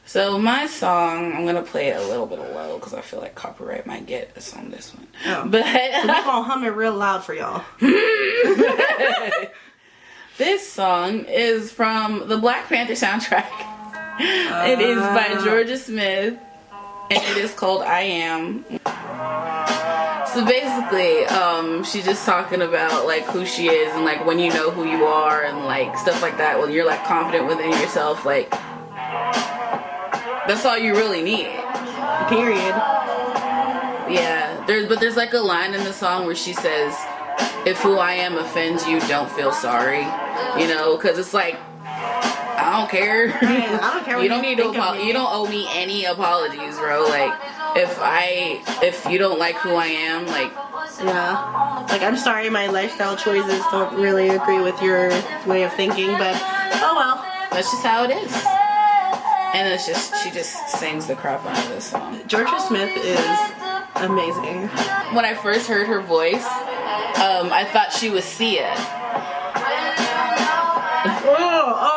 So 0.08 0.38
my 0.38 0.68
song, 0.68 1.34
I'm 1.34 1.46
gonna 1.48 1.64
play 1.64 1.88
it 1.88 1.98
a 1.98 2.04
little 2.08 2.28
bit 2.28 2.38
low 2.40 2.78
because 2.78 2.94
I 2.94 3.02
feel 3.02 3.20
like 3.22 3.34
copyright 3.34 3.88
might 3.88 4.06
get 4.06 4.38
us 4.38 4.56
on 4.56 4.70
this 4.70 4.94
one. 4.94 5.08
Oh. 5.26 5.48
But 5.48 5.64
I'm 5.66 6.06
gonna 6.08 6.44
hum 6.44 6.64
it 6.64 6.70
real 6.70 6.94
loud 6.94 7.24
for 7.24 7.34
y'all. 7.34 7.64
This 10.38 10.70
song 10.70 11.26
is 11.26 11.72
from 11.72 12.28
the 12.28 12.38
Black 12.38 12.68
Panther 12.68 12.94
soundtrack. 12.94 13.46
it 14.20 14.80
is 14.82 14.98
by 14.98 15.28
Ah. 15.32 15.42
Jorja 15.46 15.78
Smith, 15.78 16.38
and 17.10 17.24
it 17.24 17.38
is 17.38 17.54
called 17.54 17.84
"I 17.84 18.02
Am." 18.02 18.66
So 20.34 20.44
basically, 20.46 21.26
um, 21.28 21.86
she's 21.86 22.04
just 22.04 22.26
talking 22.26 22.62
about 22.62 23.06
like 23.06 23.24
who 23.26 23.46
she 23.46 23.70
is 23.70 23.94
and 23.96 24.04
like 24.04 24.26
when 24.26 24.38
you 24.40 24.50
know 24.52 24.72
who 24.72 24.86
you 24.86 25.06
are 25.06 25.44
and 25.44 25.64
like 25.66 25.98
stuff 25.98 26.22
like 26.22 26.38
that. 26.38 26.60
When 26.60 26.72
you're 26.72 26.86
like 26.86 27.06
confident 27.06 27.48
within 27.48 27.70
yourself, 27.72 28.26
like 28.26 28.50
that's 30.48 30.66
all 30.66 30.78
you 30.78 30.94
really 30.96 31.22
need. 31.24 31.48
Period. 32.28 32.76
Yeah, 34.12 34.62
there's 34.68 34.90
but 34.90 35.00
there's 35.00 35.16
like 35.16 35.32
a 35.34 35.40
line 35.40 35.74
in 35.74 35.84
the 35.86 35.94
song 35.94 36.26
where 36.26 36.36
she 36.36 36.52
says, 36.52 36.94
"If 37.66 37.80
who 37.80 37.98
I 37.98 38.14
am 38.14 38.38
offends 38.38 38.86
you, 38.86 39.00
don't 39.02 39.32
feel 39.32 39.52
sorry," 39.54 40.06
you 40.58 40.68
know, 40.68 40.98
because 40.98 41.18
it's 41.20 41.34
like 41.34 41.58
I 41.84 42.78
don't 42.80 42.90
care. 42.90 43.32
I 43.42 43.92
don't 43.94 44.06
care 44.06 44.20
you 44.24 44.30
don't 44.30 44.42
need 44.42 44.58
to. 44.58 44.70
Apo- 44.70 45.02
you 45.02 45.14
don't 45.14 45.30
owe 45.32 45.48
me 45.48 45.68
any 45.72 46.06
apologies, 46.06 46.78
bro. 46.78 47.04
Like 47.04 47.34
if 47.76 47.98
I 48.00 48.62
if 48.82 49.06
you 49.06 49.18
don't 49.18 49.40
like 49.40 49.56
who 49.58 49.76
I 49.76 49.88
am, 49.88 50.26
like 50.28 50.52
Yeah. 51.04 51.86
Like, 51.90 52.02
I'm 52.02 52.18
sorry 52.18 52.50
my 52.50 52.68
lifestyle 52.68 53.16
choices 53.16 53.62
don't 53.72 53.96
really 54.00 54.30
agree 54.30 54.62
with 54.62 54.82
your 54.82 55.10
way 55.46 55.64
of 55.64 55.74
thinking, 55.74 56.08
but 56.18 56.36
oh 56.82 56.94
well. 56.96 57.26
that's 57.52 57.70
just 57.72 57.84
how 57.84 58.04
it 58.04 58.12
is. 58.12 58.34
And 59.54 59.72
it's 59.74 59.86
just 59.86 60.16
she 60.24 60.32
just 60.32 60.68
sings 60.70 61.08
the 61.08 61.16
crap 61.16 61.46
out 61.46 61.58
of 61.58 61.70
this 61.70 61.86
song. 61.86 62.20
Jorja 62.22 62.60
Smith 62.68 62.92
is 62.98 63.40
amazing. 63.96 64.68
When 65.16 65.24
I 65.24 65.34
first 65.42 65.68
heard 65.68 65.88
her 65.88 66.02
voice, 66.02 66.46
um, 66.46 67.52
I 67.54 67.68
thought 67.72 67.94
she 67.94 68.10
was 68.10 68.26
Sia. 68.26 68.74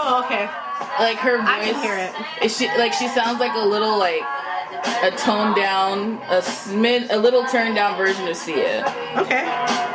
Oh, 0.08 0.24
okay. 0.24 0.48
like 0.98 1.18
her 1.18 1.38
voice. 1.38 1.46
I 1.46 1.64
can 1.64 1.82
hear 1.82 1.96
it. 1.96 2.44
Is 2.44 2.56
she 2.56 2.66
like 2.78 2.92
she 2.92 3.08
sounds 3.08 3.40
like 3.40 3.54
a 3.54 3.66
little 3.66 3.98
like 3.98 4.22
a 5.02 5.10
toned 5.12 5.56
down, 5.56 6.14
a 6.28 6.40
smid, 6.40 7.08
a 7.10 7.16
little 7.16 7.44
turned 7.44 7.74
down 7.74 7.96
version 7.96 8.26
of 8.28 8.36
Sia. 8.36 8.84
Okay. 9.16 9.44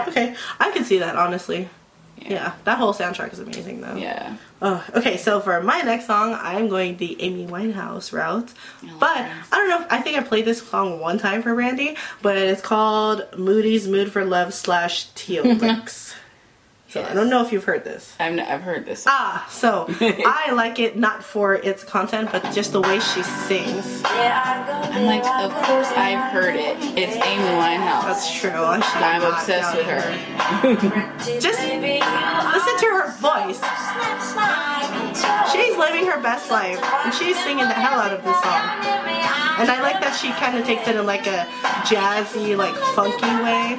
Okay. 0.07 0.36
I 0.59 0.72
can 0.72 0.84
see 0.84 0.99
that, 0.99 1.16
honestly. 1.16 1.70
Yeah, 2.18 2.53
that 2.64 2.78
whole 2.78 2.93
soundtrack 2.93 3.34
is 3.34 3.39
amazing 3.39 3.82
though. 3.82 3.95
Yeah. 3.95 4.38
Oh, 4.61 4.84
okay, 4.95 5.18
so 5.18 5.41
for 5.41 5.61
my 5.61 5.82
next 5.82 6.07
song, 6.07 6.38
I'm 6.39 6.70
going 6.70 6.95
the 6.95 7.22
Amy 7.22 7.47
Winehouse 7.47 8.14
route. 8.14 8.53
like 8.82 8.99
but 8.99 9.18
her. 9.18 9.43
I 9.51 9.57
don't 9.57 9.70
know. 9.70 9.82
If, 9.82 9.91
I 9.91 10.01
think 10.01 10.18
I 10.18 10.24
played 10.24 10.45
this 10.45 10.66
song 10.66 10.99
one 11.01 11.18
time 11.18 11.43
for 11.43 11.53
Randy, 11.53 11.97
but 12.22 12.38
it's 12.38 12.61
called 12.61 13.28
Moody's 13.38 13.88
Mood 13.89 14.11
for 14.11 14.24
Love 14.24 14.53
slash 14.53 15.07
Teo 15.16 15.43
Licks. 15.43 16.16
so 16.94 17.04
I 17.04 17.16
don't 17.16 17.28
know 17.28 17.44
if 17.44 17.52
you've 17.52 17.64
heard 17.64 17.84
this. 17.84 18.14
I've, 18.20 18.38
I've 18.38 18.62
heard 18.62 18.86
this. 18.86 19.06
Ah, 19.08 19.48
so 19.50 19.88
I 20.00 20.52
like 20.52 20.78
it 20.78 20.96
not 20.96 21.24
for 21.24 21.56
its 21.56 21.84
content, 21.84 22.32
but 22.32 22.44
just 22.54 22.72
the 22.72 22.82
way 22.82 23.00
she 23.00 23.24
sings. 23.24 24.04
I'm 24.06 25.08
like, 25.08 25.26
of 25.26 25.52
course 25.66 25.89
I've 25.98 26.32
heard 26.32 26.56
it. 26.56 26.78
It's 26.96 27.16
Amy 27.16 27.50
Winehouse. 27.58 28.04
That's 28.04 28.39
true. 28.39 28.52
I 28.52 28.80
I'm 28.94 29.24
obsessed 29.24 29.76
with 29.76 29.88
her. 29.88 30.06
Just 31.41 31.58
listen 31.66 32.76
to 32.78 32.89
her 32.94 33.10
voice. 33.18 33.58
She's 35.52 35.76
living 35.76 36.06
her 36.06 36.22
best 36.22 36.52
life, 36.52 36.78
and 36.78 37.12
she's 37.12 37.41
singing 37.44 37.66
the 37.66 37.74
hell 37.74 38.00
out 38.00 38.14
of 38.14 38.24
this 38.24 38.38
song. 38.38 38.70
And 39.58 39.70
I 39.70 39.82
like 39.82 40.00
that 40.02 40.14
she 40.14 40.30
kind 40.34 40.58
of 40.58 40.66
takes 40.66 40.88
it 40.88 40.96
in 40.96 41.08
like 41.08 41.26
a 41.26 41.50
jazzy, 41.89 42.56
like 42.56 42.76
funky 42.94 43.34
way. 43.41 43.78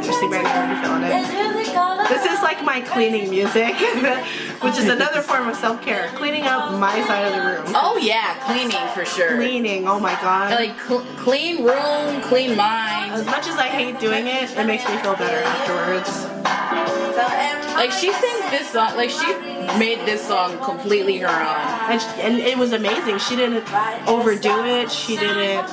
You 0.00 0.12
see, 0.12 0.28
Randy 0.28 0.48
already 0.48 0.80
feeling 0.80 1.02
it. 1.04 1.65
This 2.08 2.24
is 2.24 2.42
like 2.42 2.64
my 2.64 2.80
cleaning 2.80 3.28
music, 3.30 3.74
which 4.62 4.78
is 4.78 4.88
another 4.88 5.20
form 5.20 5.48
of 5.48 5.56
self 5.56 5.82
care. 5.82 6.08
Cleaning 6.14 6.44
up 6.44 6.78
my 6.78 7.04
side 7.06 7.26
of 7.26 7.32
the 7.34 7.42
room. 7.42 7.72
Oh 7.76 7.98
yeah, 8.00 8.38
cleaning 8.46 8.86
for 8.94 9.04
sure. 9.04 9.36
Cleaning, 9.36 9.86
oh 9.88 10.00
my 10.00 10.12
god. 10.22 10.52
Like 10.52 10.80
cl- 10.80 11.04
clean 11.18 11.64
room, 11.64 12.20
clean 12.22 12.56
mind. 12.56 13.12
As 13.12 13.26
much 13.26 13.46
as 13.46 13.56
I 13.56 13.68
hate 13.68 13.98
doing 14.00 14.26
it, 14.26 14.50
it 14.56 14.64
makes 14.66 14.88
me 14.88 14.96
feel 14.98 15.14
better 15.14 15.42
afterwards. 15.42 16.26
Like 17.74 17.92
she 17.92 18.12
sings 18.12 18.50
this 18.50 18.70
song. 18.70 18.96
Like 18.96 19.10
she 19.10 19.26
made 19.78 20.00
this 20.06 20.26
song 20.26 20.58
completely 20.64 21.18
her 21.18 21.28
own. 21.28 21.90
And, 21.90 22.00
sh 22.00 22.04
and 22.18 22.38
it 22.38 22.56
was 22.56 22.72
amazing. 22.72 23.18
She 23.18 23.36
didn't 23.36 23.64
overdo 24.08 24.64
it. 24.64 24.90
She 24.90 25.16
didn't 25.16 25.66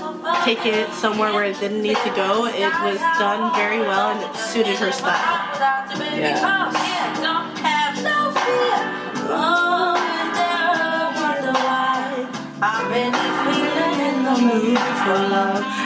take 0.44 0.66
it 0.66 0.90
somewhere 0.94 1.32
where 1.34 1.44
it 1.44 1.60
didn't 1.60 1.82
need 1.82 1.98
to 1.98 2.14
go. 2.16 2.46
It 2.46 2.74
was 2.84 3.00
done 3.20 3.54
very 3.56 3.80
well 3.80 4.12
and 4.12 4.22
it 4.24 4.36
suited 4.38 4.76
her 4.78 4.92
style. 4.92 5.14
Yeah. 6.20 6.64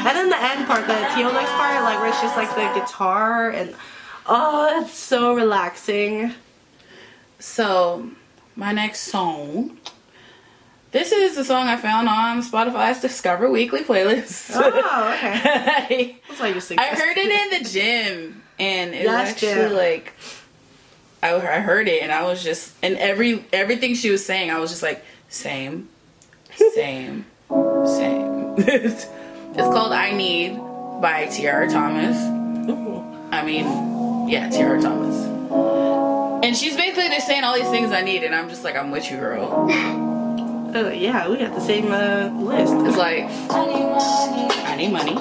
And 0.07 0.15
then 0.15 0.29
the 0.29 0.41
end 0.41 0.67
part, 0.67 0.87
the 0.87 0.93
Teo 1.15 1.31
Licks 1.31 1.51
part, 1.51 1.83
like 1.83 1.99
where 1.99 2.09
it's 2.09 2.21
just 2.21 2.37
like 2.37 2.49
the 2.55 2.79
guitar 2.79 3.49
and 3.49 3.75
oh, 4.25 4.81
it's 4.81 4.97
so 4.97 5.33
relaxing. 5.33 6.33
So 7.39 8.09
my 8.55 8.71
next 8.71 9.01
song. 9.01 9.77
This 10.91 11.11
is 11.11 11.35
the 11.35 11.43
song 11.43 11.67
I 11.67 11.75
found 11.77 12.07
on 12.07 12.41
Spotify's 12.41 13.01
Discover 13.01 13.51
Weekly 13.51 13.83
playlist. 13.83 14.51
Oh, 14.55 14.67
okay. 14.69 15.41
I, 15.43 16.15
That's 16.29 16.39
why 16.39 16.47
you 16.47 16.59
sing. 16.61 16.79
I 16.79 16.85
heard 16.87 17.17
it 17.17 17.29
in 17.53 17.61
the 17.63 17.69
gym, 17.69 18.41
and 18.57 18.95
it 18.95 18.99
was 18.99 19.05
Yes, 19.13 19.29
actually 19.31 19.53
Jim. 19.53 19.73
like 19.73 20.13
I, 21.21 21.35
I 21.35 21.59
heard 21.59 21.87
it, 21.87 22.01
and 22.01 22.11
I 22.11 22.23
was 22.23 22.41
just 22.43 22.73
and 22.81 22.95
every 22.97 23.43
everything 23.51 23.95
she 23.95 24.09
was 24.09 24.25
saying, 24.25 24.49
I 24.49 24.59
was 24.59 24.69
just 24.71 24.81
like 24.81 25.03
same, 25.29 25.89
same, 26.73 27.25
same. 27.49 28.55
it's 28.57 29.05
called 29.55 29.91
"I 29.91 30.13
Need" 30.13 30.55
by 31.01 31.27
Tiara 31.31 31.69
Thomas. 31.69 32.17
I 33.29 33.43
mean, 33.45 34.29
yeah, 34.29 34.49
Tiara 34.49 34.81
Thomas. 34.81 35.15
And 36.47 36.55
she's 36.55 36.77
basically 36.77 37.09
just 37.09 37.27
saying 37.27 37.43
all 37.43 37.55
these 37.55 37.69
things 37.69 37.91
I 37.91 38.01
need, 38.03 38.23
and 38.23 38.33
I'm 38.33 38.47
just 38.47 38.63
like, 38.63 38.77
I'm 38.77 38.89
with 38.89 39.11
you, 39.11 39.17
girl. 39.17 39.69
Uh, 39.69 40.91
yeah, 40.91 41.27
we 41.27 41.39
got 41.39 41.53
the 41.53 41.59
same 41.59 41.91
uh, 41.91 42.29
list. 42.39 42.73
It's 42.87 42.95
like, 42.95 43.25
I 43.51 43.65
need 43.65 43.83
money. 43.83 44.47
I 44.63 44.75
need 44.77 44.93
money. 44.93 45.15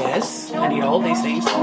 Yes, 0.00 0.52
I 0.54 0.68
need 0.68 0.80
all 0.80 1.00
these 1.00 1.20
things. 1.20 1.44
I'll, 1.46 1.62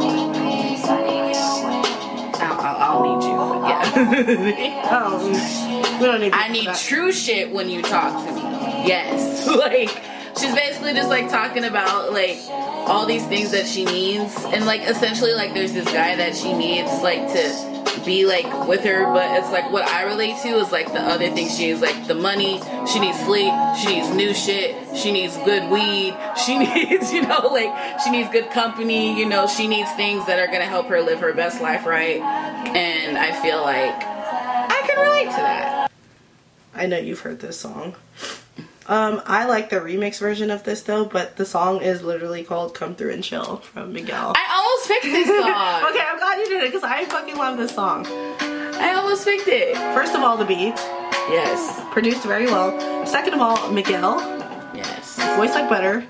I'll, 2.61 2.77
I'll 2.77 3.01
need 3.17 3.25
you. 3.25 3.33
but 3.33 4.59
Yeah. 4.59 4.87
Oh, 4.91 5.97
we 5.99 6.05
don't 6.05 6.21
need. 6.21 6.33
I 6.33 6.47
need 6.49 6.67
that. 6.67 6.77
true 6.77 7.11
shit 7.11 7.51
when 7.51 7.71
you 7.71 7.81
talk 7.81 8.23
to 8.27 8.31
me. 8.31 8.41
Yes. 8.85 9.47
like, 9.65 9.89
she's 10.37 10.53
basically 10.81 10.99
just 10.99 11.09
like 11.09 11.29
talking 11.29 11.63
about 11.65 12.11
like 12.11 12.39
all 12.49 13.05
these 13.05 13.25
things 13.27 13.51
that 13.51 13.67
she 13.67 13.85
needs. 13.85 14.35
And 14.45 14.65
like, 14.65 14.81
essentially, 14.81 15.33
like, 15.33 15.53
there's 15.53 15.73
this 15.73 15.85
guy 15.85 16.15
that 16.15 16.35
she 16.35 16.53
needs, 16.53 16.91
like, 17.01 17.31
to 17.33 18.01
be 18.03 18.25
like 18.25 18.67
with 18.67 18.83
her. 18.83 19.05
But 19.13 19.37
it's 19.37 19.51
like 19.51 19.71
what 19.71 19.83
i 19.87 20.03
relate 20.03 20.41
to 20.41 20.47
is 20.57 20.71
like 20.71 20.91
the 20.91 20.99
other 20.99 21.29
things. 21.29 21.55
She 21.55 21.67
needs 21.67 21.81
like 21.81 22.07
the 22.07 22.15
money. 22.15 22.59
She 22.91 22.99
needs 22.99 23.19
sleep. 23.19 23.53
She 23.79 23.87
needs 23.87 24.09
new 24.09 24.33
shit. 24.33 24.97
She 24.97 25.11
needs 25.11 25.37
good 25.37 25.69
weed. 25.69 26.17
She 26.43 26.57
needs 26.57 27.13
you 27.13 27.21
know 27.21 27.49
like 27.51 27.99
she 27.99 28.09
needs 28.09 28.29
good 28.31 28.49
company. 28.49 29.19
You 29.19 29.27
know 29.27 29.45
she 29.45 29.67
needs 29.67 29.91
things 29.91 30.25
that 30.25 30.39
are 30.39 30.47
gonna 30.47 30.65
help 30.65 30.87
her 30.87 31.01
live 31.01 31.19
her 31.19 31.33
best 31.33 31.61
life 31.61 31.85
right? 31.85 32.19
And 32.19 33.17
i 33.17 33.31
feel 33.41 33.61
like 33.61 33.93
i 33.93 34.81
can 34.87 34.99
relate 34.99 35.25
to 35.25 35.41
that. 35.41 35.91
I 36.73 36.87
know 36.87 36.97
you've 36.97 37.19
heard 37.19 37.39
this 37.39 37.59
song. 37.59 37.95
Um, 38.87 39.21
I 39.25 39.45
like 39.45 39.69
the 39.69 39.77
remix 39.77 40.19
version 40.19 40.49
of 40.51 40.63
this 40.63 40.81
though, 40.83 41.05
but 41.05 41.35
the 41.37 41.45
song 41.45 41.81
is 41.81 42.01
literally 42.01 42.43
called 42.43 42.73
"Come 42.73 42.95
Through 42.95 43.11
and 43.11 43.23
Chill" 43.23 43.57
from 43.57 43.93
Miguel. 43.93 44.33
i 44.35 44.45
almost 44.53 44.87
picked 44.87 45.03
this 45.03 45.27
song 45.41 45.89
okay, 45.89 46.03
I'm 46.05 46.17
glad 46.17 46.39
you 46.39 46.45
did 46.49 46.63
it 46.63 46.71
because 46.71 46.83
I 46.83 47.05
fucking 47.05 47.37
love 47.37 47.57
this 47.57 47.73
song. 47.75 48.05
i 48.07 48.93
almost 48.95 49.23
picked 49.25 49.47
it 49.47 49.75
First 49.93 50.15
of 50.15 50.21
all, 50.21 50.35
the 50.37 50.45
beat 50.45 50.75
yes 51.29 51.79
produced 51.91 52.23
very 52.23 52.45
well. 52.47 53.05
Second 53.05 53.33
of 53.35 53.41
all, 53.41 53.71
Miguel 53.71 54.19
yes 54.75 55.17
voice 55.37 55.53
like 55.53 55.69
butter. 55.69 56.05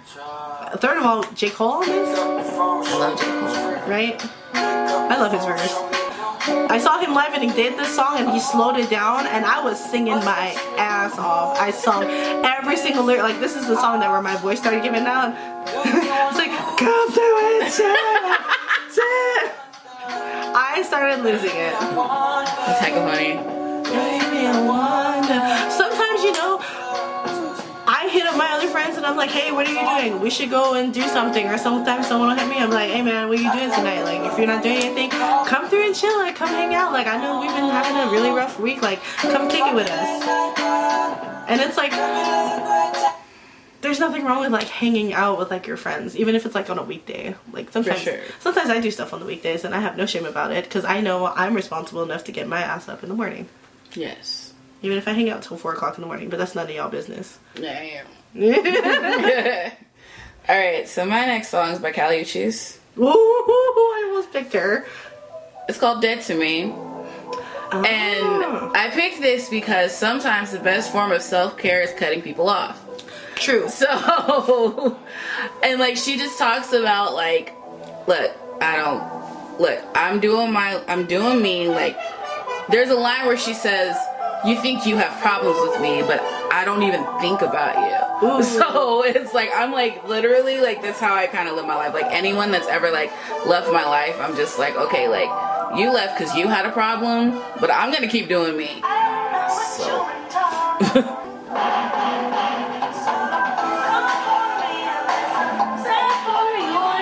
Third 0.78 0.98
of 0.98 1.04
all, 1.06 1.24
J 1.34 1.50
Cole 1.50 1.84
on 1.84 1.86
this, 1.86 2.18
i 2.18 2.98
love 2.98 3.20
j 3.20 3.26
cole 3.26 3.90
right? 3.92 4.22
I 4.54 5.18
love 5.20 5.34
his 5.34 5.44
verse. 5.46 6.01
I 6.48 6.80
saw 6.80 7.00
him 7.00 7.14
live 7.14 7.34
and 7.34 7.44
he 7.44 7.52
did 7.52 7.78
this 7.78 7.96
song 7.96 8.18
and 8.18 8.32
he 8.32 8.40
slowed 8.40 8.78
it 8.78 8.90
down 8.90 9.28
and 9.28 9.46
I 9.46 9.64
was 9.64 9.78
singing 9.80 10.16
my 10.16 10.56
ass 10.78 11.18
off. 11.20 11.60
I 11.60 11.70
sung 11.70 12.04
every 12.04 12.78
single 12.78 13.04
lyric. 13.04 13.24
Like 13.24 13.40
this 13.40 13.56
is 13.56 13.68
the 13.68 13.76
song 13.76 14.00
that 14.00 14.10
where 14.10 14.22
my 14.22 14.36
voice 14.38 14.60
started 14.60 14.82
giving 14.82 15.04
down. 15.04 15.34
it's 15.68 16.38
like 16.38 16.52
come 16.78 17.12
through 17.12 17.62
and 17.62 17.72
chill. 17.72 17.96
I 20.54 20.84
started 20.86 21.24
losing 21.24 21.56
it. 21.56 21.74
it's 21.74 22.82
hecka 22.82 23.02
funny 23.06 23.38
Baby, 23.86 24.48
I 24.48 24.62
wonder. 24.66 25.72
Sometimes 25.72 26.24
you 26.24 26.34
know. 26.34 26.81
Up 28.32 28.38
my 28.38 28.50
other 28.54 28.70
friends 28.70 28.96
and 28.96 29.06
I'm 29.06 29.18
like, 29.18 29.30
hey, 29.30 29.52
what 29.52 29.68
are 29.68 29.74
you 29.74 30.08
doing? 30.08 30.22
We 30.22 30.30
should 30.30 30.50
go 30.50 30.76
and 30.76 30.94
do 30.94 31.02
something. 31.02 31.48
Or 31.48 31.58
sometimes 31.58 32.08
someone 32.08 32.30
will 32.30 32.38
hit 32.38 32.48
me. 32.48 32.60
I'm 32.60 32.70
like, 32.70 32.90
hey 32.90 33.02
man, 33.02 33.28
what 33.28 33.38
are 33.38 33.42
you 33.42 33.52
doing 33.52 33.70
tonight? 33.70 34.04
Like, 34.04 34.22
if 34.32 34.38
you're 34.38 34.48
not 34.48 34.64
doing 34.64 34.78
anything, 34.78 35.10
come 35.10 35.68
through 35.68 35.88
and 35.88 35.94
chill. 35.94 36.18
Like, 36.18 36.38
come 36.38 36.48
hang 36.48 36.74
out. 36.74 36.94
Like, 36.94 37.08
I 37.08 37.22
know 37.22 37.42
we've 37.42 37.52
been 37.52 37.70
having 37.70 37.98
a 37.98 38.10
really 38.10 38.30
rough 38.30 38.58
week. 38.58 38.82
Like, 38.82 39.04
come 39.18 39.50
kick 39.50 39.66
it 39.66 39.76
with 39.76 39.90
us. 39.92 40.24
And 41.50 41.60
it's 41.60 41.76
like, 41.76 41.92
there's 43.82 44.00
nothing 44.00 44.24
wrong 44.24 44.40
with 44.40 44.54
like 44.54 44.70
hanging 44.70 45.12
out 45.12 45.38
with 45.38 45.52
like 45.52 45.68
your 45.68 45.76
friends, 45.76 46.16
even 46.16 46.34
if 46.34 46.46
it's 46.46 46.56
like 46.56 46.70
on 46.70 46.80
a 46.80 46.84
weekday. 46.84 47.36
Like 47.52 47.70
sometimes, 47.72 48.00
sure. 48.00 48.20
sometimes 48.40 48.70
I 48.70 48.80
do 48.80 48.92
stuff 48.92 49.12
on 49.14 49.20
the 49.20 49.26
weekdays 49.26 49.66
and 49.66 49.76
I 49.76 49.82
have 49.82 49.98
no 49.98 50.06
shame 50.06 50.26
about 50.26 50.54
it 50.54 50.64
because 50.64 50.86
I 50.86 51.02
know 51.02 51.26
I'm 51.28 51.54
responsible 51.54 52.02
enough 52.04 52.24
to 52.26 52.32
get 52.32 52.48
my 52.48 52.62
ass 52.62 52.88
up 52.88 53.04
in 53.04 53.10
the 53.10 53.16
morning. 53.16 53.50
yes 53.94 54.54
Even 54.84 54.98
if 54.98 55.10
I 55.10 55.12
hang 55.12 55.30
out 55.30 55.42
till 55.42 55.58
four 55.58 55.74
o'clock 55.74 55.98
in 55.98 56.02
the 56.02 56.08
morning, 56.08 56.30
but 56.30 56.40
that's 56.40 56.56
none 56.56 56.70
of 56.70 56.74
y'all 56.74 56.90
business. 56.90 57.38
yeah 57.60 58.04
All 60.50 60.58
right, 60.58 60.88
so 60.88 61.06
my 61.06 61.26
next 61.26 61.50
song 61.50 61.72
is 61.72 61.80
by 61.80 61.92
Kali 61.92 62.22
Uchis. 62.22 62.78
Ooh, 62.98 63.04
I 63.08 64.08
almost 64.08 64.32
picked 64.32 64.54
her. 64.54 64.86
It's 65.68 65.78
called 65.78 66.02
Dead 66.02 66.22
to 66.24 66.36
Me. 66.36 66.72
Ah. 66.74 67.84
And 67.84 68.76
I 68.76 68.90
picked 68.92 69.22
this 69.22 69.50
because 69.50 69.94
sometimes 69.96 70.52
the 70.52 70.60
best 70.60 70.92
form 70.92 71.12
of 71.12 71.22
self 71.22 71.58
care 71.58 71.82
is 71.82 71.94
cutting 71.94 72.22
people 72.22 72.50
off. 72.50 72.82
true. 73.36 73.68
So, 73.68 74.98
and 75.64 75.80
like 75.80 75.98
she 75.98 76.18
just 76.18 76.40
talks 76.40 76.72
about 76.72 77.14
like, 77.14 77.54
look, 78.08 78.32
I 78.62 78.78
don't, 78.78 79.60
look, 79.60 79.80
I'm 79.94 80.20
doing 80.22 80.54
my, 80.54 80.82
I'm 80.88 81.06
doing 81.06 81.42
me. 81.42 81.68
Like, 81.68 81.98
there's 82.70 82.90
a 82.90 82.96
line 82.96 83.26
where 83.26 83.38
she 83.38 83.54
says, 83.54 83.98
"You 84.46 84.60
think 84.62 84.86
you 84.86 84.98
have 84.98 85.20
problems 85.22 85.58
with 85.62 85.82
me, 85.82 86.02
but 86.02 86.20
I 86.52 86.64
don't 86.66 86.84
even 86.84 87.04
think 87.20 87.42
about 87.42 87.76
you." 87.78 88.28
Ooh. 88.28 88.44
So 88.62 89.04
it's 89.04 89.34
like 89.34 89.50
I'm 89.56 89.72
like 89.72 90.08
literally 90.08 90.62
like 90.62 90.82
that's 90.82 91.00
how 91.00 91.14
I 91.16 91.28
kind 91.28 91.48
of 91.50 91.56
live 91.56 91.66
my 91.66 91.76
life. 91.76 91.94
Like 91.94 92.08
anyone 92.10 92.52
that's 92.52 92.68
ever 92.68 92.92
like 92.92 93.12
left 93.46 93.72
my 93.72 93.86
life, 93.86 94.18
I'm 94.20 94.36
just 94.36 94.60
like, 94.60 94.76
okay, 94.76 95.08
like 95.08 95.30
you 95.78 95.92
left 95.92 96.18
because 96.18 96.36
you 96.36 96.48
had 96.48 96.66
a 96.66 96.72
problem, 96.72 97.42
but 97.60 97.72
I'm 97.72 97.92
gonna 97.92 98.08
keep 98.08 98.28
doing 98.28 98.58
me. 98.58 98.82
So. 99.78 101.18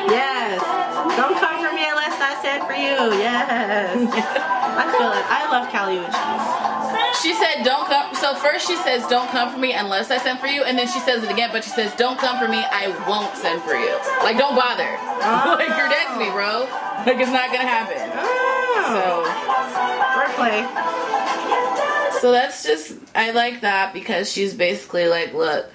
Yes. 0.09 0.59
Don't 1.15 1.37
come 1.37 1.57
for 1.63 1.73
me 1.75 1.85
unless 1.87 2.17
I 2.19 2.39
send 2.41 2.63
for 2.65 2.73
you. 2.73 3.19
Yes. 3.19 3.95
I 4.81 4.97
feel 4.97 5.11
it. 5.11 5.25
I 5.29 5.51
love 5.51 5.71
Kali 5.71 5.97
Uchis. 5.97 6.68
She 7.21 7.33
said, 7.33 7.63
"Don't 7.63 7.85
come." 7.87 8.13
So 8.15 8.35
first 8.35 8.67
she 8.67 8.75
says, 8.77 9.05
"Don't 9.07 9.29
come 9.29 9.51
for 9.51 9.57
me 9.59 9.73
unless 9.73 10.09
I 10.11 10.17
send 10.17 10.39
for 10.39 10.47
you," 10.47 10.63
and 10.63 10.77
then 10.77 10.87
she 10.87 10.99
says 10.99 11.23
it 11.23 11.31
again, 11.31 11.49
but 11.51 11.63
she 11.63 11.69
says, 11.71 11.93
"Don't 11.95 12.17
come 12.19 12.37
for 12.39 12.47
me. 12.47 12.63
I 12.71 12.87
won't 13.07 13.35
send 13.37 13.61
for 13.63 13.75
you. 13.75 13.95
Like, 14.23 14.37
don't 14.37 14.55
bother. 14.55 14.97
Ah. 15.21 15.55
like, 15.59 15.69
you're 15.77 15.89
dead 15.89 16.07
to 16.13 16.19
me, 16.19 16.29
bro. 16.31 16.67
Like, 17.05 17.17
it's 17.19 17.31
not 17.31 17.51
gonna 17.51 17.67
happen." 17.67 18.09
Oh, 18.13 18.85
So, 18.89 19.25
wordplay. 20.15 20.65
so 22.21 22.31
that's 22.31 22.63
just 22.63 22.93
I 23.15 23.31
like 23.31 23.61
that 23.61 23.93
because 23.93 24.31
she's 24.31 24.53
basically 24.53 25.07
like, 25.07 25.33
"Look, 25.33 25.69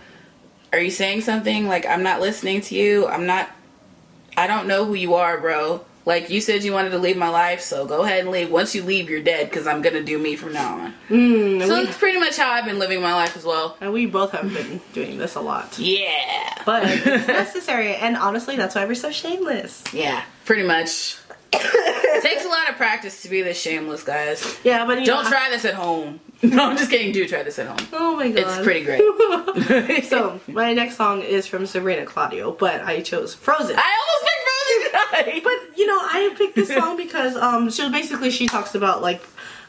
are 0.72 0.80
you 0.80 0.90
saying 0.90 1.22
something? 1.22 1.66
Like, 1.68 1.86
I'm 1.86 2.02
not 2.02 2.20
listening 2.20 2.60
to 2.62 2.74
you. 2.74 3.06
I'm 3.06 3.26
not. 3.26 3.50
I 4.36 4.46
don't 4.46 4.66
know 4.66 4.84
who 4.84 4.94
you 4.94 5.14
are, 5.14 5.38
bro." 5.38 5.84
Like 6.06 6.28
you 6.28 6.40
said, 6.42 6.64
you 6.64 6.72
wanted 6.72 6.90
to 6.90 6.98
leave 6.98 7.16
my 7.16 7.28
life, 7.30 7.60
so 7.62 7.86
go 7.86 8.02
ahead 8.02 8.20
and 8.20 8.30
leave. 8.30 8.50
Once 8.50 8.74
you 8.74 8.82
leave, 8.82 9.08
you're 9.08 9.22
dead 9.22 9.48
because 9.48 9.66
I'm 9.66 9.80
gonna 9.80 10.02
do 10.02 10.18
me 10.18 10.36
from 10.36 10.52
now 10.52 10.74
on. 10.78 10.94
Mm, 11.08 11.66
So 11.66 11.78
we, 11.78 11.88
it's 11.88 11.96
pretty 11.96 12.18
much 12.20 12.36
how 12.36 12.50
I've 12.50 12.66
been 12.66 12.78
living 12.78 13.00
my 13.00 13.14
life 13.14 13.36
as 13.36 13.44
well. 13.44 13.76
and 13.80 13.92
we 13.92 14.04
both 14.06 14.32
have 14.32 14.52
been 14.52 14.80
doing 14.92 15.16
this 15.16 15.34
a 15.34 15.40
lot. 15.40 15.78
Yeah. 15.78 16.08
But 16.66 16.82
it's 16.86 17.26
necessary, 17.26 17.94
and 17.96 18.16
honestly, 18.16 18.56
that's 18.56 18.74
why 18.74 18.84
we're 18.84 18.94
so 18.94 19.10
shameless. 19.10 19.82
Yeah, 19.94 20.22
pretty 20.44 20.62
much. 20.64 21.16
it 21.56 22.22
takes 22.22 22.44
a 22.44 22.48
lot 22.48 22.68
of 22.68 22.76
practice 22.76 23.22
to 23.22 23.28
be 23.28 23.40
this 23.42 23.60
shameless, 23.60 24.02
guys. 24.02 24.58
Yeah, 24.64 24.84
but 24.86 24.98
you 25.00 25.06
Don't 25.06 25.24
know, 25.24 25.30
try 25.30 25.48
this 25.50 25.64
at 25.64 25.74
home. 25.74 26.20
No, 26.42 26.66
I'm 26.68 26.76
just 26.76 26.90
kidding. 26.90 27.10
Do 27.12 27.26
try 27.26 27.42
this 27.42 27.58
at 27.58 27.66
home. 27.66 27.88
Oh 27.94 28.16
my 28.16 28.28
god. 28.30 28.38
It's 28.40 28.62
pretty 28.62 28.84
great. 28.84 30.04
So, 30.04 30.40
my 30.46 30.74
next 30.74 30.96
song 30.96 31.22
is 31.22 31.46
from 31.46 31.64
Sabrina 31.64 32.04
Claudio, 32.04 32.52
but 32.52 32.82
I 32.82 33.00
chose 33.00 33.34
Frozen. 33.34 33.76
I 33.78 33.98
almost 34.00 34.24
picked 34.24 34.44
Frozen 34.44 34.53
But 35.42 35.78
you 35.78 35.86
know, 35.86 35.98
I 35.98 36.34
picked 36.36 36.54
this 36.54 36.68
song 36.74 36.96
because 36.96 37.36
um, 37.36 37.70
so 37.70 37.90
basically 37.90 38.30
she 38.30 38.46
talks 38.46 38.74
about 38.74 39.02
like 39.02 39.22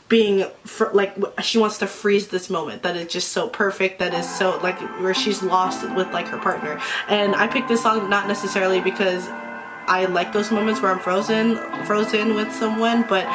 being 0.07 0.45
fr- 0.65 0.91
like 0.93 1.15
she 1.41 1.57
wants 1.57 1.79
to 1.79 1.87
freeze 1.87 2.27
this 2.27 2.49
moment 2.49 2.83
that 2.83 2.95
is 2.95 3.11
just 3.11 3.29
so 3.29 3.49
perfect 3.49 3.97
that 3.97 4.13
is 4.13 4.29
so 4.29 4.59
like 4.61 4.79
where 5.01 5.15
she's 5.15 5.41
lost 5.41 5.81
with 5.95 6.11
like 6.11 6.27
her 6.27 6.37
partner. 6.37 6.79
And 7.07 7.35
I 7.35 7.47
picked 7.47 7.67
this 7.69 7.81
song 7.83 8.09
not 8.09 8.27
necessarily 8.27 8.81
because 8.81 9.27
I 9.87 10.05
like 10.05 10.33
those 10.33 10.51
moments 10.51 10.81
where 10.81 10.91
I'm 10.91 10.99
frozen 10.99 11.57
frozen 11.85 12.35
with 12.35 12.51
someone, 12.53 13.05
but 13.07 13.25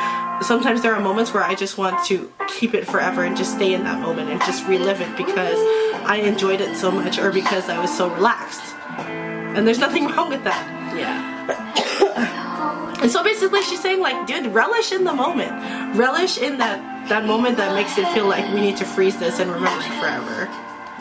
sometimes 0.43 0.83
there 0.83 0.95
are 0.95 1.01
moments 1.01 1.35
where 1.35 1.43
I 1.43 1.55
just 1.55 1.77
want 1.79 2.05
to 2.07 2.33
keep 2.49 2.75
it 2.75 2.87
forever 2.87 3.25
and 3.25 3.37
just 3.37 3.55
stay 3.55 3.75
in 3.75 3.85
that 3.85 4.01
moment 4.01 4.31
and 4.31 4.41
just 4.41 4.67
relive 4.67 5.01
it 5.01 5.17
because 5.17 5.59
I 6.07 6.23
enjoyed 6.25 6.61
it 6.61 6.77
so 6.77 6.91
much 6.91 7.19
or 7.19 7.31
because 7.31 7.69
I 7.69 7.79
was 7.81 7.95
so 7.97 8.13
relaxed. 8.15 8.75
And 8.99 9.67
there's 9.67 9.79
nothing 9.79 10.07
wrong 10.07 10.29
with 10.29 10.45
that. 10.45 10.97
yeah. 10.97 11.30
And 11.59 13.11
so 13.15 13.23
basically 13.25 13.63
she's 13.63 13.81
saying 13.81 14.01
like, 14.01 14.27
dude, 14.27 14.47
relish 14.53 14.93
in 14.93 15.05
the 15.05 15.13
moment. 15.15 15.51
Relish 15.97 16.39
in 16.39 16.59
that 16.59 17.09
that 17.09 17.25
moment 17.27 17.57
that 17.57 17.75
makes 17.75 17.99
it 17.99 18.07
feel 18.09 18.27
like 18.29 18.53
we 18.55 18.61
need 18.61 18.77
to 18.77 18.85
freeze 18.85 19.19
this 19.19 19.41
and 19.41 19.51
remember 19.51 19.85
it 19.85 19.91
forever. 20.01 20.49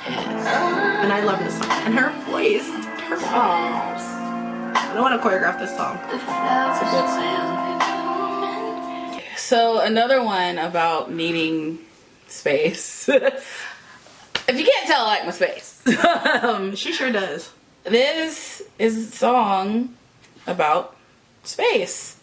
And 0.07 1.11
I 1.13 1.23
love 1.23 1.39
this 1.39 1.57
song. 1.57 1.69
And 1.69 1.93
her 1.95 2.09
voice. 2.31 2.67
Her 3.09 3.15
Oh, 3.19 4.73
I 4.75 4.91
don't 4.93 5.01
want 5.03 5.21
to 5.21 5.27
choreograph 5.27 5.59
this 5.59 5.75
song. 5.75 5.97
that's 6.07 6.81
a 6.81 6.85
good 6.85 7.09
sound. 7.09 7.79
So 9.37 9.79
another 9.81 10.23
one 10.23 10.57
about 10.57 11.11
needing 11.11 11.79
space. 12.27 13.09
if 13.09 13.23
you 14.47 14.63
can't 14.65 14.87
tell, 14.87 15.05
I 15.05 15.07
like 15.07 15.25
my 15.25 15.31
space. 15.31 15.81
um, 16.43 16.75
She 16.81 16.93
sure 16.93 17.11
does. 17.11 17.51
this 17.83 18.61
is 18.77 18.97
a 18.97 19.11
song 19.11 19.95
about 20.49 20.95
space. 21.43 22.17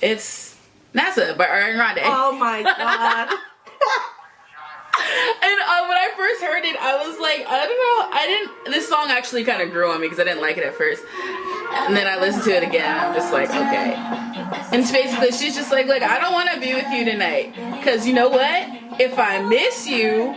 It's 0.00 0.56
NASA 0.94 1.36
by 1.36 1.46
Ariana 1.46 1.74
Grande. 1.74 2.00
Oh 2.04 2.36
my 2.36 2.62
god. 2.62 3.28
And 5.42 5.58
uh, 5.58 5.86
when 5.88 5.96
I 5.96 6.10
first 6.16 6.42
heard 6.42 6.64
it, 6.64 6.76
I 6.76 6.96
was 6.96 7.18
like, 7.18 7.46
I 7.48 7.66
don't 7.66 7.80
know. 7.80 8.16
I 8.16 8.26
didn't. 8.26 8.74
This 8.74 8.88
song 8.88 9.06
actually 9.08 9.42
kind 9.42 9.62
of 9.62 9.70
grew 9.70 9.90
on 9.90 10.00
me 10.00 10.06
because 10.06 10.20
I 10.20 10.24
didn't 10.24 10.42
like 10.42 10.58
it 10.58 10.64
at 10.64 10.74
first. 10.74 11.02
And 11.72 11.96
then 11.96 12.06
I 12.06 12.20
listened 12.20 12.44
to 12.44 12.50
it 12.50 12.62
again, 12.62 12.84
and 12.84 13.00
I'm 13.00 13.14
just 13.14 13.32
like, 13.32 13.48
okay. 13.48 13.94
And 14.70 14.84
basically, 14.92 15.32
she's 15.32 15.56
just 15.56 15.72
like, 15.72 15.86
look, 15.86 16.02
I 16.02 16.20
don't 16.20 16.32
want 16.32 16.50
to 16.52 16.60
be 16.60 16.74
with 16.74 16.86
you 16.92 17.04
tonight 17.04 17.54
because 17.78 18.06
you 18.06 18.12
know 18.12 18.28
what? 18.28 19.00
If 19.00 19.18
I 19.18 19.40
miss 19.40 19.88
you, 19.88 20.34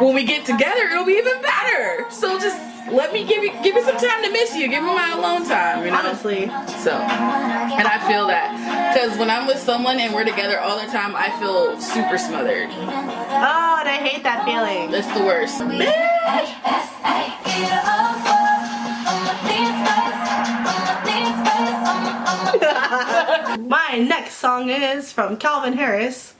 when 0.00 0.14
we 0.14 0.24
get 0.24 0.46
together, 0.46 0.88
it'll 0.88 1.04
be 1.04 1.12
even 1.12 1.40
better. 1.42 2.10
So 2.10 2.40
just 2.40 2.58
let 2.92 3.12
me 3.12 3.24
give 3.24 3.42
you 3.42 3.52
give 3.62 3.74
me 3.74 3.82
some 3.82 3.96
time 3.96 4.22
to 4.24 4.30
miss 4.30 4.54
you. 4.54 4.68
Give 4.68 4.82
me 4.82 4.94
my 4.94 5.12
alone 5.12 5.46
time. 5.46 5.84
You 5.84 5.90
know. 5.90 5.98
Honestly. 5.98 6.46
So, 6.82 6.92
and 6.92 7.86
I 7.86 7.98
feel 8.08 8.26
that 8.28 8.92
because 8.92 9.18
when 9.18 9.30
I'm 9.30 9.46
with 9.46 9.58
someone 9.58 10.00
and 10.00 10.14
we're 10.14 10.24
together 10.24 10.58
all 10.60 10.80
the 10.80 10.90
time, 10.90 11.14
I 11.16 11.30
feel 11.38 11.80
super 11.80 12.18
smothered. 12.18 12.68
Oh, 12.70 13.76
and 13.80 13.88
I 13.88 13.98
hate 14.00 14.22
that 14.22 14.44
feeling. 14.44 14.90
That's 14.90 15.06
the 15.16 15.24
worst. 15.24 15.58
My 23.68 23.98
next 23.98 24.34
song 24.34 24.70
is 24.70 25.12
from 25.12 25.36
Calvin 25.36 25.74
Harris. 25.74 26.34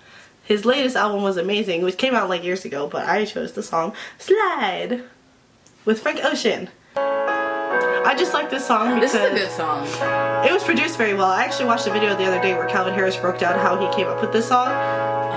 His 0.44 0.64
latest 0.64 0.96
album 0.96 1.22
was 1.22 1.36
amazing, 1.36 1.82
which 1.82 1.99
came 1.99 2.14
out 2.14 2.30
like 2.30 2.42
years 2.42 2.64
ago, 2.64 2.86
but 2.86 3.07
I 3.07 3.26
chose 3.26 3.53
the 3.53 3.62
song 3.62 3.92
Slide 4.18 5.03
with 5.89 6.03
Frank 6.03 6.20
Ocean. 6.22 6.68
I 6.97 8.14
just 8.18 8.34
like 8.34 8.51
this 8.51 8.66
song 8.66 8.97
because 9.01 9.12
This 9.12 9.22
is 9.22 9.32
a 9.32 9.34
good 9.34 9.51
song. 9.57 9.86
it 10.45 10.53
was 10.53 10.62
produced 10.62 10.99
very 10.99 11.14
well. 11.14 11.30
I 11.30 11.43
actually 11.43 11.64
watched 11.64 11.86
a 11.86 11.91
video 11.91 12.14
the 12.14 12.26
other 12.26 12.43
day 12.43 12.53
where 12.53 12.68
Calvin 12.68 12.93
Harris 12.93 13.16
broke 13.16 13.39
down 13.39 13.59
how 13.59 13.80
he 13.80 13.89
came 13.97 14.07
up 14.07 14.20
with 14.20 14.30
this 14.30 14.47
song. 14.47 14.68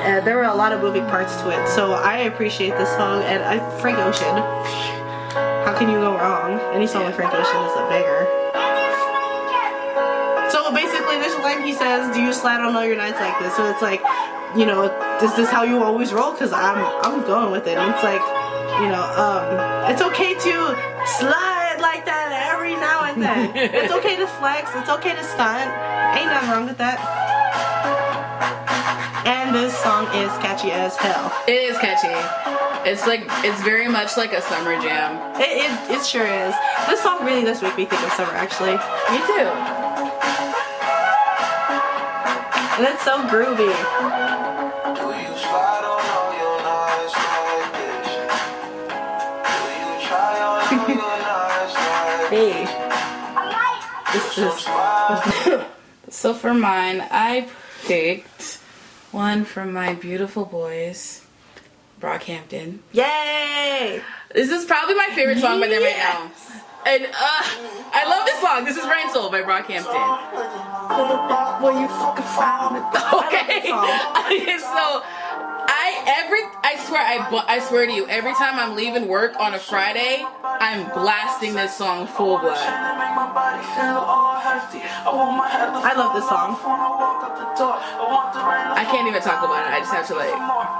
And 0.04 0.28
there 0.28 0.36
were 0.36 0.52
a 0.52 0.54
lot 0.54 0.74
of 0.74 0.82
moving 0.82 1.06
parts 1.06 1.40
to 1.42 1.56
it, 1.56 1.70
so 1.70 1.94
I 1.94 2.28
appreciate 2.28 2.76
this 2.76 2.90
song. 3.00 3.24
And 3.24 3.42
I, 3.44 3.64
Frank 3.80 3.98
Ocean, 4.00 4.36
how 5.64 5.74
can 5.80 5.88
you 5.88 6.04
go 6.04 6.18
wrong? 6.20 6.60
Any 6.76 6.86
song 6.86 7.06
with 7.06 7.16
Frank 7.16 7.32
Ocean 7.32 7.62
is 7.72 7.76
a 7.80 7.88
banger. 7.88 8.28
So 10.52 10.68
basically, 10.76 11.16
a 11.16 11.44
line 11.48 11.64
he 11.64 11.72
says, 11.72 12.14
"Do 12.14 12.22
you 12.22 12.34
slide 12.34 12.60
on 12.60 12.76
all 12.76 12.84
your 12.84 12.98
nights 12.98 13.22
like 13.22 13.40
this?" 13.40 13.56
So 13.56 13.72
it's 13.72 13.82
like, 13.82 14.02
you 14.58 14.66
know, 14.66 14.92
is 15.24 15.34
this 15.36 15.50
how 15.50 15.64
you 15.64 15.82
always 15.82 16.12
roll? 16.12 16.34
Cause 16.34 16.52
I'm 16.52 16.84
I'm 17.08 17.22
going 17.26 17.52
with 17.52 17.68
it. 17.68 17.78
And 17.78 17.94
it's 17.94 18.04
like, 18.04 18.41
you 18.80 18.90
know, 18.90 19.04
um, 19.18 19.92
it's 19.92 20.02
okay 20.02 20.34
to 20.34 20.54
slide 21.20 21.78
like 21.80 22.06
that 22.06 22.52
every 22.54 22.76
now 22.76 23.04
and 23.04 23.22
then. 23.22 23.52
it's 23.56 23.94
okay 23.94 24.16
to 24.16 24.28
flex. 24.28 24.72
It's 24.76 24.90
okay 24.90 25.16
to 25.16 25.24
stunt. 25.24 25.68
Ain't 26.16 26.32
nothing 26.32 26.50
wrong 26.50 26.66
with 26.66 26.78
that. 26.78 27.00
And 29.26 29.56
this 29.56 29.76
song 29.78 30.06
is 30.16 30.32
catchy 30.40 30.72
as 30.72 30.96
hell. 30.98 31.32
It 31.48 31.62
is 31.70 31.78
catchy. 31.78 32.12
It's 32.90 33.06
like 33.06 33.22
it's 33.46 33.62
very 33.62 33.88
much 33.88 34.18
like 34.18 34.34
a 34.34 34.42
summer 34.42 34.80
jam. 34.82 35.20
It, 35.40 35.70
it, 35.70 36.00
it 36.00 36.06
sure 36.06 36.26
is. 36.26 36.56
This 36.88 37.02
song 37.02 37.24
really 37.26 37.44
does 37.44 37.62
make 37.62 37.78
me 37.78 37.86
think 37.86 38.02
of 38.02 38.12
summer, 38.14 38.34
actually. 38.34 38.74
Me 39.12 39.20
too. 39.30 39.50
And 42.82 42.88
it's 42.88 43.04
so 43.04 43.22
groovy. 43.28 43.70
Hey. 52.32 52.66
This 54.14 54.38
is 54.38 54.68
So 56.10 56.34
for 56.34 56.54
mine, 56.54 57.06
I 57.12 57.50
picked 57.84 58.60
one 59.12 59.44
from 59.44 59.74
my 59.74 59.94
beautiful 59.96 60.46
boys, 60.46 61.26
Brockhampton. 62.00 62.80
Yay! 62.94 64.02
This 64.34 64.50
is 64.50 64.64
probably 64.64 64.96
my 64.96 65.10
favorite 65.14 65.40
song 65.40 65.60
by 65.60 65.68
them 65.68 65.84
right 65.84 65.98
now. 65.98 66.32
And 66.86 67.06
uh, 67.06 67.44
I 67.94 68.06
love 68.08 68.26
this 68.26 68.40
song. 68.42 68.64
This 68.66 68.78
is 68.78 68.86
Rain 68.90 69.12
Soul 69.14 69.30
by 69.30 69.42
Brockhampton. 69.42 70.02
When 71.62 71.82
you 71.82 71.88
fucking 71.90 72.24
found 72.24 72.78
it. 72.78 72.84
Okay. 73.12 74.58
so 74.60 75.04
I 75.04 75.21
every 76.08 76.42
I 76.64 76.78
swear 76.88 77.02
I 77.02 77.44
I 77.48 77.60
swear 77.60 77.86
to 77.86 77.92
you 77.92 78.08
every 78.08 78.34
time 78.34 78.58
I'm 78.60 78.76
leaving 78.76 79.08
work 79.08 79.36
on 79.40 79.54
a 79.54 79.60
Friday 79.60 80.26
I'm 80.44 80.90
blasting 80.94 81.54
this 81.54 81.76
song 81.76 82.08
full 82.08 82.38
blood. 82.40 82.58
I 85.84 85.94
love 85.98 86.14
this 86.14 86.28
song. 86.30 86.56
I 88.78 88.86
can't 88.90 89.08
even 89.08 89.22
talk 89.22 89.44
about 89.44 89.66
it. 89.66 89.72
I 89.74 89.80
just 89.80 89.94
have 89.94 90.08
to 90.08 90.16
like. 90.16 90.32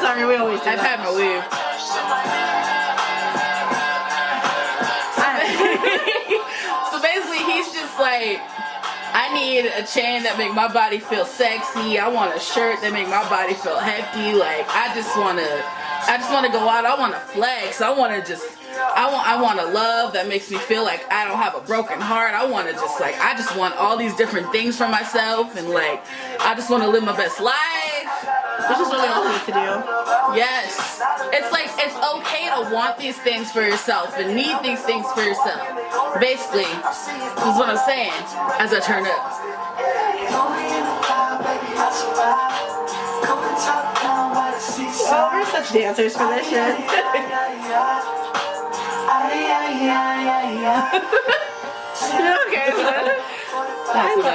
Sorry, 0.00 0.24
we 0.24 0.34
always 0.36 0.60
do 0.60 0.70
I've 0.70 0.78
that. 0.78 0.86
had 0.86 1.00
my 1.04 1.10
weave. 1.14 2.39
Like, 8.00 8.40
I 9.12 9.30
need 9.34 9.66
a 9.66 9.84
chain 9.86 10.22
that 10.22 10.38
make 10.38 10.54
my 10.54 10.72
body 10.72 10.98
feel 10.98 11.24
sexy. 11.24 11.98
I 11.98 12.08
want 12.08 12.34
a 12.34 12.40
shirt 12.40 12.80
that 12.82 12.92
make 12.92 13.08
my 13.08 13.26
body 13.28 13.54
feel 13.54 13.78
hefty. 13.78 14.34
Like 14.34 14.66
I 14.68 14.94
just 14.94 15.16
want 15.18 15.38
to, 15.38 15.50
I 16.08 16.16
just 16.16 16.32
want 16.32 16.46
to 16.46 16.52
go 16.52 16.68
out. 16.68 16.84
I 16.84 16.98
want 16.98 17.14
to 17.14 17.20
flex. 17.20 17.80
I 17.80 17.90
want 17.90 18.14
to 18.14 18.26
just 18.26 18.46
I 18.78 19.10
want 19.12 19.26
I 19.26 19.42
want 19.42 19.60
a 19.60 19.66
love 19.66 20.12
that 20.14 20.28
makes 20.28 20.50
me 20.50 20.58
feel 20.58 20.84
like 20.84 21.04
I 21.10 21.24
don't 21.26 21.38
have 21.38 21.54
a 21.54 21.60
broken 21.60 22.00
heart. 22.00 22.34
I 22.34 22.46
want 22.46 22.68
to 22.68 22.74
just 22.74 23.00
like 23.00 23.18
I 23.20 23.34
just 23.34 23.56
want 23.56 23.74
all 23.76 23.96
these 23.96 24.14
different 24.14 24.50
things 24.52 24.76
for 24.76 24.88
myself 24.88 25.56
and 25.56 25.70
like 25.70 26.04
I 26.40 26.54
just 26.54 26.70
want 26.70 26.82
to 26.82 26.88
live 26.88 27.02
my 27.02 27.16
best 27.16 27.40
life. 27.40 28.29
Which 28.70 28.78
is 28.78 28.88
what 28.88 29.02
we 29.02 29.08
all 29.10 29.26
need 29.26 29.42
to 29.46 29.52
do. 29.52 29.66
Yes. 30.38 31.02
It's 31.34 31.50
like 31.50 31.66
it's 31.74 31.96
okay 32.14 32.46
to 32.54 32.70
want 32.72 32.98
these 32.98 33.18
things 33.18 33.50
for 33.50 33.62
yourself 33.62 34.16
and 34.16 34.36
need 34.36 34.62
these 34.62 34.80
things 34.82 35.04
for 35.10 35.22
yourself. 35.22 35.60
Basically, 36.20 36.70
is 36.70 37.56
what 37.58 37.68
I'm 37.68 37.76
saying 37.84 38.12
as 38.62 38.72
I 38.72 38.78
turn 38.78 39.06
up. 39.06 39.26
Oh, 45.12 45.30
we're 45.32 45.44
such 45.46 45.72
dancers 45.72 46.16
for 46.16 46.28
this 46.28 46.48
shit. 46.48 46.78
okay. 52.46 53.20
That's 53.92 54.26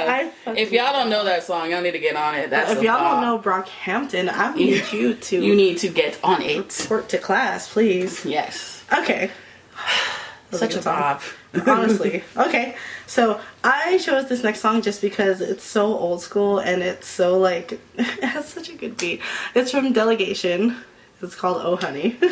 I 0.46 0.50
I- 0.50 0.54
if 0.56 0.72
y'all 0.72 0.92
don't 0.92 1.10
know 1.10 1.24
that 1.24 1.42
song, 1.44 1.70
y'all 1.70 1.80
need 1.82 1.92
to 1.92 1.98
get 1.98 2.16
on 2.16 2.34
it. 2.34 2.50
That's 2.50 2.70
If 2.72 2.82
y'all 2.82 2.98
bop. 2.98 3.12
don't 3.12 3.22
know 3.22 3.38
Brockhampton, 3.38 4.32
I 4.32 4.54
need 4.54 4.92
you 4.92 5.14
to 5.14 5.44
you 5.44 5.54
need 5.54 5.78
to 5.78 5.88
get 5.88 6.18
on 6.24 6.42
it. 6.42 6.86
work 6.90 7.08
to 7.08 7.18
class, 7.18 7.72
please. 7.72 8.24
Yes. 8.24 8.84
Okay. 8.92 9.30
Such 10.52 10.72
a 10.72 10.74
good 10.76 10.82
song. 10.84 10.98
bop. 11.00 11.22
Honestly. 11.66 12.22
Okay. 12.36 12.76
So 13.06 13.40
I 13.64 13.98
chose 13.98 14.28
this 14.28 14.42
next 14.42 14.60
song 14.60 14.82
just 14.82 15.00
because 15.00 15.40
it's 15.40 15.64
so 15.64 15.86
old 15.86 16.22
school 16.22 16.58
and 16.58 16.82
it's 16.82 17.06
so 17.08 17.38
like 17.38 17.72
it 17.98 18.24
has 18.24 18.48
such 18.48 18.68
a 18.68 18.74
good 18.74 18.96
beat. 18.96 19.20
It's 19.54 19.70
from 19.70 19.92
Delegation. 19.92 20.76
It's 21.22 21.34
called 21.34 21.60
Oh 21.64 21.76
Honey. 21.76 22.18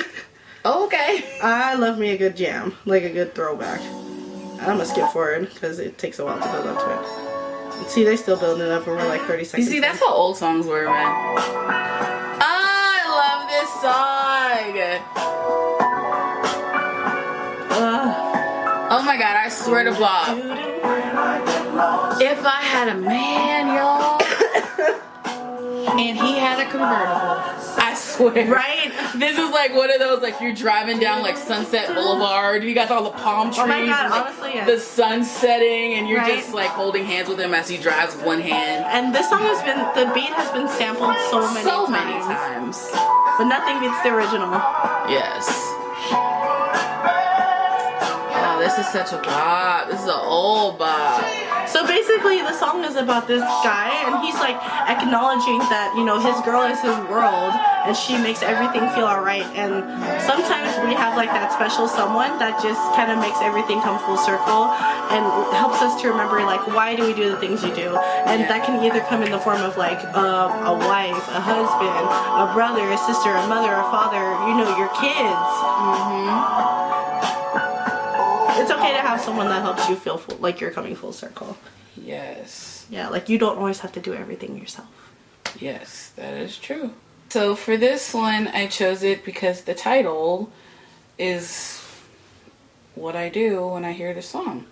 Okay. 0.66 1.22
I 1.42 1.74
love 1.74 1.98
me 1.98 2.12
a 2.12 2.16
good 2.16 2.38
jam, 2.38 2.74
like 2.86 3.02
a 3.02 3.10
good 3.10 3.34
throwback. 3.34 3.82
I'm 4.60 4.66
gonna 4.66 4.86
skip 4.86 5.08
forward 5.10 5.48
because 5.52 5.78
it 5.78 5.98
takes 5.98 6.18
a 6.18 6.24
while 6.24 6.40
to 6.40 6.52
build 6.52 6.66
up 6.66 6.78
to 6.78 6.90
it. 7.00 7.88
See, 7.88 8.04
they 8.04 8.16
still 8.16 8.38
building 8.38 8.70
up, 8.70 8.86
and 8.86 8.96
we're 8.96 9.08
like 9.08 9.22
30 9.22 9.44
seconds. 9.44 9.66
You 9.66 9.70
see, 9.70 9.76
in. 9.76 9.82
that's 9.82 9.98
how 9.98 10.12
old 10.12 10.36
songs 10.36 10.66
were, 10.66 10.84
man. 10.84 11.12
I 12.40 13.04
love 13.20 13.48
this 13.50 13.70
song. 13.82 14.24
Oh 18.96 19.02
my 19.02 19.16
god, 19.16 19.36
I 19.36 19.48
swear 19.48 19.82
to 19.84 19.92
Bob. 19.92 20.38
If 22.20 22.46
I 22.46 22.60
had 22.62 22.88
a 22.90 22.94
man, 22.94 23.66
y'all, 23.74 24.22
and 25.98 26.16
he 26.16 26.38
had 26.38 26.60
a 26.60 26.70
convertible, 26.70 27.42
swear. 28.16 28.46
Right? 28.50 28.92
This 29.14 29.38
is 29.38 29.50
like 29.50 29.74
one 29.74 29.90
of 29.92 29.98
those, 30.00 30.22
like 30.22 30.40
you're 30.40 30.54
driving 30.54 30.98
down 30.98 31.22
like 31.22 31.36
Sunset 31.36 31.94
Boulevard, 31.94 32.64
you 32.64 32.74
got 32.74 32.90
all 32.90 33.04
the 33.04 33.10
palm 33.10 33.48
trees. 33.48 33.58
Oh 33.60 33.66
my 33.66 33.86
God, 33.86 34.00
and, 34.04 34.10
like, 34.10 34.26
honestly, 34.26 34.50
yes. 34.54 34.66
The 34.68 34.78
sun 34.80 35.24
setting, 35.24 35.94
and 35.94 36.08
you're 36.08 36.18
Right. 36.18 36.34
just 36.36 36.52
like 36.54 36.70
holding 36.70 37.04
hands 37.04 37.28
with 37.28 37.38
him 37.40 37.54
as 37.54 37.68
he 37.68 37.76
drives 37.78 38.14
with 38.16 38.24
one 38.24 38.40
hand. 38.40 38.84
And 38.86 39.14
this 39.14 39.28
song 39.28 39.42
has 39.42 39.60
been 39.62 39.78
the 39.94 40.12
beat 40.14 40.32
has 40.32 40.50
been 40.50 40.68
sampled 40.68 41.16
so 41.30 41.40
many 41.52 41.64
so 41.64 41.86
times, 41.86 41.90
many 41.90 42.18
times. 42.20 42.90
but 43.38 43.44
nothing 43.44 43.80
beats 43.80 44.00
the 44.02 44.10
original. 44.14 44.50
Yes. 45.08 45.46
Oh, 48.46 48.58
this 48.60 48.78
is 48.78 48.86
such 48.92 49.12
a 49.12 49.18
bop. 49.22 49.88
This 49.90 50.00
is 50.00 50.06
an 50.06 50.20
old 50.22 50.78
bop. 50.78 51.24
So 51.74 51.82
basically, 51.82 52.38
the 52.38 52.54
song 52.54 52.86
is 52.86 52.94
about 52.94 53.26
this 53.26 53.42
guy, 53.66 53.90
and 54.06 54.22
he's 54.22 54.38
like 54.38 54.54
acknowledging 54.86 55.58
that 55.74 55.90
you 55.98 56.06
know 56.06 56.22
his 56.22 56.38
girl 56.46 56.62
is 56.70 56.78
his 56.78 56.94
world, 57.10 57.50
and 57.82 57.98
she 57.98 58.14
makes 58.14 58.46
everything 58.46 58.86
feel 58.94 59.10
alright. 59.10 59.42
And 59.58 59.82
sometimes 60.22 60.70
we 60.86 60.94
have 60.94 61.18
like 61.18 61.34
that 61.34 61.50
special 61.50 61.90
someone 61.90 62.38
that 62.38 62.62
just 62.62 62.78
kind 62.94 63.10
of 63.10 63.18
makes 63.18 63.42
everything 63.42 63.82
come 63.82 63.98
full 64.06 64.14
circle 64.14 64.70
and 65.10 65.26
helps 65.50 65.82
us 65.82 65.98
to 65.98 66.14
remember 66.14 66.46
like 66.46 66.62
why 66.70 66.94
do 66.94 67.10
we 67.10 67.12
do 67.12 67.26
the 67.26 67.42
things 67.42 67.66
you 67.66 67.74
do, 67.74 67.98
and 68.30 68.46
that 68.46 68.62
can 68.62 68.78
either 68.78 69.02
come 69.10 69.26
in 69.26 69.34
the 69.34 69.42
form 69.42 69.66
of 69.66 69.74
like 69.74 69.98
um, 70.14 70.54
a 70.70 70.78
wife, 70.78 71.26
a 71.34 71.42
husband, 71.42 72.06
a 72.38 72.54
brother, 72.54 72.86
a 72.86 72.98
sister, 73.02 73.34
a 73.34 73.50
mother, 73.50 73.74
a 73.74 73.86
father, 73.90 74.22
you 74.46 74.54
know, 74.54 74.70
your 74.78 74.94
kids. 74.94 75.42
It's 78.60 78.70
okay 78.70 78.92
to 78.92 79.00
have 79.00 79.20
someone 79.20 79.48
that 79.48 79.62
helps 79.62 79.88
you 79.88 79.96
feel 79.96 80.18
full, 80.18 80.36
like 80.38 80.60
you're 80.60 80.70
coming 80.70 80.94
full 80.94 81.12
circle. 81.12 81.56
Yes. 81.96 82.86
Yeah, 82.90 83.08
like 83.08 83.28
you 83.28 83.38
don't 83.38 83.58
always 83.58 83.80
have 83.80 83.92
to 83.92 84.00
do 84.00 84.14
everything 84.14 84.56
yourself. 84.58 84.88
Yes, 85.58 86.12
that 86.16 86.34
is 86.34 86.58
true. 86.58 86.92
So 87.30 87.54
for 87.56 87.76
this 87.76 88.12
one, 88.14 88.48
I 88.48 88.66
chose 88.66 89.02
it 89.02 89.24
because 89.24 89.62
the 89.62 89.74
title 89.74 90.50
is 91.18 91.82
what 92.94 93.16
I 93.16 93.28
do 93.28 93.66
when 93.66 93.84
I 93.84 93.92
hear 93.92 94.14
the 94.14 94.22
song. 94.22 94.66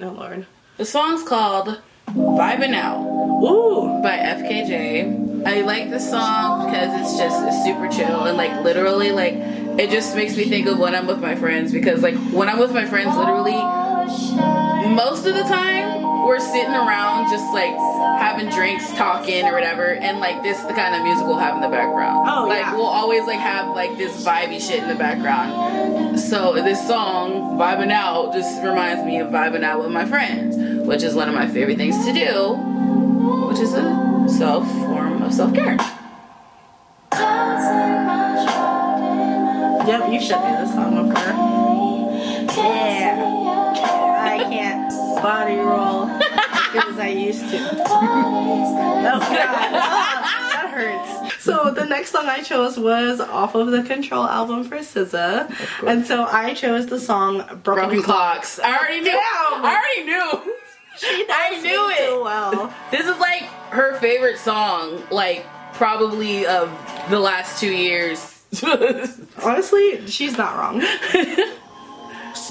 Oh 0.00 0.08
Lord. 0.08 0.46
The 0.76 0.84
song's 0.84 1.22
called 1.22 1.80
Vibin' 2.08 2.74
Out. 2.74 3.00
Ooh. 3.44 4.00
by 4.02 4.16
FKJ. 4.18 5.46
I 5.46 5.60
like 5.60 5.90
the 5.90 6.00
song 6.00 6.66
because 6.66 7.00
it's 7.00 7.18
just 7.18 7.44
it's 7.44 7.62
super 7.64 7.88
chill 7.88 8.24
and 8.24 8.36
like 8.36 8.62
literally 8.64 9.12
like 9.12 9.34
it 9.78 9.90
just 9.90 10.14
makes 10.14 10.36
me 10.36 10.44
think 10.44 10.66
of 10.66 10.78
when 10.78 10.94
I'm 10.94 11.06
with 11.06 11.20
my 11.20 11.34
friends 11.34 11.72
because 11.72 12.02
like 12.02 12.14
when 12.32 12.48
I'm 12.48 12.58
with 12.58 12.72
my 12.72 12.84
friends 12.86 13.16
literally 13.16 13.60
most 14.94 15.26
of 15.26 15.34
the 15.34 15.42
time 15.42 16.02
we're 16.26 16.38
sitting 16.40 16.74
around 16.74 17.30
just 17.30 17.52
like 17.52 17.74
having 18.20 18.48
drinks 18.50 18.90
talking 18.92 19.44
or 19.46 19.52
whatever 19.52 19.94
and 19.94 20.20
like 20.20 20.42
this 20.42 20.58
is 20.58 20.66
the 20.66 20.72
kind 20.72 20.94
of 20.94 21.02
music 21.02 21.26
we'll 21.26 21.38
have 21.38 21.54
in 21.56 21.60
the 21.60 21.68
background 21.68 22.26
Oh, 22.28 22.46
like 22.46 22.60
yeah. 22.60 22.74
we'll 22.74 22.86
always 22.86 23.26
like 23.26 23.38
have 23.40 23.74
like 23.74 23.96
this 23.98 24.24
vibey 24.24 24.60
shit 24.60 24.82
in 24.82 24.88
the 24.88 24.94
background 24.94 26.18
so 26.20 26.54
this 26.54 26.86
song 26.86 27.58
vibing 27.58 27.90
out 27.90 28.32
just 28.32 28.62
reminds 28.62 29.04
me 29.04 29.18
of 29.18 29.28
vibing 29.28 29.64
out 29.64 29.80
with 29.82 29.90
my 29.90 30.04
friends 30.06 30.56
which 30.86 31.02
is 31.02 31.14
one 31.14 31.28
of 31.28 31.34
my 31.34 31.48
favorite 31.48 31.76
things 31.76 31.96
to 32.04 32.12
do 32.12 32.54
which 33.48 33.58
is 33.58 33.72
a 33.74 34.26
self 34.28 34.66
form 34.80 35.22
of 35.22 35.32
self 35.32 35.52
care. 35.54 35.76
Yep, 39.86 40.12
you 40.12 40.20
should 40.20 40.40
do 40.40 40.56
this 40.56 40.70
song 40.72 41.08
with 41.08 41.16
her. 41.18 41.32
Yeah. 42.56 43.20
I 44.22 44.38
can't 44.44 44.90
body 45.22 45.56
roll 45.56 46.06
as 46.06 46.72
good 46.72 46.86
as 46.94 46.98
I 46.98 47.08
used 47.08 47.40
to. 47.50 47.58
Oh 47.86 49.20
god. 49.20 49.72
Ah, 49.76 50.50
that 50.54 50.70
hurts. 50.72 51.42
So 51.44 51.70
the 51.70 51.84
next 51.84 52.10
song 52.12 52.26
I 52.26 52.42
chose 52.42 52.78
was 52.78 53.20
off 53.20 53.54
of 53.54 53.70
the 53.70 53.82
Control 53.82 54.24
album 54.24 54.64
for 54.64 54.76
SZA. 54.78 55.84
And 55.86 56.06
so 56.06 56.24
I 56.24 56.54
chose 56.54 56.86
the 56.86 56.98
song 56.98 57.38
Broken, 57.38 57.62
Broken 57.62 58.02
Clock. 58.02 58.42
clocks. 58.42 58.58
I 58.60 58.76
already 58.78 59.00
knew. 59.00 59.10
Damn. 59.12 59.64
I 59.64 59.76
already 59.76 60.04
knew. 60.10 60.54
She 60.96 61.26
I 61.28 61.60
knew 61.60 61.90
it. 61.90 61.98
so 62.08 62.22
well. 62.24 62.72
This 62.90 63.06
is 63.06 63.18
like 63.18 63.42
her 63.70 63.98
favorite 63.98 64.38
song, 64.38 65.02
like 65.10 65.44
probably 65.74 66.46
of 66.46 66.70
the 67.10 67.18
last 67.18 67.60
two 67.60 67.72
years. 67.72 68.33
It's 68.62 69.18
Honestly, 69.44 70.06
she's 70.06 70.36
not 70.38 70.56
wrong. 70.56 70.80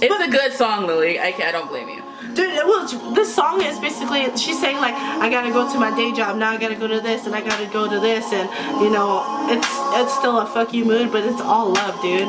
It 0.02 0.10
was 0.10 0.28
a 0.28 0.32
good 0.32 0.54
song, 0.54 0.88
Lily. 0.88 1.20
I, 1.20 1.32
ca- 1.34 1.48
I 1.48 1.52
don't 1.52 1.68
blame 1.70 1.88
you. 1.90 2.02
Dude, 2.34 2.56
well, 2.66 2.88
this 3.14 3.34
song 3.36 3.62
is 3.62 3.78
basically 3.80 4.26
she's 4.38 4.60
saying 4.60 4.78
like 4.78 4.96
I 4.96 5.30
gotta 5.30 5.52
go 5.52 5.72
to 5.72 5.78
my 5.80 5.96
day 5.96 6.12
job 6.14 6.38
now. 6.38 6.52
I 6.52 6.58
gotta 6.58 6.76
go 6.76 6.88
to 6.88 7.00
this 7.02 7.26
and 7.28 7.36
I 7.36 7.42
gotta 7.42 7.68
go 7.72 7.88
to 7.90 8.00
this 8.00 8.32
and 8.34 8.50
you 8.82 8.90
know 8.90 9.22
it's 9.52 9.68
it's 10.02 10.14
still 10.18 10.40
a 10.40 10.46
fuck 10.48 10.74
you 10.74 10.86
mood, 10.86 11.12
but 11.12 11.24
it's 11.26 11.42
all 11.42 11.74
love, 11.74 12.02
dude. 12.02 12.28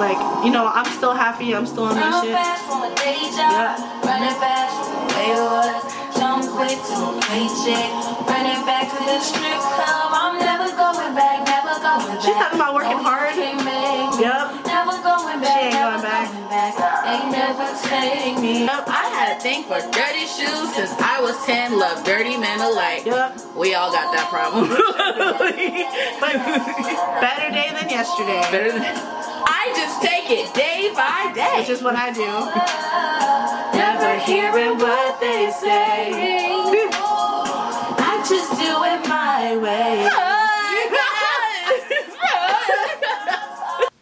Like 0.00 0.18
you 0.44 0.50
know 0.50 0.66
I'm 0.66 0.90
still 0.96 1.12
happy. 1.14 1.54
I'm 1.54 1.66
still 1.66 1.84
on 1.84 1.94
my 1.96 2.00
Run 2.10 2.24
shit. 2.24 2.34
fast 2.34 2.64
back. 12.72 12.82
She's 12.82 12.86
working 12.86 13.02
hard. 13.04 13.34
you 13.36 13.56
can. 13.64 14.20
Yep. 14.20 14.66
Never 14.66 14.94
going 15.02 15.40
back, 15.40 15.62
ain't 15.62 15.74
never 15.74 15.98
going 15.98 16.02
back. 16.02 16.28
going 16.30 16.48
back. 16.50 16.72
They 17.04 17.18
never 17.30 17.66
take 17.82 18.38
me. 18.40 18.64
Yep. 18.64 18.84
I 18.88 19.04
had 19.14 19.36
a 19.36 19.40
thing 19.40 19.64
for 19.64 19.80
dirty 19.90 20.26
shoes 20.26 20.74
since 20.74 20.92
I 21.00 21.20
was 21.20 21.36
10. 21.46 21.78
Love 21.78 22.04
dirty 22.04 22.36
men 22.36 22.60
alike. 22.60 23.04
Yep. 23.06 23.40
We 23.56 23.74
all 23.74 23.90
got 23.92 24.12
that 24.14 24.28
problem. 24.30 24.68
But 24.70 26.34
better 27.20 27.50
day 27.50 27.70
than 27.74 27.88
yesterday, 27.90 28.40
Better 28.50 28.72
than 28.72 28.82
I 28.84 29.72
just 29.74 30.00
take 30.02 30.30
it 30.30 30.52
day 30.54 30.90
by 30.94 31.32
day. 31.34 31.60
which 31.60 31.68
is 31.70 31.82
what 31.82 31.96
I 31.96 32.12
do. 32.12 32.30
Never 33.76 34.18
hearing 34.24 34.78
what 34.78 35.20
they 35.20 35.50
say. 35.50 36.12
I 38.02 38.24
just 38.28 38.50
do 38.52 38.84
it 38.84 39.08
my 39.08 39.56
way. 39.56 40.29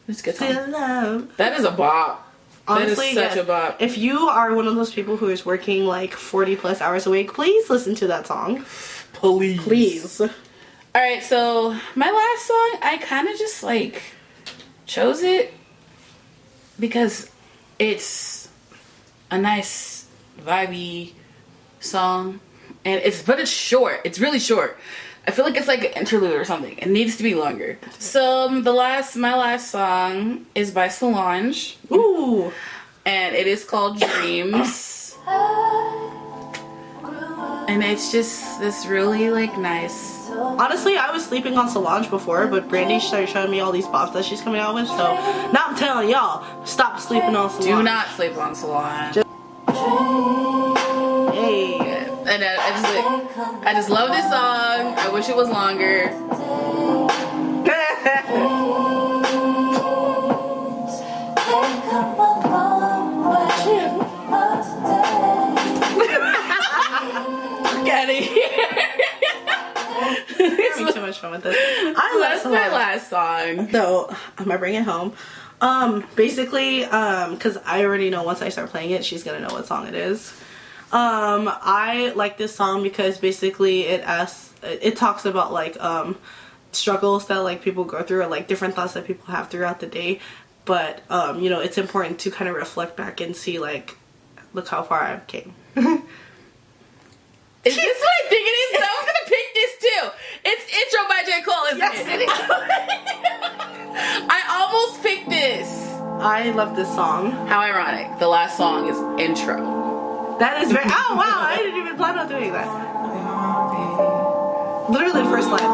Let's 0.09 0.22
get 0.22 0.36
some. 0.36 0.50
Still 0.50 0.70
love. 0.70 1.36
That 1.36 1.59
is 1.59 1.64
a 1.64 1.70
bop. 1.70 2.24
Honestly, 2.66 3.14
that 3.14 3.26
is 3.26 3.28
such 3.28 3.36
yes. 3.36 3.44
a 3.44 3.44
bop. 3.44 3.80
If 3.80 3.96
you 3.96 4.18
are 4.18 4.54
one 4.54 4.66
of 4.66 4.74
those 4.74 4.92
people 4.92 5.16
who 5.16 5.28
is 5.28 5.46
working 5.46 5.84
like 5.84 6.14
40 6.14 6.56
plus 6.56 6.80
hours 6.80 7.06
a 7.06 7.11
week, 7.11 7.32
please 7.32 7.70
listen 7.70 7.94
to 7.96 8.06
that 8.09 8.26
song. 8.26 8.64
Please. 9.12 9.61
Please. 9.61 10.20
All 10.20 10.30
right, 10.94 11.22
so 11.22 11.76
my 11.94 12.11
last 12.11 12.46
song, 12.46 12.80
I 12.82 12.98
kind 13.00 13.28
of 13.28 13.38
just 13.38 13.62
like 13.62 14.02
chose 14.86 15.22
it 15.22 15.52
because 16.80 17.30
it's 17.78 18.48
a 19.30 19.38
nice 19.38 20.06
vibey 20.40 21.12
song 21.80 22.40
and 22.84 23.00
it's 23.04 23.22
but 23.22 23.38
it's 23.38 23.50
short 23.50 24.00
it's 24.04 24.18
really 24.18 24.38
short 24.38 24.78
i 25.29 25.31
feel 25.31 25.45
like 25.45 25.57
it's 25.57 25.68
like 25.68 25.85
an 25.85 25.93
interlude 25.93 26.33
or 26.33 26.45
something 26.45 26.76
it 26.79 26.89
needs 26.89 27.16
to 27.16 27.22
be 27.22 27.35
longer 27.35 27.79
so 27.99 28.49
um, 28.49 28.64
the 28.64 28.72
last 28.72 29.14
my 29.14 29.37
last 29.37 29.70
song 29.70 30.47
is 30.55 30.70
by 30.70 30.89
solange 30.89 31.76
Ooh. 31.93 32.51
and 33.05 33.37
it 33.37 33.47
is 33.47 33.64
called 33.64 34.01
dreams 34.01 35.16
and 37.68 37.85
it's 37.85 38.11
just 38.11 38.59
this 38.59 38.87
really 38.87 39.31
like 39.31 39.57
nice 39.59 40.18
Honestly, 40.39 40.97
I 40.97 41.11
was 41.11 41.24
sleeping 41.24 41.57
on 41.57 41.68
Solange 41.68 42.11
before, 42.11 42.47
but 42.47 42.68
Brandy 42.68 43.01
started 43.01 43.29
showing 43.29 43.51
me 43.51 43.61
all 43.61 43.72
these 43.72 43.87
bops 43.87 44.12
that 44.12 44.24
she's 44.24 44.41
coming 44.41 44.61
out 44.61 44.74
with. 44.74 44.87
So 44.87 45.14
now 45.53 45.64
I'm 45.66 45.76
telling 45.76 46.11
y'all, 46.11 46.45
stop 46.64 47.01
sleeping 47.01 47.35
on 47.35 47.51
Solange. 47.51 47.64
do 47.64 47.83
not 47.83 48.09
sleep 48.09 48.37
on 48.37 48.55
solange 48.55 49.16
Hey. 49.68 50.57
And 52.29 52.45
I, 52.45 52.57
I 52.57 52.70
just 52.70 52.85
like, 52.85 53.66
I 53.66 53.72
just 53.74 53.91
love 53.91 54.11
this 54.11 54.24
song. 54.24 54.95
I 54.99 55.09
wish 55.12 55.29
it 55.29 55.37
was 55.37 55.49
longer. 55.49 56.09
Having 70.79 70.93
too 70.93 71.01
much 71.01 71.18
fun 71.18 71.33
with 71.33 71.43
this. 71.43 71.57
I 71.57 72.18
love 72.20 72.43
That's 72.43 72.45
my 72.45 72.68
last 72.68 73.11
song. 73.11 73.70
So 73.72 74.14
I'm 74.37 74.45
gonna 74.45 74.59
bring 74.59 74.74
it 74.74 74.85
home. 74.85 75.14
Um, 75.61 76.07
basically, 76.14 76.85
um, 76.85 77.35
because 77.35 77.57
I 77.64 77.85
already 77.85 78.11
know 78.11 78.22
once 78.22 78.43
I 78.43 78.49
start 78.49 78.70
playing 78.70 78.91
it, 78.91 79.05
she's 79.05 79.24
gonna 79.24 79.41
know 79.41 79.53
what 79.53 79.66
song 79.66 79.87
it 79.89 79.95
is. 79.95 80.38
Um, 80.91 81.51
I 81.53 82.12
like 82.16 82.39
this 82.39 82.55
song 82.55 82.82
because 82.82 83.18
basically 83.18 83.82
it 83.82 84.01
asks, 84.03 84.55
it 84.62 84.97
talks 84.97 85.26
about 85.26 85.53
like 85.53 85.78
um 85.82 86.16
struggles 86.72 87.26
that 87.28 87.36
like 87.39 87.62
people 87.62 87.84
go 87.84 88.03
through 88.03 88.22
or 88.22 88.26
like 88.26 88.49
different 88.49 88.74
thoughts 88.74 88.95
that 88.95 89.07
people 89.07 89.26
have 89.26 89.49
throughout 89.51 89.80
the 89.80 89.86
day. 89.86 90.20
But 90.64 91.03
um, 91.11 91.41
you 91.41 91.51
know, 91.51 91.61
it's 91.61 91.76
important 91.78 92.18
to 92.20 92.30
kind 92.30 92.49
of 92.49 92.57
reflect 92.57 92.97
back 92.97 93.20
and 93.20 93.36
see 93.36 93.59
like, 93.59 93.97
look 94.55 94.66
how 94.68 94.82
far 94.82 95.03
I've 95.03 95.26
came. 95.26 95.53
Is 95.76 95.84
this 97.74 98.01
what 98.01 98.12
I 98.24 98.28
think 98.28 98.47
it 98.47 98.51
is? 98.51 98.80
I 98.80 98.95
was 98.97 99.05
gonna 99.07 99.26
pick 99.26 99.55
this 99.55 99.72
too. 99.80 100.11
It's 100.45 100.64
intro 100.72 101.07
by 101.09 101.22
J. 101.26 101.43
Cole, 101.43 101.64
isn't 101.66 101.78
Yes, 101.78 102.01
it? 102.01 102.09
it 102.09 102.20
is. 102.22 102.30
I 104.30 104.43
almost 104.61 105.03
picked 105.03 105.28
this. 105.28 105.68
I 106.20 106.51
love 106.53 106.76
this 106.76 106.89
song. 106.95 107.32
How 107.47 107.61
ironic. 107.61 108.18
The 108.20 108.28
last 108.28 108.57
song 108.57 108.89
is 108.89 108.97
intro. 109.20 109.86
That 110.39 110.62
is 110.62 110.70
very. 110.72 110.84
Oh 110.86 111.14
wow! 111.16 111.47
I 111.51 111.57
didn't 111.59 111.80
even 111.80 111.97
plan 111.97 112.18
on 112.18 112.28
doing 112.28 112.53
that. 112.53 112.68
Literally 114.89 115.22
the 115.22 115.28
first 115.30 115.49
line. 115.49 115.68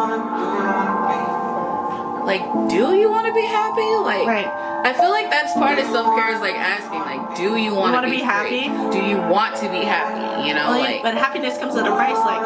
Like, 2.25 2.41
do 2.71 2.97
you 2.97 3.11
want 3.11 3.27
to 3.27 3.35
be 3.35 3.45
happy? 3.45 3.85
Like, 4.01 4.27
Right. 4.27 4.49
I 4.85 4.93
feel 4.95 5.11
like 5.11 5.31
that's 5.31 5.53
part 5.53 5.79
of 5.79 5.85
self 5.87 6.17
care 6.17 6.35
is 6.35 6.41
like 6.41 6.57
asking, 6.57 7.01
like, 7.01 7.37
do 7.37 7.57
you 7.57 7.75
want 7.75 7.95
to 8.03 8.11
be, 8.11 8.17
be 8.19 8.23
happy? 8.23 8.65
Do 8.91 9.05
you 9.05 9.19
want 9.19 9.57
to 9.57 9.69
be 9.69 9.85
happy? 9.85 10.49
You 10.49 10.55
know, 10.55 10.71
Like, 10.71 10.81
like, 10.81 11.03
but 11.03 11.15
happiness 11.15 11.59
comes 11.59 11.77
at 11.77 11.87
a 11.87 11.93
price. 11.95 12.17
Like, 12.17 12.41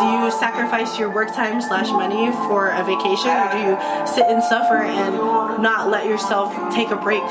do 0.00 0.06
you 0.12 0.30
sacrifice 0.30 0.98
your 0.98 1.08
work 1.10 1.34
time 1.34 1.60
slash 1.62 1.88
money 1.90 2.32
for 2.48 2.68
a 2.68 2.84
vacation, 2.84 3.32
or 3.32 3.48
do 3.52 3.58
you 3.64 3.74
sit 4.06 4.28
and 4.28 4.42
suffer 4.44 4.76
and 4.84 5.16
not 5.62 5.88
let 5.88 6.04
yourself 6.06 6.52
take 6.74 6.90
a 6.90 6.96
break 6.96 7.22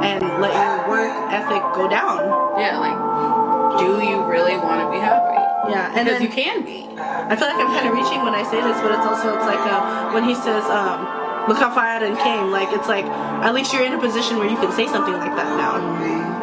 and 0.00 0.24
let 0.40 0.52
your 0.56 0.88
work 0.88 1.12
ethic 1.32 1.62
go 1.76 1.88
down? 1.88 2.24
yeah, 2.60 2.78
like, 2.80 3.43
do 3.78 4.04
you 4.04 4.24
really 4.24 4.56
want 4.56 4.80
to 4.80 4.88
be 4.90 4.98
happy? 4.98 5.40
Yeah, 5.70 5.92
and 5.96 6.04
Because 6.04 6.20
then 6.20 6.22
you 6.22 6.28
can 6.28 6.64
be. 6.64 6.84
I 7.00 7.34
feel 7.36 7.48
like 7.48 7.56
I'm 7.56 7.72
kind 7.72 7.88
of 7.88 7.94
reaching 7.94 8.20
when 8.22 8.34
I 8.34 8.44
say 8.44 8.60
this, 8.60 8.76
but 8.80 8.92
it's 8.92 9.06
also 9.06 9.34
it's 9.34 9.48
like 9.48 9.64
uh, 9.64 10.12
when 10.12 10.24
he 10.24 10.34
says, 10.34 10.64
um, 10.68 11.08
"Look 11.48 11.56
how 11.56 11.72
far 11.72 11.84
I 11.84 11.98
came." 12.22 12.52
Like 12.52 12.68
it's 12.72 12.88
like 12.88 13.06
at 13.06 13.54
least 13.54 13.72
you're 13.72 13.84
in 13.84 13.94
a 13.94 14.00
position 14.00 14.36
where 14.36 14.48
you 14.48 14.56
can 14.56 14.70
say 14.72 14.86
something 14.86 15.14
like 15.14 15.34
that 15.34 15.56
now. 15.56 15.80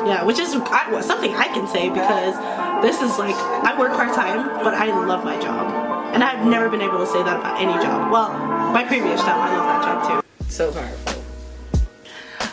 Yeah, 0.06 0.24
which 0.24 0.40
is 0.40 0.56
I, 0.56 1.02
something 1.02 1.34
I 1.36 1.48
can 1.54 1.68
say 1.68 1.90
because 1.90 2.34
this 2.82 3.02
is 3.02 3.20
like 3.20 3.38
I 3.62 3.78
work 3.78 3.94
part 3.94 4.14
time, 4.16 4.64
but 4.64 4.74
I 4.74 4.90
love 4.90 5.24
my 5.24 5.40
job, 5.40 5.70
and 6.14 6.24
I've 6.24 6.46
never 6.48 6.70
been 6.70 6.82
able 6.82 6.98
to 6.98 7.08
say 7.08 7.22
that 7.22 7.40
about 7.40 7.62
any 7.62 7.74
job. 7.84 8.12
Well, 8.12 8.34
my 8.74 8.84
previous 8.84 9.22
job, 9.22 9.38
I 9.38 9.56
love 9.56 9.68
that 9.70 9.82
job 9.86 10.24
too. 10.24 10.50
So 10.50 10.72
powerful. 10.74 11.22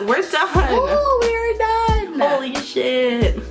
We're 0.05 0.21
done. 0.21 0.49
Oh, 0.71 1.19
we 1.25 1.33
are 1.35 1.57
done. 1.57 2.19
Holy 2.19 2.55
shit! 2.63 3.41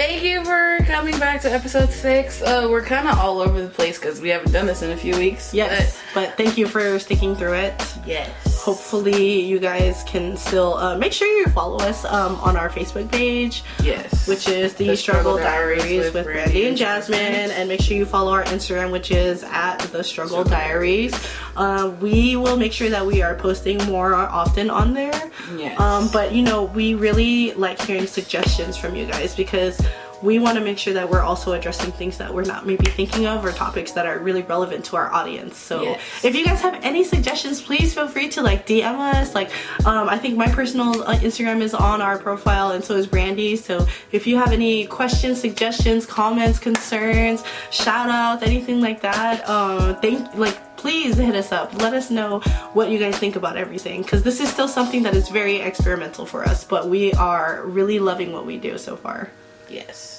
Thank 0.00 0.22
you 0.22 0.42
for 0.46 0.78
coming 0.86 1.18
back 1.18 1.42
to 1.42 1.52
episode 1.52 1.90
six. 1.90 2.40
Uh, 2.40 2.68
we're 2.70 2.80
kind 2.80 3.06
of 3.06 3.18
all 3.18 3.38
over 3.38 3.60
the 3.60 3.68
place 3.68 3.98
because 3.98 4.18
we 4.18 4.30
haven't 4.30 4.50
done 4.50 4.64
this 4.64 4.80
in 4.80 4.92
a 4.92 4.96
few 4.96 5.14
weeks. 5.14 5.52
Yes, 5.52 6.00
but 6.14 6.38
thank 6.38 6.56
you 6.56 6.66
for 6.66 6.98
sticking 6.98 7.36
through 7.36 7.52
it. 7.52 7.74
yes. 8.06 8.49
Hopefully 8.64 9.40
you 9.40 9.58
guys 9.58 10.02
can 10.06 10.36
still 10.36 10.74
uh, 10.74 10.96
make 10.96 11.12
sure 11.14 11.26
you 11.38 11.46
follow 11.46 11.78
us 11.78 12.04
um, 12.04 12.36
on 12.36 12.56
our 12.56 12.68
facebook 12.68 13.10
page 13.10 13.62
Yes. 13.82 14.28
which 14.28 14.46
is 14.48 14.74
the, 14.74 14.86
The 14.88 14.96
struggle, 14.96 15.36
Struggle 15.36 15.36
diaries, 15.38 15.82
Diaries 15.82 16.04
with, 16.04 16.14
with 16.14 16.24
brandy 16.26 16.66
and 16.66 16.76
Jasmine. 16.76 17.50
and 17.52 17.68
make 17.68 17.80
sure 17.80 17.96
you 17.96 18.04
follow 18.04 18.32
our 18.32 18.44
instagram 18.44 18.90
which 18.92 19.10
is 19.10 19.42
at 19.44 19.78
the 19.92 20.04
struggle 20.04 20.44
diaries 20.44 21.14
uh, 21.56 21.90
we 22.00 22.36
will 22.36 22.58
make 22.58 22.72
sure 22.72 22.90
that 22.90 23.04
we 23.04 23.22
are 23.22 23.34
posting 23.34 23.78
more 23.84 24.14
often 24.14 24.68
on 24.68 24.92
there 24.92 25.30
Yes. 25.56 25.80
um, 25.80 26.10
but 26.12 26.32
you 26.34 26.42
know 26.42 26.64
we 26.64 26.94
really 26.94 27.52
like 27.54 27.80
hearing 27.80 28.06
suggestions 28.06 28.76
from 28.76 28.94
you 28.94 29.06
guys 29.06 29.34
because 29.34 29.80
we 30.22 30.38
want 30.38 30.58
to 30.58 30.64
make 30.64 30.78
sure 30.78 30.92
that 30.94 31.08
we're 31.08 31.22
also 31.22 31.52
addressing 31.52 31.92
things 31.92 32.18
that 32.18 32.32
we're 32.32 32.44
not 32.44 32.66
maybe 32.66 32.86
thinking 32.86 33.26
of 33.26 33.44
or 33.44 33.52
topics 33.52 33.92
that 33.92 34.06
are 34.06 34.18
really 34.18 34.42
relevant 34.42 34.84
to 34.86 34.96
our 34.96 35.10
audience. 35.12 35.56
So 35.56 35.82
Yes. 35.82 36.00
if 36.24 36.34
you 36.34 36.44
guys 36.44 36.60
have 36.60 36.78
any 36.82 37.04
suggestions 37.04 37.60
please 37.62 37.94
feel 37.94 38.08
free 38.08 38.28
to 38.30 38.42
like 38.42 38.66
dm 38.66 38.98
us. 38.98 39.34
Like 39.34 39.50
um, 39.86 40.08
i 40.08 40.18
think 40.18 40.36
my 40.36 40.48
personal 40.48 41.02
uh, 41.04 41.16
instagram 41.16 41.60
is 41.60 41.74
on 41.74 42.02
our 42.02 42.18
profile 42.18 42.72
and 42.72 42.82
so 42.84 42.94
is 42.96 43.06
brandy 43.06 43.56
so 43.56 43.86
if 44.12 44.26
you 44.26 44.36
have 44.36 44.52
any 44.52 44.86
questions 44.86 45.40
suggestions 45.40 46.06
comments 46.06 46.58
concerns 46.58 47.42
shout 47.70 48.08
outs 48.10 48.42
anything 48.42 48.80
like 48.80 49.00
that 49.00 49.48
um, 49.48 49.96
thank 50.00 50.34
like 50.34 50.56
please 50.76 51.18
hit 51.18 51.34
us 51.34 51.52
up. 51.52 51.74
Let 51.82 51.92
us 51.92 52.10
know 52.10 52.40
what 52.72 52.88
you 52.90 52.98
guys 52.98 53.18
think 53.18 53.36
about 53.36 53.58
everything 53.58 54.00
because 54.00 54.22
this 54.22 54.40
is 54.40 54.48
still 54.50 54.66
something 54.66 55.02
that 55.02 55.14
is 55.14 55.28
very 55.28 55.56
experimental 55.60 56.24
for 56.24 56.42
us 56.42 56.64
but 56.64 56.88
we 56.88 57.12
are 57.12 57.62
really 57.66 57.98
loving 57.98 58.32
what 58.32 58.46
we 58.46 58.56
do 58.56 58.78
so 58.78 58.96
far. 58.96 59.28
Yes. 59.68 60.09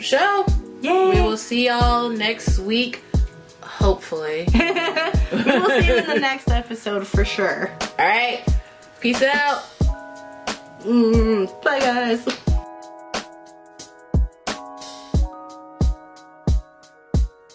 Sure. 0.00 0.44
yay 0.80 1.10
We 1.14 1.20
will 1.20 1.36
see 1.36 1.66
y'all 1.66 2.08
next 2.08 2.58
week. 2.58 3.02
Hopefully. 3.60 4.48
we 4.52 4.58
will 4.58 5.68
see 5.80 5.86
you 5.86 5.96
in 5.96 6.06
the 6.06 6.18
next 6.20 6.48
episode 6.50 7.06
for 7.06 7.24
sure 7.24 7.70
All 7.98 8.06
right. 8.06 8.42
Peace 9.00 9.22
out. 9.22 9.62
mm, 10.82 11.62
bye 11.62 11.78
guys 11.80 12.24